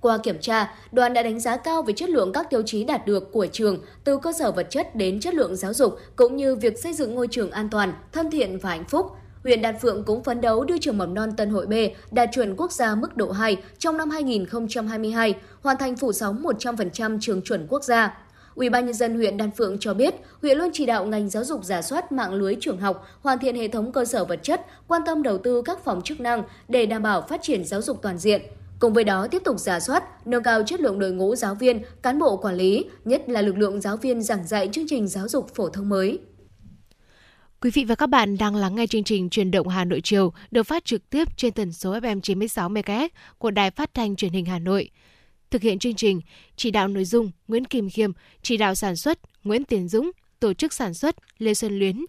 [0.01, 3.07] Qua kiểm tra, đoàn đã đánh giá cao về chất lượng các tiêu chí đạt
[3.07, 6.57] được của trường, từ cơ sở vật chất đến chất lượng giáo dục, cũng như
[6.57, 9.07] việc xây dựng ngôi trường an toàn, thân thiện và hạnh phúc.
[9.45, 11.73] Huyện Đan Phượng cũng phấn đấu đưa trường mầm non Tân Hội B
[12.11, 17.19] đạt chuẩn quốc gia mức độ 2 trong năm 2022, hoàn thành phủ sóng 100%
[17.21, 18.19] trường chuẩn quốc gia.
[18.55, 21.45] Ủy ban nhân dân huyện Đan Phượng cho biết, huyện luôn chỉ đạo ngành giáo
[21.45, 24.67] dục giả soát mạng lưới trường học, hoàn thiện hệ thống cơ sở vật chất,
[24.89, 28.03] quan tâm đầu tư các phòng chức năng để đảm bảo phát triển giáo dục
[28.03, 28.43] toàn diện.
[28.79, 31.83] Cùng với đó tiếp tục giả soát, nâng cao chất lượng đội ngũ giáo viên,
[32.03, 35.29] cán bộ quản lý, nhất là lực lượng giáo viên giảng dạy chương trình giáo
[35.29, 36.19] dục phổ thông mới.
[37.63, 40.33] Quý vị và các bạn đang lắng nghe chương trình Truyền động Hà Nội chiều
[40.51, 43.09] được phát trực tiếp trên tần số FM 96 MHz
[43.39, 44.91] của Đài Phát thanh Truyền hình Hà Nội.
[45.51, 46.21] Thực hiện chương trình,
[46.57, 48.13] chỉ đạo nội dung Nguyễn Kim Khiêm,
[48.43, 50.11] chỉ đạo sản xuất Nguyễn Tiến Dũng,
[50.41, 52.05] tổ chức sản xuất Lê Xuân Luyến,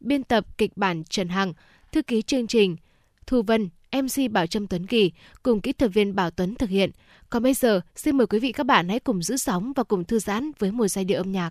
[0.00, 1.52] biên tập kịch bản Trần Hằng,
[1.92, 2.76] thư ký chương trình
[3.26, 5.12] Thu Vân, MC Bảo Trâm Tuấn Kỳ
[5.42, 6.90] cùng kỹ thuật viên Bảo Tuấn thực hiện.
[7.30, 10.04] Còn bây giờ, xin mời quý vị các bạn hãy cùng giữ sóng và cùng
[10.04, 11.50] thư giãn với một giai điệu âm nhạc.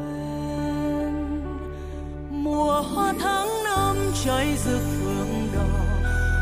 [2.43, 3.95] mùa hoa tháng năm
[4.25, 5.61] cháy rực phượng đỏ.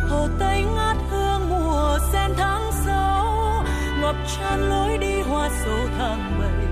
[0.09, 3.63] Hồ tây ngát hương mùa sen tháng sáu.
[4.01, 6.67] Ngập tràn lối đi hoa hoa sầu tháng bảy.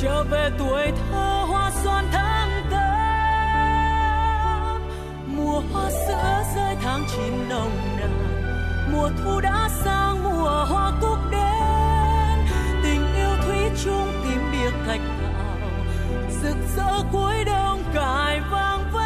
[0.00, 2.90] Trở về tuổi thơ hoa xoan tháng tám.
[5.26, 8.10] Mùa hoa sữa rơi tháng chín nồng nàn.
[8.92, 12.38] Mùa thu đã sang mùa hoa cúc đến
[12.82, 15.70] tình yêu thủy chung tìm biệt thạch thảo.
[16.42, 19.05] Rực rỡ cuối đông 该放飞。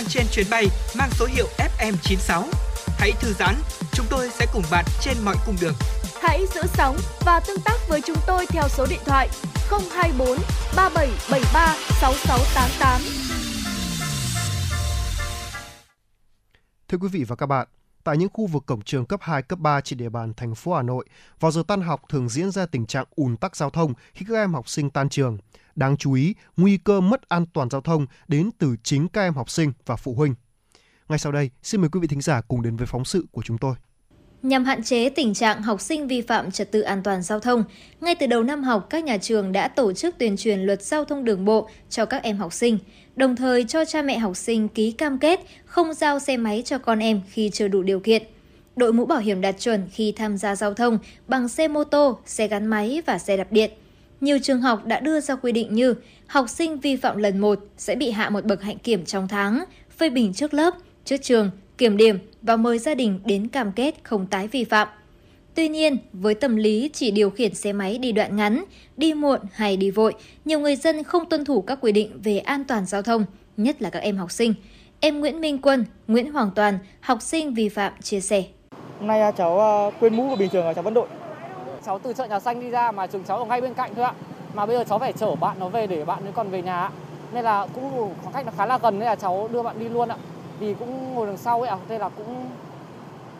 [0.00, 0.66] Đang trên chuyến bay
[0.98, 2.42] mang số hiệu FM96.
[2.98, 3.54] Hãy thư giãn,
[3.92, 5.74] chúng tôi sẽ cùng bạn trên mọi cung đường.
[6.22, 9.28] Hãy giữ sóng và tương tác với chúng tôi theo số điện thoại
[9.70, 10.38] 024
[10.76, 13.00] 3773 6688.
[16.88, 17.68] Thưa quý vị và các bạn,
[18.04, 20.74] tại những khu vực cổng trường cấp 2, cấp 3 trên địa bàn thành phố
[20.74, 21.04] Hà Nội,
[21.40, 24.34] vào giờ tan học thường diễn ra tình trạng ùn tắc giao thông khi các
[24.34, 25.38] em học sinh tan trường.
[25.76, 29.34] Đáng chú ý, nguy cơ mất an toàn giao thông đến từ chính các em
[29.34, 30.34] học sinh và phụ huynh.
[31.08, 33.42] Ngay sau đây, xin mời quý vị thính giả cùng đến với phóng sự của
[33.42, 33.74] chúng tôi.
[34.42, 37.64] Nhằm hạn chế tình trạng học sinh vi phạm trật tự an toàn giao thông,
[38.00, 41.04] ngay từ đầu năm học, các nhà trường đã tổ chức tuyên truyền luật giao
[41.04, 42.78] thông đường bộ cho các em học sinh,
[43.16, 46.78] đồng thời cho cha mẹ học sinh ký cam kết không giao xe máy cho
[46.78, 48.22] con em khi chưa đủ điều kiện.
[48.76, 50.98] Đội mũ bảo hiểm đạt chuẩn khi tham gia giao thông
[51.28, 53.70] bằng xe mô tô, xe gắn máy và xe đạp điện–
[54.20, 55.94] nhiều trường học đã đưa ra quy định như
[56.26, 59.64] học sinh vi phạm lần một sẽ bị hạ một bậc hạnh kiểm trong tháng,
[59.98, 60.74] phê bình trước lớp,
[61.04, 64.88] trước trường, kiểm điểm và mời gia đình đến cam kết không tái vi phạm.
[65.54, 68.64] Tuy nhiên, với tâm lý chỉ điều khiển xe máy đi đoạn ngắn,
[68.96, 70.14] đi muộn hay đi vội,
[70.44, 73.24] nhiều người dân không tuân thủ các quy định về an toàn giao thông,
[73.56, 74.54] nhất là các em học sinh.
[75.00, 78.44] Em Nguyễn Minh Quân, Nguyễn Hoàng Toàn, học sinh vi phạm chia sẻ.
[78.98, 81.08] Hôm nay à, cháu à, quên mũ của bình thường cháu vẫn đội.
[81.86, 84.04] Cháu từ chợ nhà xanh đi ra mà trường cháu ở ngay bên cạnh thôi
[84.04, 84.12] ạ.
[84.54, 86.80] Mà bây giờ cháu phải chở bạn nó về để bạn ấy còn về nhà
[86.80, 86.90] ạ.
[87.32, 89.88] Nên là cũng khoảng cách nó khá là gần nên là cháu đưa bạn đi
[89.88, 90.16] luôn ạ.
[90.58, 92.50] Vì cũng ngồi đằng sau ấy ạ, thế là cũng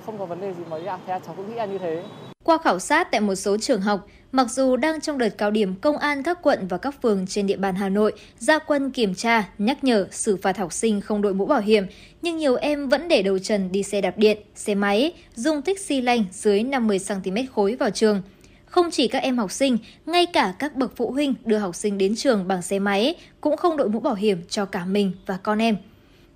[0.06, 0.98] không có vấn đề gì mấy ạ.
[1.06, 2.02] Thế là cháu cũng nghĩ là như thế.
[2.44, 4.00] Qua khảo sát tại một số trường học,
[4.32, 7.46] mặc dù đang trong đợt cao điểm công an các quận và các phường trên
[7.46, 11.22] địa bàn Hà Nội ra quân kiểm tra, nhắc nhở, xử phạt học sinh không
[11.22, 11.86] đội mũ bảo hiểm,
[12.22, 15.80] nhưng nhiều em vẫn để đầu trần đi xe đạp điện, xe máy, dung tích
[15.80, 18.22] xi lanh dưới 50cm khối vào trường.
[18.66, 21.98] Không chỉ các em học sinh, ngay cả các bậc phụ huynh đưa học sinh
[21.98, 25.38] đến trường bằng xe máy cũng không đội mũ bảo hiểm cho cả mình và
[25.42, 25.76] con em.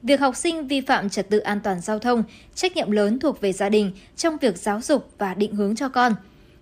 [0.03, 3.41] Việc học sinh vi phạm trật tự an toàn giao thông, trách nhiệm lớn thuộc
[3.41, 6.15] về gia đình trong việc giáo dục và định hướng cho con.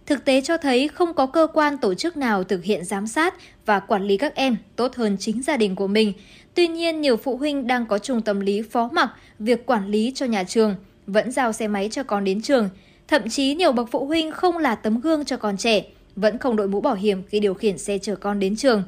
[0.07, 3.35] Thực tế cho thấy không có cơ quan tổ chức nào thực hiện giám sát
[3.67, 6.13] và quản lý các em tốt hơn chính gia đình của mình.
[6.55, 10.13] Tuy nhiên, nhiều phụ huynh đang có chung tâm lý phó mặc việc quản lý
[10.15, 10.75] cho nhà trường,
[11.07, 12.69] vẫn giao xe máy cho con đến trường.
[13.09, 15.85] Thậm chí nhiều bậc phụ huynh không là tấm gương cho con trẻ,
[16.17, 18.83] vẫn không đội mũ bảo hiểm khi điều khiển xe chở con đến trường.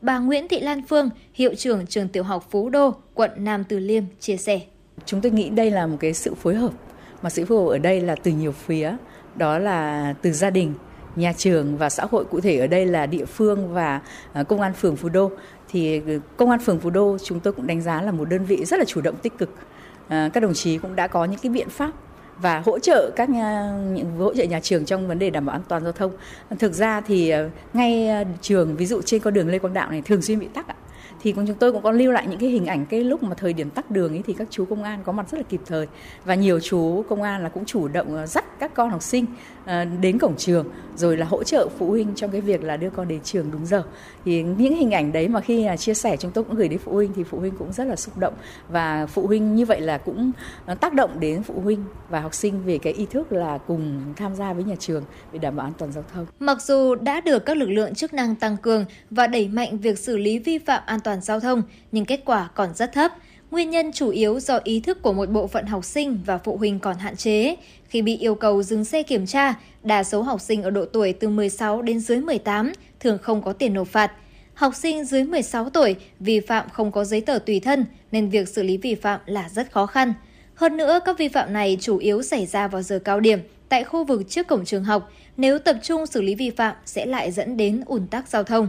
[0.00, 3.78] Bà Nguyễn Thị Lan Phương, hiệu trưởng trường tiểu học Phú Đô, quận Nam Từ
[3.78, 4.60] Liêm chia sẻ.
[5.06, 6.72] Chúng tôi nghĩ đây là một cái sự phối hợp,
[7.22, 8.96] mà sự phối hợp ở đây là từ nhiều phía,
[9.36, 10.74] đó là từ gia đình,
[11.16, 14.00] nhà trường và xã hội cụ thể ở đây là địa phương và
[14.32, 15.30] à, công an phường Phú Đô.
[15.68, 18.44] Thì ừ, công an phường Phú Đô chúng tôi cũng đánh giá là một đơn
[18.44, 19.50] vị rất là chủ động tích cực.
[20.08, 21.90] À, các đồng chí cũng đã có những cái biện pháp
[22.38, 25.56] và hỗ trợ các nhà, những hỗ trợ nhà trường trong vấn đề đảm bảo
[25.56, 26.12] an toàn giao thông.
[26.58, 29.90] Thực ra thì à, ngay à, trường ví dụ trên con đường Lê Quang Đạo
[29.90, 30.74] này thường xuyên bị tắc ạ
[31.26, 33.52] thì chúng tôi cũng có lưu lại những cái hình ảnh cái lúc mà thời
[33.52, 35.86] điểm tắc đường ấy thì các chú công an có mặt rất là kịp thời.
[36.24, 39.26] Và nhiều chú công an là cũng chủ động ờ, dắt các con học sinh
[39.66, 40.66] À, đến cổng trường,
[40.96, 43.66] rồi là hỗ trợ phụ huynh trong cái việc là đưa con đến trường đúng
[43.66, 43.82] giờ
[44.24, 46.78] thì những hình ảnh đấy mà khi à, chia sẻ chúng tôi cũng gửi đến
[46.78, 48.34] phụ huynh thì phụ huynh cũng rất là xúc động
[48.68, 50.32] và phụ huynh như vậy là cũng
[50.66, 54.00] à, tác động đến phụ huynh và học sinh về cái ý thức là cùng
[54.16, 56.26] tham gia với nhà trường để đảm bảo an toàn giao thông.
[56.38, 59.98] Mặc dù đã được các lực lượng chức năng tăng cường và đẩy mạnh việc
[59.98, 61.62] xử lý vi phạm an toàn giao thông,
[61.92, 63.12] nhưng kết quả còn rất thấp.
[63.50, 66.56] Nguyên nhân chủ yếu do ý thức của một bộ phận học sinh và phụ
[66.56, 67.56] huynh còn hạn chế.
[67.88, 71.12] Khi bị yêu cầu dừng xe kiểm tra, đa số học sinh ở độ tuổi
[71.12, 74.12] từ 16 đến dưới 18 thường không có tiền nộp phạt.
[74.54, 78.48] Học sinh dưới 16 tuổi vi phạm không có giấy tờ tùy thân nên việc
[78.48, 80.12] xử lý vi phạm là rất khó khăn.
[80.54, 83.38] Hơn nữa, các vi phạm này chủ yếu xảy ra vào giờ cao điểm
[83.68, 85.12] tại khu vực trước cổng trường học.
[85.36, 88.68] Nếu tập trung xử lý vi phạm sẽ lại dẫn đến ủn tắc giao thông.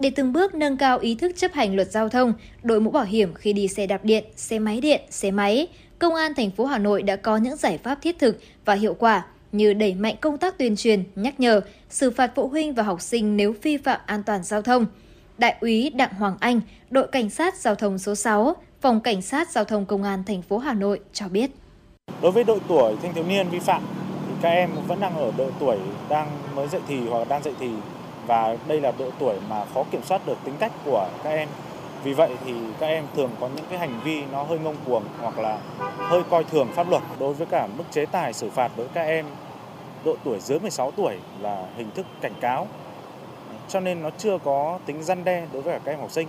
[0.00, 3.04] Để từng bước nâng cao ý thức chấp hành luật giao thông, đội mũ bảo
[3.04, 5.68] hiểm khi đi xe đạp điện, xe máy điện, xe máy,
[6.04, 8.94] Công an thành phố Hà Nội đã có những giải pháp thiết thực và hiệu
[8.98, 11.60] quả như đẩy mạnh công tác tuyên truyền, nhắc nhở,
[11.90, 14.86] xử phạt phụ huynh và học sinh nếu vi phạm an toàn giao thông.
[15.38, 16.60] Đại úy Đặng Hoàng Anh,
[16.90, 20.42] đội cảnh sát giao thông số 6, phòng cảnh sát giao thông công an thành
[20.42, 21.50] phố Hà Nội cho biết.
[22.22, 23.82] Đối với độ tuổi thanh thiếu niên vi phạm
[24.28, 25.78] thì các em vẫn đang ở độ tuổi
[26.08, 27.68] đang mới dậy thì hoặc đang dậy thì
[28.26, 31.48] và đây là độ tuổi mà khó kiểm soát được tính cách của các em.
[32.04, 35.04] Vì vậy thì các em thường có những cái hành vi nó hơi ngông cuồng
[35.20, 35.58] hoặc là
[35.96, 38.94] hơi coi thường pháp luật đối với cả mức chế tài xử phạt đối với
[38.94, 39.26] các em
[40.04, 42.68] độ tuổi dưới 16 tuổi là hình thức cảnh cáo.
[43.68, 46.28] Cho nên nó chưa có tính răn đe đối với cả các em học sinh.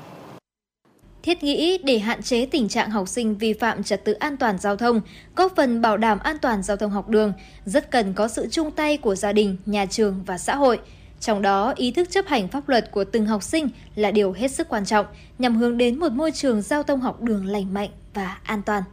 [1.24, 4.58] Thiết nghĩ để hạn chế tình trạng học sinh vi phạm trật tự an toàn
[4.58, 5.02] giao thông,
[5.36, 7.34] góp phần bảo đảm an toàn giao thông học đường,
[7.66, 10.80] rất cần có sự chung tay của gia đình, nhà trường và xã hội.
[11.26, 14.48] Trong đó, ý thức chấp hành pháp luật của từng học sinh là điều hết
[14.52, 15.06] sức quan trọng
[15.40, 18.84] nhằm hướng đến một môi trường giao thông học đường lành mạnh và an toàn.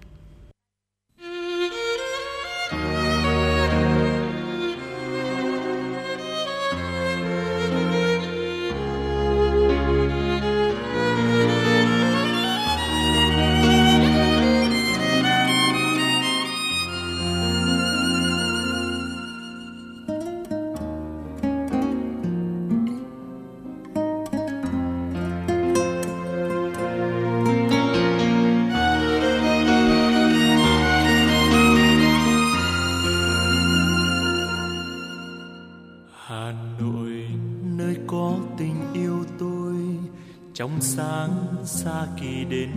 [41.84, 42.70] Xa kỳ đến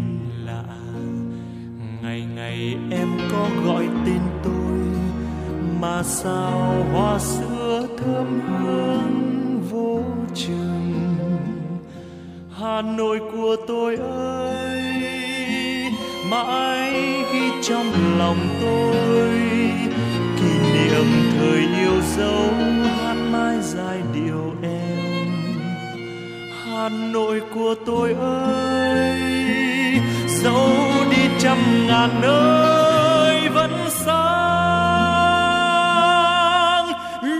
[0.45, 0.63] lạ.
[2.01, 4.79] Ngày ngày em có gọi tên tôi,
[5.81, 10.03] mà sao hoa sữa thơm hương vô
[10.33, 10.93] chừng?
[12.59, 14.81] Hà nội của tôi ơi,
[16.31, 16.91] mãi
[17.33, 19.29] ghi trong lòng tôi.
[20.37, 21.05] Kỷ niệm
[21.37, 22.53] thời yêu dấu
[22.83, 24.44] hát mãi dài điệu.
[26.75, 29.19] Hà Nội của tôi ơi,
[30.27, 30.69] dẫu
[31.11, 31.57] đi trăm
[31.87, 34.15] ngàn nơi vẫn sáng,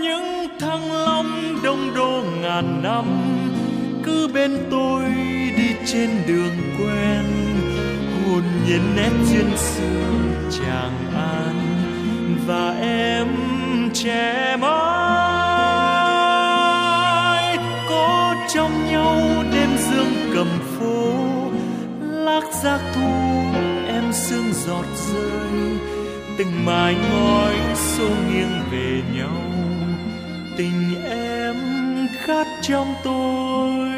[0.02, 3.04] những thăng long đông đô ngàn năm,
[4.04, 5.04] cứ bên tôi
[5.56, 7.24] đi trên đường quen,
[8.26, 10.12] hồn nhiên nét duyên xưa
[10.50, 11.54] chàng an,
[12.46, 13.26] và em
[13.94, 14.95] trẻ mãi.
[18.90, 20.48] Nhau đêm dương cầm
[20.78, 21.14] phố.
[22.00, 23.10] Lác giác thu
[23.88, 25.78] em sương giọt rơi.
[26.38, 29.42] Từng mái ngói xô nghiêng về nhau.
[30.56, 31.56] Tình em
[32.24, 33.95] khát trong tôi.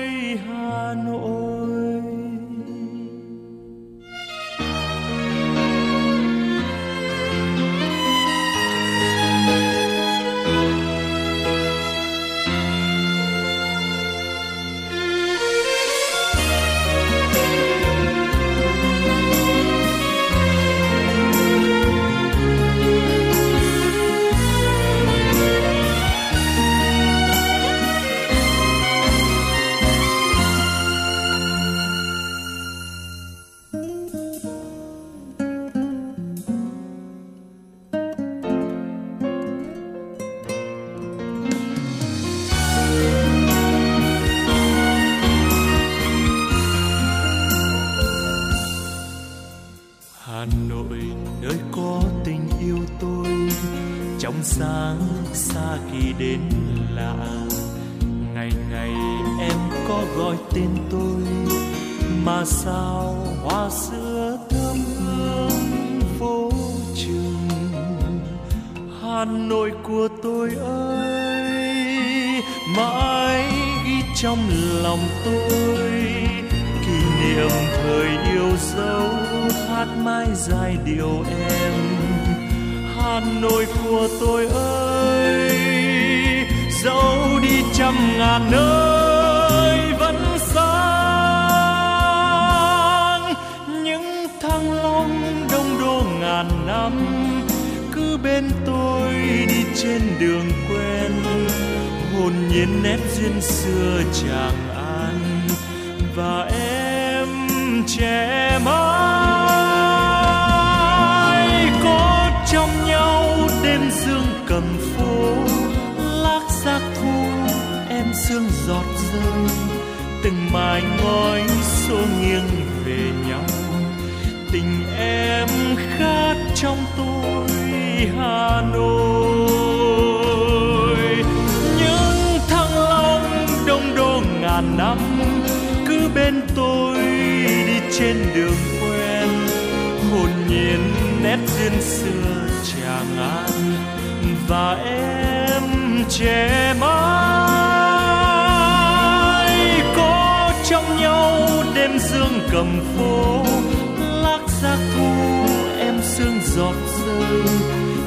[156.19, 156.75] Sương giọt
[157.07, 157.43] rơi,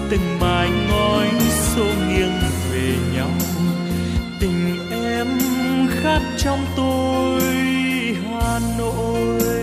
[0.09, 1.29] từng mái ngói
[1.75, 2.39] xô nghiêng
[2.71, 3.31] về nhau.
[4.39, 5.27] Tình em
[5.89, 7.41] khát trong tôi,
[8.31, 9.60] Hà Nội.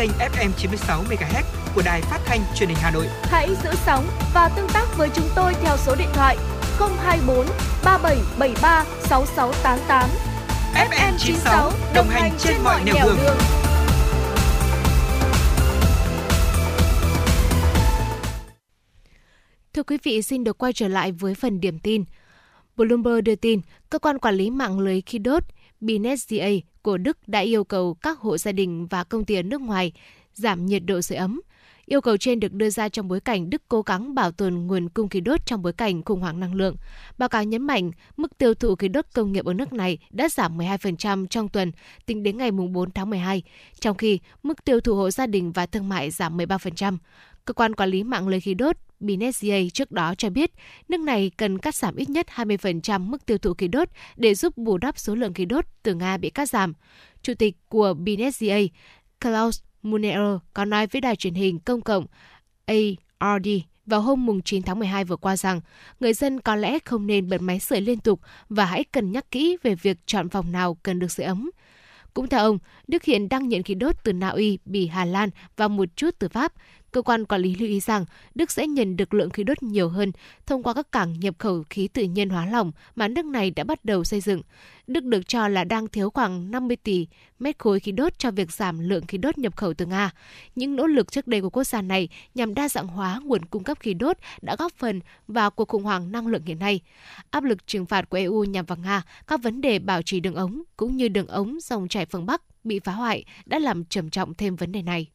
[0.00, 1.42] Kênh FM 96 MHz
[1.74, 3.06] của đài phát thanh truyền hình Hà Nội.
[3.22, 6.36] Hãy giữ sóng và tương tác với chúng tôi theo số điện thoại
[6.78, 7.46] 024
[7.84, 10.10] 3773 6688.
[10.74, 13.16] FM 96 đồng hành trên mọi nẻo đường.
[13.16, 13.36] đường.
[19.72, 22.04] Thưa quý vị, xin được quay trở lại với phần điểm tin.
[22.76, 23.60] Bloomberg đưa tin,
[23.90, 25.42] cơ quan quản lý mạng lưới khí đốt
[25.80, 29.60] BNetzA của Đức đã yêu cầu các hộ gia đình và công ty ở nước
[29.60, 29.92] ngoài
[30.34, 31.40] giảm nhiệt độ sưởi ấm.
[31.86, 34.88] Yêu cầu trên được đưa ra trong bối cảnh Đức cố gắng bảo tồn nguồn
[34.88, 36.76] cung khí đốt trong bối cảnh khủng hoảng năng lượng.
[37.18, 40.28] Báo cáo nhấn mạnh, mức tiêu thụ khí đốt công nghiệp ở nước này đã
[40.28, 41.72] giảm 12% trong tuần
[42.06, 43.42] tính đến ngày 4 tháng 12,
[43.80, 46.96] trong khi mức tiêu thụ hộ gia đình và thương mại giảm 13%.
[47.44, 50.50] Cơ quan quản lý mạng lưới khí đốt BNetzA trước đó cho biết
[50.88, 54.56] nước này cần cắt giảm ít nhất 20% mức tiêu thụ khí đốt để giúp
[54.56, 56.72] bù đắp số lượng khí đốt từ Nga bị cắt giảm.
[57.22, 58.68] Chủ tịch của BNetzA,
[59.20, 62.06] Klaus Munero, có nói với đài truyền hình công cộng
[62.66, 63.48] ARD
[63.86, 65.60] vào hôm 9 tháng 12 vừa qua rằng
[66.00, 69.30] người dân có lẽ không nên bật máy sưởi liên tục và hãy cân nhắc
[69.30, 71.50] kỹ về việc chọn phòng nào cần được sưởi ấm.
[72.14, 72.58] Cũng theo ông,
[72.88, 76.10] Đức hiện đang nhận khí đốt từ Na Uy, Bỉ, Hà Lan và một chút
[76.18, 76.52] từ Pháp.
[76.92, 78.04] Cơ quan quản lý lưu ý rằng
[78.34, 80.12] Đức sẽ nhận được lượng khí đốt nhiều hơn
[80.46, 83.64] thông qua các cảng nhập khẩu khí tự nhiên hóa lỏng mà nước này đã
[83.64, 84.42] bắt đầu xây dựng.
[84.86, 87.06] Đức được cho là đang thiếu khoảng 50 tỷ
[87.38, 90.10] mét khối khí đốt cho việc giảm lượng khí đốt nhập khẩu từ Nga.
[90.54, 93.64] Những nỗ lực trước đây của quốc gia này nhằm đa dạng hóa nguồn cung
[93.64, 96.80] cấp khí đốt đã góp phần vào cuộc khủng hoảng năng lượng hiện nay.
[97.30, 100.34] Áp lực trừng phạt của EU nhằm vào Nga, các vấn đề bảo trì đường
[100.34, 104.10] ống cũng như đường ống dòng chảy phương Bắc bị phá hoại đã làm trầm
[104.10, 105.06] trọng thêm vấn đề này.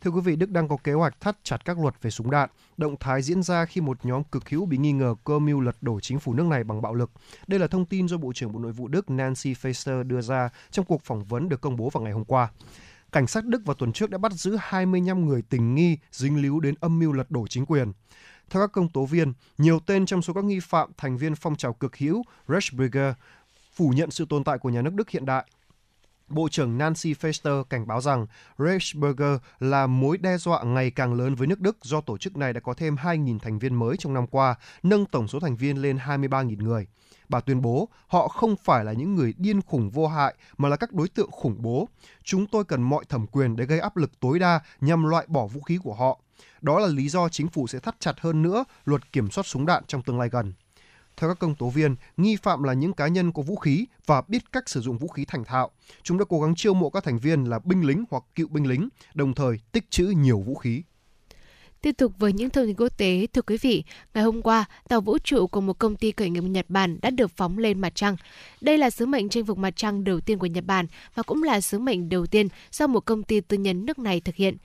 [0.00, 2.50] Thưa quý vị, Đức đang có kế hoạch thắt chặt các luật về súng đạn.
[2.76, 5.76] Động thái diễn ra khi một nhóm cực hữu bị nghi ngờ cơ mưu lật
[5.80, 7.10] đổ chính phủ nước này bằng bạo lực.
[7.46, 10.48] Đây là thông tin do Bộ trưởng Bộ Nội vụ Đức Nancy Faeser đưa ra
[10.70, 12.48] trong cuộc phỏng vấn được công bố vào ngày hôm qua.
[13.12, 16.60] Cảnh sát Đức vào tuần trước đã bắt giữ 25 người tình nghi dính líu
[16.60, 17.92] đến âm mưu lật đổ chính quyền.
[18.50, 21.56] Theo các công tố viên, nhiều tên trong số các nghi phạm thành viên phong
[21.56, 23.12] trào cực hữu Reichsbürger
[23.74, 25.44] phủ nhận sự tồn tại của nhà nước Đức hiện đại
[26.28, 28.26] Bộ trưởng Nancy Faeser cảnh báo rằng
[28.58, 32.52] Reichsbürger là mối đe dọa ngày càng lớn với nước Đức do tổ chức này
[32.52, 35.82] đã có thêm 2.000 thành viên mới trong năm qua, nâng tổng số thành viên
[35.82, 36.86] lên 23.000 người.
[37.28, 40.76] Bà tuyên bố họ không phải là những người điên khủng vô hại mà là
[40.76, 41.88] các đối tượng khủng bố.
[42.22, 45.46] Chúng tôi cần mọi thẩm quyền để gây áp lực tối đa nhằm loại bỏ
[45.46, 46.20] vũ khí của họ.
[46.60, 49.66] Đó là lý do chính phủ sẽ thắt chặt hơn nữa luật kiểm soát súng
[49.66, 50.52] đạn trong tương lai gần.
[51.18, 54.22] Theo các công tố viên, nghi phạm là những cá nhân có vũ khí và
[54.28, 55.70] biết cách sử dụng vũ khí thành thạo.
[56.02, 58.68] Chúng đã cố gắng chiêu mộ các thành viên là binh lính hoặc cựu binh
[58.68, 60.82] lính, đồng thời tích trữ nhiều vũ khí.
[61.82, 63.84] Tiếp tục với những thông tin quốc tế, thưa quý vị,
[64.14, 67.10] ngày hôm qua, tàu vũ trụ của một công ty khởi nghiệp Nhật Bản đã
[67.10, 68.16] được phóng lên mặt trăng.
[68.60, 71.42] Đây là sứ mệnh chinh phục mặt trăng đầu tiên của Nhật Bản và cũng
[71.42, 74.56] là sứ mệnh đầu tiên do một công ty tư nhân nước này thực hiện.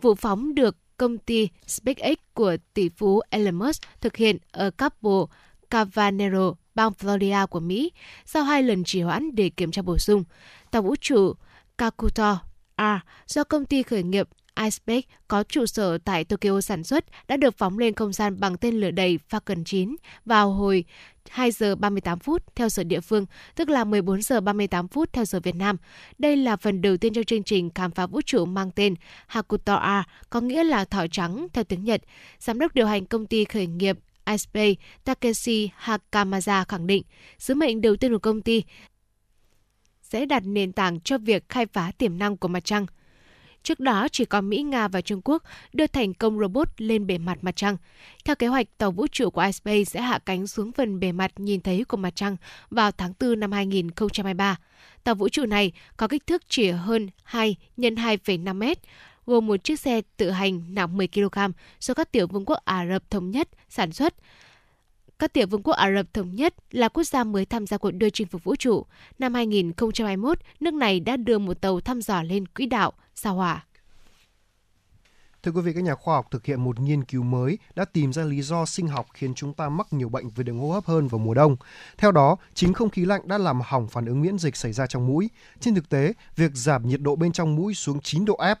[0.00, 5.26] Vụ phóng được công ty SpaceX của tỷ phú Elon Musk thực hiện ở Cabo
[5.70, 7.92] Cavanero, bang Florida của Mỹ,
[8.24, 10.24] sau hai lần trì hoãn để kiểm tra bổ sung.
[10.70, 11.34] Tàu vũ trụ
[11.78, 12.40] Kakuto
[12.78, 12.82] R
[13.26, 14.28] do công ty khởi nghiệp
[14.62, 18.56] iSpace có trụ sở tại Tokyo sản xuất đã được phóng lên không gian bằng
[18.56, 20.84] tên lửa đầy Falcon 9 vào hồi
[21.30, 25.24] 2 giờ 38 phút theo giờ địa phương, tức là 14 giờ 38 phút theo
[25.24, 25.76] giờ Việt Nam.
[26.18, 28.94] Đây là phần đầu tiên trong chương trình khám phá vũ trụ mang tên
[29.26, 32.02] Hakuto-A có nghĩa là thỏ trắng theo tiếng Nhật.
[32.38, 33.98] Giám đốc điều hành công ty khởi nghiệp
[34.30, 34.74] iSpace
[35.04, 37.02] Takeshi Hakamaza khẳng định
[37.38, 38.62] sứ mệnh đầu tiên của công ty
[40.02, 42.86] sẽ đặt nền tảng cho việc khai phá tiềm năng của mặt trăng.
[43.62, 45.42] Trước đó, chỉ có Mỹ, Nga và Trung Quốc
[45.72, 47.76] đưa thành công robot lên bề mặt mặt trăng.
[48.24, 51.32] Theo kế hoạch, tàu vũ trụ của iSpace sẽ hạ cánh xuống phần bề mặt
[51.36, 52.36] nhìn thấy của mặt trăng
[52.70, 54.56] vào tháng 4 năm 2023.
[55.04, 58.78] Tàu vũ trụ này có kích thước chỉ hơn 2 x 2,5 mét,
[59.28, 61.38] gồm một chiếc xe tự hành nặng 10 kg
[61.80, 64.14] do các tiểu vương quốc Ả Rập Thống Nhất sản xuất.
[65.18, 67.90] Các tiểu vương quốc Ả Rập Thống Nhất là quốc gia mới tham gia cuộc
[67.90, 68.86] đua chinh phục vũ trụ.
[69.18, 73.64] Năm 2021, nước này đã đưa một tàu thăm dò lên quỹ đạo, sao hỏa.
[75.42, 78.12] Thưa quý vị, các nhà khoa học thực hiện một nghiên cứu mới đã tìm
[78.12, 80.84] ra lý do sinh học khiến chúng ta mắc nhiều bệnh về đường hô hấp
[80.84, 81.56] hơn vào mùa đông.
[81.98, 84.86] Theo đó, chính không khí lạnh đã làm hỏng phản ứng miễn dịch xảy ra
[84.86, 85.30] trong mũi.
[85.60, 88.56] Trên thực tế, việc giảm nhiệt độ bên trong mũi xuống 9 độ F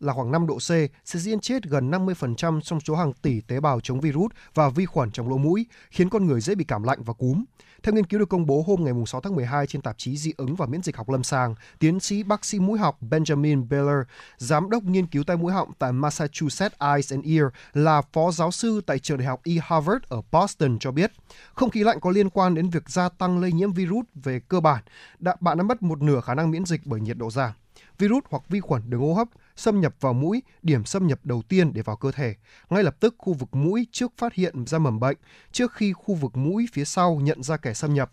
[0.00, 0.70] là khoảng 5 độ C
[1.04, 4.86] sẽ diễn chết gần 50% trong số hàng tỷ tế bào chống virus và vi
[4.86, 7.44] khuẩn trong lỗ mũi, khiến con người dễ bị cảm lạnh và cúm.
[7.82, 10.32] Theo nghiên cứu được công bố hôm ngày 6 tháng 12 trên tạp chí Dị
[10.36, 14.06] ứng và Miễn dịch học lâm sàng, tiến sĩ bác sĩ mũi học Benjamin Baylor,
[14.36, 18.50] giám đốc nghiên cứu tai mũi họng tại Massachusetts Eyes and Ear, là phó giáo
[18.50, 21.12] sư tại trường đại học E Harvard ở Boston cho biết,
[21.54, 24.60] không khí lạnh có liên quan đến việc gia tăng lây nhiễm virus về cơ
[24.60, 24.82] bản.
[25.18, 27.52] Đã, bạn đã mất một nửa khả năng miễn dịch bởi nhiệt độ giảm.
[27.98, 31.42] Virus hoặc vi khuẩn đường hô hấp xâm nhập vào mũi, điểm xâm nhập đầu
[31.48, 32.34] tiên để vào cơ thể.
[32.70, 35.16] Ngay lập tức khu vực mũi trước phát hiện ra mầm bệnh,
[35.52, 38.12] trước khi khu vực mũi phía sau nhận ra kẻ xâm nhập.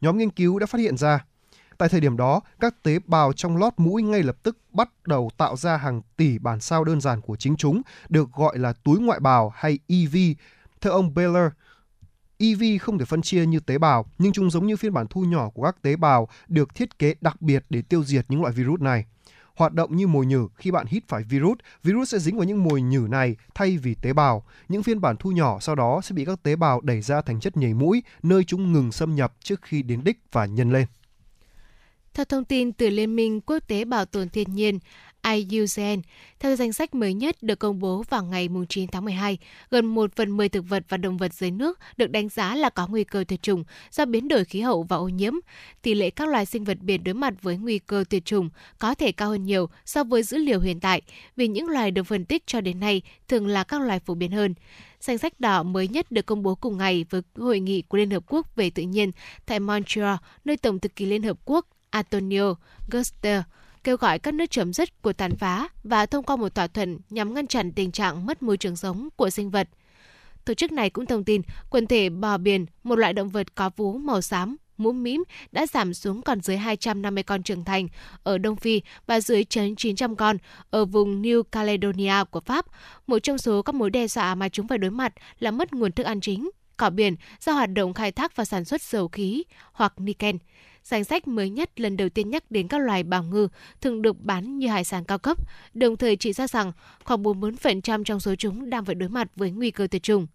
[0.00, 1.24] Nhóm nghiên cứu đã phát hiện ra
[1.82, 5.30] Tại thời điểm đó, các tế bào trong lót mũi ngay lập tức bắt đầu
[5.36, 9.00] tạo ra hàng tỷ bản sao đơn giản của chính chúng, được gọi là túi
[9.00, 10.16] ngoại bào hay EV.
[10.80, 11.52] Theo ông Baylor,
[12.38, 15.24] EV không thể phân chia như tế bào, nhưng chúng giống như phiên bản thu
[15.24, 18.52] nhỏ của các tế bào được thiết kế đặc biệt để tiêu diệt những loại
[18.54, 19.04] virus này
[19.56, 21.58] hoạt động như mồi nhử khi bạn hít phải virus.
[21.82, 24.44] Virus sẽ dính vào những mồi nhử này thay vì tế bào.
[24.68, 27.40] Những phiên bản thu nhỏ sau đó sẽ bị các tế bào đẩy ra thành
[27.40, 30.86] chất nhảy mũi, nơi chúng ngừng xâm nhập trước khi đến đích và nhân lên.
[32.14, 34.78] Theo thông tin từ Liên minh Quốc tế Bảo tồn Thiên nhiên
[35.22, 36.02] IUCN.
[36.40, 39.38] Theo danh sách mới nhất được công bố vào ngày 9 tháng 12,
[39.70, 42.70] gần 1 phần 10 thực vật và động vật dưới nước được đánh giá là
[42.70, 45.32] có nguy cơ tuyệt chủng do biến đổi khí hậu và ô nhiễm.
[45.82, 48.94] Tỷ lệ các loài sinh vật biển đối mặt với nguy cơ tuyệt chủng có
[48.94, 51.02] thể cao hơn nhiều so với dữ liệu hiện tại,
[51.36, 54.30] vì những loài được phân tích cho đến nay thường là các loài phổ biến
[54.30, 54.54] hơn.
[55.00, 58.10] Danh sách đỏ mới nhất được công bố cùng ngày với Hội nghị của Liên
[58.10, 59.10] Hợp Quốc về tự nhiên
[59.46, 62.54] tại Montreal, nơi Tổng thư ký Liên Hợp Quốc Antonio
[62.90, 63.44] Guterres
[63.84, 66.98] kêu gọi các nước chấm dứt cuộc tàn phá và thông qua một thỏa thuận
[67.10, 69.68] nhằm ngăn chặn tình trạng mất môi trường sống của sinh vật.
[70.44, 73.70] Tổ chức này cũng thông tin quần thể bò biển, một loại động vật có
[73.76, 75.22] vú màu xám, mũm mĩm
[75.52, 77.88] đã giảm xuống còn dưới 250 con trưởng thành
[78.22, 80.36] ở Đông Phi và dưới chấn 900 con
[80.70, 82.66] ở vùng New Caledonia của Pháp.
[83.06, 85.92] Một trong số các mối đe dọa mà chúng phải đối mặt là mất nguồn
[85.92, 89.44] thức ăn chính, cỏ biển do hoạt động khai thác và sản xuất dầu khí
[89.72, 90.38] hoặc niken.
[90.84, 93.48] Danh sách mới nhất lần đầu tiên nhắc đến các loài bào ngư
[93.80, 95.38] thường được bán như hải sản cao cấp,
[95.74, 96.72] đồng thời chỉ ra rằng
[97.04, 100.26] khoảng 44% trong số chúng đang phải đối mặt với nguy cơ tuyệt chủng.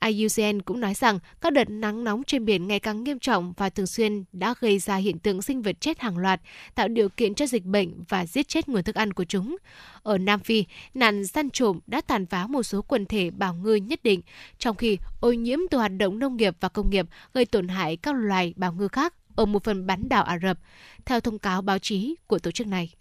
[0.00, 3.70] IUCN cũng nói rằng các đợt nắng nóng trên biển ngày càng nghiêm trọng và
[3.70, 6.40] thường xuyên đã gây ra hiện tượng sinh vật chết hàng loạt,
[6.74, 9.56] tạo điều kiện cho dịch bệnh và giết chết nguồn thức ăn của chúng.
[10.02, 10.64] Ở Nam Phi,
[10.94, 14.20] nạn săn trộm đã tàn phá một số quần thể bào ngư nhất định,
[14.58, 17.96] trong khi ô nhiễm từ hoạt động nông nghiệp và công nghiệp gây tổn hại
[17.96, 20.58] các loài bào ngư khác ở một phần bán đảo Ả Rập,
[21.04, 22.94] theo thông cáo báo chí của tổ chức này.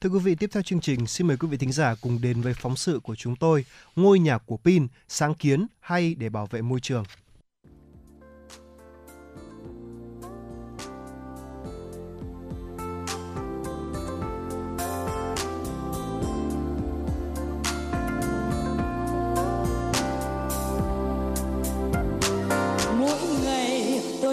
[0.00, 2.40] Thưa quý vị, tiếp theo chương trình, xin mời quý vị thính giả cùng đến
[2.40, 3.64] với phóng sự của chúng tôi,
[3.96, 7.04] Ngôi nhà của pin, sáng kiến hay để bảo vệ môi trường.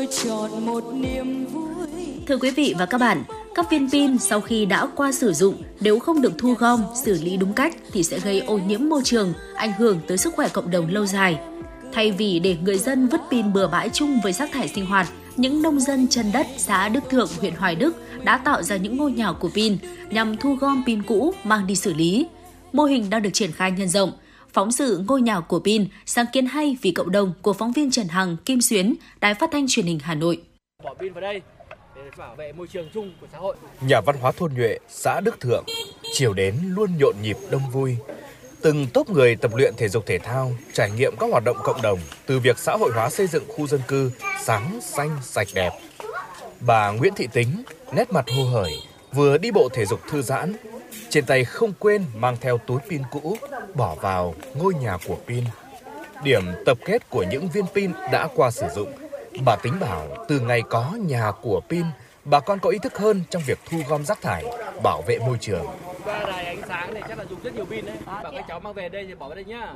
[0.07, 1.65] Chọn một niềm vui.
[2.27, 3.23] Thưa quý vị và các bạn,
[3.55, 7.21] các viên pin sau khi đã qua sử dụng nếu không được thu gom, xử
[7.21, 10.49] lý đúng cách thì sẽ gây ô nhiễm môi trường, ảnh hưởng tới sức khỏe
[10.49, 11.39] cộng đồng lâu dài.
[11.93, 15.07] Thay vì để người dân vứt pin bừa bãi chung với rác thải sinh hoạt,
[15.37, 18.97] những nông dân chân đất xã Đức Thượng, huyện Hoài Đức đã tạo ra những
[18.97, 19.77] ngôi nhà của pin
[20.09, 22.27] nhằm thu gom pin cũ mang đi xử lý.
[22.73, 24.11] Mô hình đang được triển khai nhân rộng.
[24.53, 27.91] Phóng sự ngôi nhà của pin, sáng kiến hay vì cộng đồng của phóng viên
[27.91, 30.41] Trần Hằng, Kim Xuyến, Đài Phát thanh Truyền hình Hà Nội.
[30.83, 31.41] Bỏ pin vào đây
[31.95, 33.55] để bảo vệ môi trường chung của xã hội.
[33.81, 35.63] Nhà văn hóa thôn nhuệ, xã Đức Thượng,
[36.13, 37.95] chiều đến luôn nhộn nhịp đông vui.
[38.61, 41.81] Từng tốp người tập luyện thể dục thể thao, trải nghiệm các hoạt động cộng
[41.81, 44.11] đồng từ việc xã hội hóa xây dựng khu dân cư
[44.43, 45.71] sáng, xanh, sạch đẹp.
[46.59, 47.63] Bà Nguyễn Thị Tính,
[47.93, 48.73] nét mặt hô hởi,
[49.13, 50.53] vừa đi bộ thể dục thư giãn,
[51.09, 53.37] trên tay không quên mang theo túi pin cũ,
[53.73, 55.43] bỏ vào ngôi nhà của pin.
[56.23, 58.93] Điểm tập kết của những viên pin đã qua sử dụng.
[59.45, 61.85] Bà tính bảo từ ngày có nhà của pin,
[62.25, 64.45] bà con có ý thức hơn trong việc thu gom rác thải,
[64.83, 65.65] bảo vệ môi trường.
[66.03, 67.95] Qua đài ánh sáng này chắc là dùng rất nhiều pin đấy.
[68.05, 69.73] Bảo các cháu mang về đây thì bỏ vào đây nhá.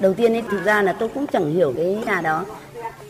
[0.00, 2.44] Đầu tiên ấy, thực ra là tôi cũng chẳng hiểu cái nhà đó.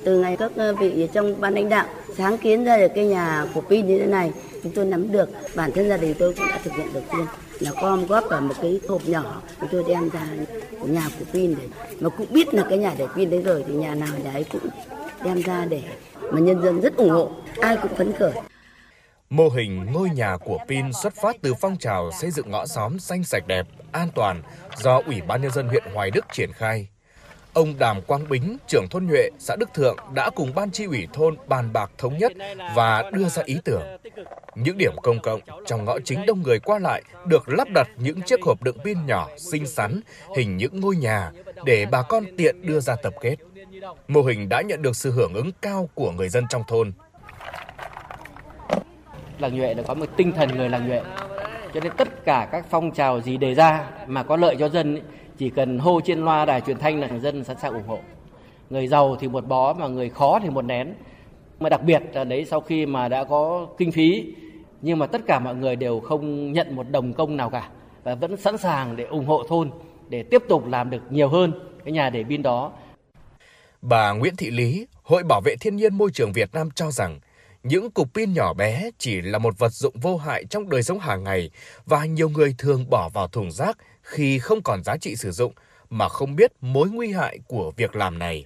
[0.04, 1.86] Từ ngày các ờ, vị trong ban lãnh đạo
[2.16, 4.32] sáng kiến ra được cái nhà của pin như thế này,
[4.62, 5.28] chúng tôi nắm được.
[5.54, 7.26] Bản thân gia đình tôi cũng đã thực hiện đầu tiên
[7.60, 10.26] là gom góp vào một cái hộp nhỏ chúng tôi đem ra
[10.82, 11.64] nhà của pin để
[12.00, 14.44] mà cũng biết là cái nhà để pin đấy rồi thì nhà nào nhà ấy
[14.52, 14.70] cũng
[15.24, 15.82] đem ra để
[16.30, 18.32] mà nhân dân rất ủng hộ ai cũng phấn khởi
[19.30, 22.98] Mô hình ngôi nhà của Pin xuất phát từ phong trào xây dựng ngõ xóm
[22.98, 24.42] xanh sạch đẹp, an toàn
[24.76, 26.88] do Ủy ban Nhân dân huyện Hoài Đức triển khai.
[27.52, 31.08] Ông Đàm Quang Bính, trưởng thôn Nhuệ, xã Đức Thượng đã cùng ban tri ủy
[31.12, 32.32] thôn bàn bạc thống nhất
[32.74, 33.82] và đưa ra ý tưởng.
[34.54, 38.22] Những điểm công cộng trong ngõ chính đông người qua lại được lắp đặt những
[38.22, 40.00] chiếc hộp đựng pin nhỏ xinh xắn,
[40.36, 41.32] hình những ngôi nhà
[41.64, 43.36] để bà con tiện đưa ra tập kết.
[44.08, 46.92] Mô hình đã nhận được sự hưởng ứng cao của người dân trong thôn.
[49.38, 51.00] Làng Nhuệ là có một tinh thần người làng Nhuệ.
[51.74, 55.00] Cho nên tất cả các phong trào gì đề ra mà có lợi cho dân
[55.38, 57.98] chỉ cần hô trên loa đài truyền thanh là dân sẵn sàng ủng hộ.
[58.70, 60.94] Người giàu thì một bó mà người khó thì một nén.
[61.60, 64.34] Mà đặc biệt là đấy sau khi mà đã có kinh phí
[64.82, 67.68] nhưng mà tất cả mọi người đều không nhận một đồng công nào cả
[68.04, 69.70] và vẫn sẵn sàng để ủng hộ thôn
[70.08, 71.52] để tiếp tục làm được nhiều hơn
[71.84, 72.72] cái nhà để pin đó.
[73.82, 77.18] Bà Nguyễn Thị Lý, Hội Bảo vệ Thiên nhiên Môi trường Việt Nam cho rằng
[77.62, 80.98] những cục pin nhỏ bé chỉ là một vật dụng vô hại trong đời sống
[80.98, 81.50] hàng ngày
[81.86, 85.52] và nhiều người thường bỏ vào thùng rác khi không còn giá trị sử dụng
[85.90, 88.44] mà không biết mối nguy hại của việc làm này.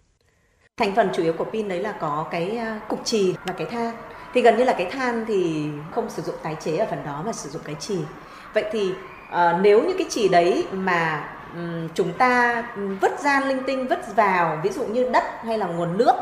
[0.77, 3.67] Thành phần chủ yếu của pin đấy là có cái à, cục trì và cái
[3.71, 3.97] than.
[4.35, 7.23] Thì gần như là cái than thì không sử dụng tái chế ở phần đó
[7.27, 7.99] mà sử dụng cái trì.
[8.55, 12.63] Vậy thì uh, nếu như cái trì đấy mà um, chúng ta
[13.01, 16.15] vứt ra linh tinh vứt vào ví dụ như đất hay là nguồn nước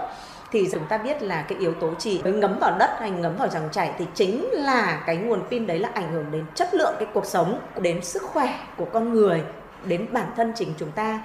[0.53, 3.37] thì chúng ta biết là cái yếu tố chỉ mới ngấm vào đất hay ngấm
[3.37, 6.75] vào dòng chảy thì chính là cái nguồn pin đấy là ảnh hưởng đến chất
[6.75, 9.43] lượng cái cuộc sống đến sức khỏe của con người
[9.85, 11.25] đến bản thân chính chúng ta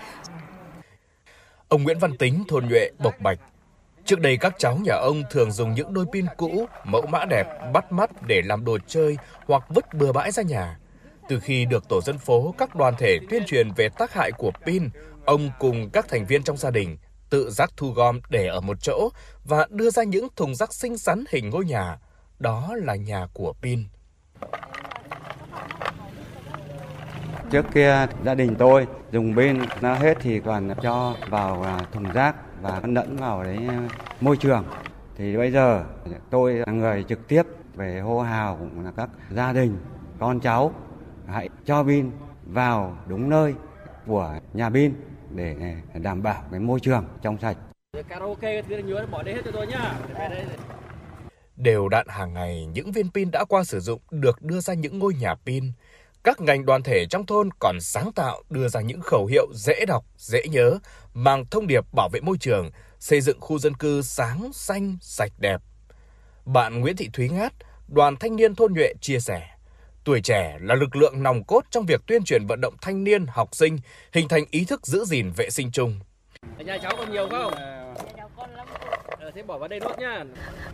[1.67, 3.39] Ông Nguyễn Văn Tính, thôn Nhuệ, Bộc Bạch.
[4.05, 7.47] Trước đây các cháu nhà ông thường dùng những đôi pin cũ, mẫu mã đẹp,
[7.73, 10.77] bắt mắt để làm đồ chơi hoặc vứt bừa bãi ra nhà.
[11.29, 14.51] Từ khi được tổ dân phố, các đoàn thể tuyên truyền về tác hại của
[14.65, 14.89] pin,
[15.25, 16.97] ông cùng các thành viên trong gia đình
[17.29, 19.09] tự rác thu gom để ở một chỗ
[19.43, 21.97] và đưa ra những thùng rác xinh xắn hình ngôi nhà.
[22.39, 23.83] Đó là nhà của pin.
[27.51, 32.11] Trước kia gia đình tôi dùng pin nó hết thì còn cho vào à, thùng
[32.11, 33.89] rác và lẫn vào đấy à,
[34.21, 34.65] môi trường.
[35.17, 35.83] Thì bây giờ
[36.29, 37.43] tôi là người trực tiếp
[37.75, 39.77] về hô hào cũng là các gia đình,
[40.19, 40.73] con cháu
[41.27, 42.11] hãy cho pin
[42.43, 43.53] vào đúng nơi
[44.07, 44.93] của nhà pin
[45.29, 45.55] để
[45.93, 47.57] đảm bảo cái môi trường trong sạch.
[48.09, 49.99] Karaoke thì nhớ bỏ đây hết cho tôi nhá.
[51.55, 54.99] Đều đặn hàng ngày, những viên pin đã qua sử dụng được đưa ra những
[54.99, 55.71] ngôi nhà pin.
[56.23, 59.85] Các ngành đoàn thể trong thôn còn sáng tạo đưa ra những khẩu hiệu dễ
[59.87, 60.79] đọc, dễ nhớ,
[61.13, 62.69] mang thông điệp bảo vệ môi trường,
[62.99, 65.61] xây dựng khu dân cư sáng, xanh, sạch đẹp.
[66.45, 67.53] Bạn Nguyễn Thị Thúy Ngát,
[67.87, 69.49] đoàn thanh niên thôn Nhuệ chia sẻ.
[70.05, 73.25] Tuổi trẻ là lực lượng nòng cốt trong việc tuyên truyền vận động thanh niên,
[73.27, 73.77] học sinh
[74.13, 75.99] hình thành ý thức giữ gìn vệ sinh chung.
[76.65, 77.53] Nhà cháu còn nhiều không?
[79.19, 80.23] Ờ, thế bỏ vào đây nốt nha.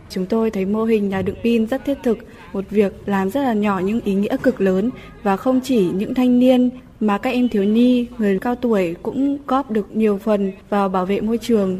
[0.09, 2.17] Chúng tôi thấy mô hình nhà đựng pin rất thiết thực,
[2.53, 4.89] một việc làm rất là nhỏ nhưng ý nghĩa cực lớn
[5.23, 9.37] và không chỉ những thanh niên mà các em thiếu nhi, người cao tuổi cũng
[9.47, 11.79] góp được nhiều phần vào bảo vệ môi trường.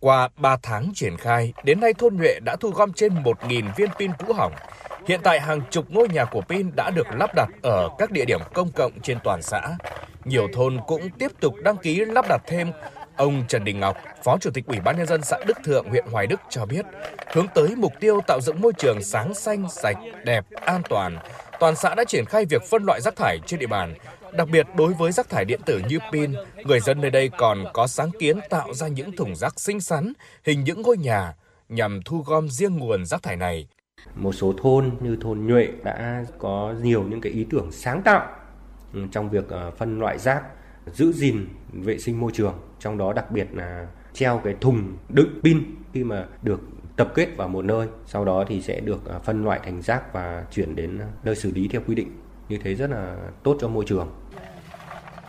[0.00, 3.88] Qua 3 tháng triển khai, đến nay thôn Nhuệ đã thu gom trên 1.000 viên
[3.98, 4.52] pin cũ hỏng,
[5.06, 8.24] Hiện tại hàng chục ngôi nhà của pin đã được lắp đặt ở các địa
[8.24, 9.60] điểm công cộng trên toàn xã.
[10.24, 12.72] Nhiều thôn cũng tiếp tục đăng ký lắp đặt thêm.
[13.16, 16.04] Ông Trần Đình Ngọc, Phó Chủ tịch Ủy ban nhân dân xã Đức Thượng, huyện
[16.12, 16.84] Hoài Đức cho biết,
[17.32, 21.18] hướng tới mục tiêu tạo dựng môi trường sáng xanh, sạch, đẹp, an toàn,
[21.60, 23.94] toàn xã đã triển khai việc phân loại rác thải trên địa bàn.
[24.32, 26.34] Đặc biệt đối với rác thải điện tử như pin,
[26.64, 30.12] người dân nơi đây còn có sáng kiến tạo ra những thùng rác xinh xắn,
[30.44, 31.34] hình những ngôi nhà
[31.68, 33.68] nhằm thu gom riêng nguồn rác thải này.
[34.14, 38.26] Một số thôn như thôn Nhuệ đã có nhiều những cái ý tưởng sáng tạo
[38.92, 40.42] ừ, trong việc ờ, phân loại rác,
[40.86, 45.40] giữ gìn vệ sinh môi trường, trong đó đặc biệt là treo cái thùng đựng
[45.42, 46.60] pin khi mà được
[46.96, 50.12] tập kết vào một nơi, sau đó thì sẽ được ờ, phân loại thành rác
[50.12, 52.16] và chuyển đến nơi xử lý theo quy định.
[52.48, 54.10] Như thế rất là tốt cho môi trường.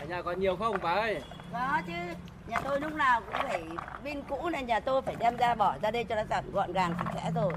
[0.00, 1.20] Ở nhà còn nhiều không bà ơi?
[1.52, 1.92] Có chứ,
[2.48, 3.62] nhà tôi lúc nào cũng phải
[4.04, 6.22] pin cũ nên nhà tôi phải đem ra bỏ ra đây cho nó
[6.52, 7.52] gọn gàng sạch sẽ rồi.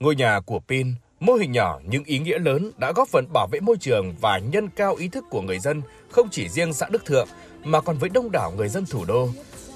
[0.00, 3.46] Ngôi nhà của Pin, mô hình nhỏ nhưng ý nghĩa lớn đã góp phần bảo
[3.52, 6.86] vệ môi trường và nhân cao ý thức của người dân không chỉ riêng xã
[6.90, 7.28] Đức Thượng
[7.64, 9.28] mà còn với đông đảo người dân thủ đô.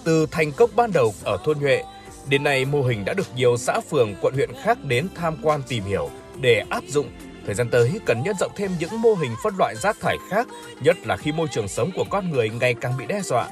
[0.05, 1.83] Từ thành công ban đầu ở thôn Nhuệ,
[2.29, 5.63] đến nay mô hình đã được nhiều xã phường, quận huyện khác đến tham quan
[5.69, 7.07] tìm hiểu để áp dụng.
[7.47, 10.49] Thời gian tới cần nhân rộng thêm những mô hình phân loại rác thải khác,
[10.83, 13.49] nhất là khi môi trường sống của con người ngày càng bị đe dọa.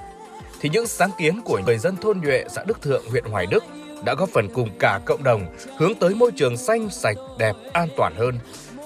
[0.60, 3.64] Thì những sáng kiến của người dân thôn Nhuệ, xã Đức Thượng, huyện Hoài Đức
[4.04, 5.46] đã góp phần cùng cả cộng đồng
[5.76, 8.38] hướng tới môi trường xanh, sạch, đẹp, an toàn hơn.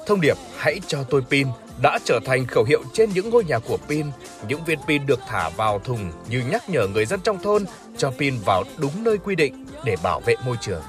[0.06, 1.48] Thông điệp hãy cho tôi pin
[1.82, 4.06] đã trở thành khẩu hiệu trên những ngôi nhà của pin.
[4.48, 7.64] Những viên pin được thả vào thùng như nhắc nhở người dân trong thôn
[7.96, 10.82] cho pin vào đúng nơi quy định để bảo vệ môi trường.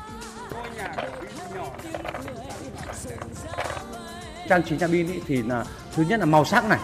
[4.50, 5.66] Trang trí nhà pin thì là
[5.96, 6.80] thứ nhất là màu sắc này,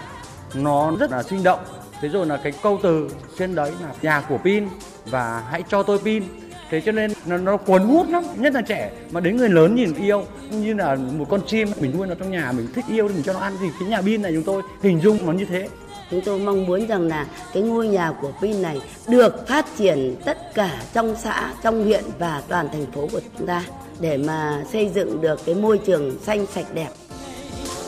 [0.53, 1.59] nó rất là sinh động.
[2.01, 4.68] Thế rồi là cái câu từ trên đấy là nhà của pin
[5.05, 6.23] và hãy cho tôi pin
[6.72, 8.23] thế cho nên nó, nó cuốn hút lắm.
[8.35, 11.98] Nhất là trẻ mà đến người lớn nhìn yêu như là một con chim mình
[11.98, 13.53] nuôi nó trong nhà mình thích yêu thì mình cho nó ăn.
[13.61, 15.69] Thì cái nhà pin này chúng tôi hình dung nó như thế.
[16.11, 20.15] Chúng tôi mong muốn rằng là cái ngôi nhà của pin này được phát triển
[20.26, 23.64] tất cả trong xã trong huyện và toàn thành phố của chúng ta
[23.99, 26.89] để mà xây dựng được cái môi trường xanh sạch đẹp.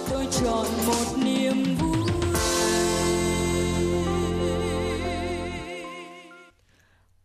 [0.10, 1.93] Tôi chọn một niềm vui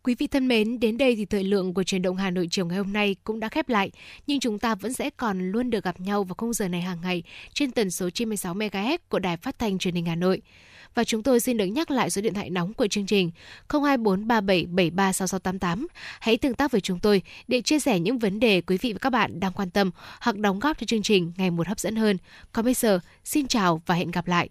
[0.09, 2.65] Quý vị thân mến, đến đây thì thời lượng của truyền động Hà Nội chiều
[2.65, 3.91] ngày hôm nay cũng đã khép lại,
[4.27, 7.01] nhưng chúng ta vẫn sẽ còn luôn được gặp nhau vào khung giờ này hàng
[7.01, 7.23] ngày
[7.53, 10.41] trên tần số 96 MHz của Đài Phát thanh Truyền hình Hà Nội.
[10.95, 13.31] Và chúng tôi xin được nhắc lại số điện thoại nóng của chương trình
[13.67, 15.87] 02437736688.
[16.19, 18.99] Hãy tương tác với chúng tôi để chia sẻ những vấn đề quý vị và
[18.99, 19.91] các bạn đang quan tâm
[20.21, 22.17] hoặc đóng góp cho chương trình ngày một hấp dẫn hơn.
[22.51, 24.49] Còn bây giờ, xin chào và hẹn gặp lại.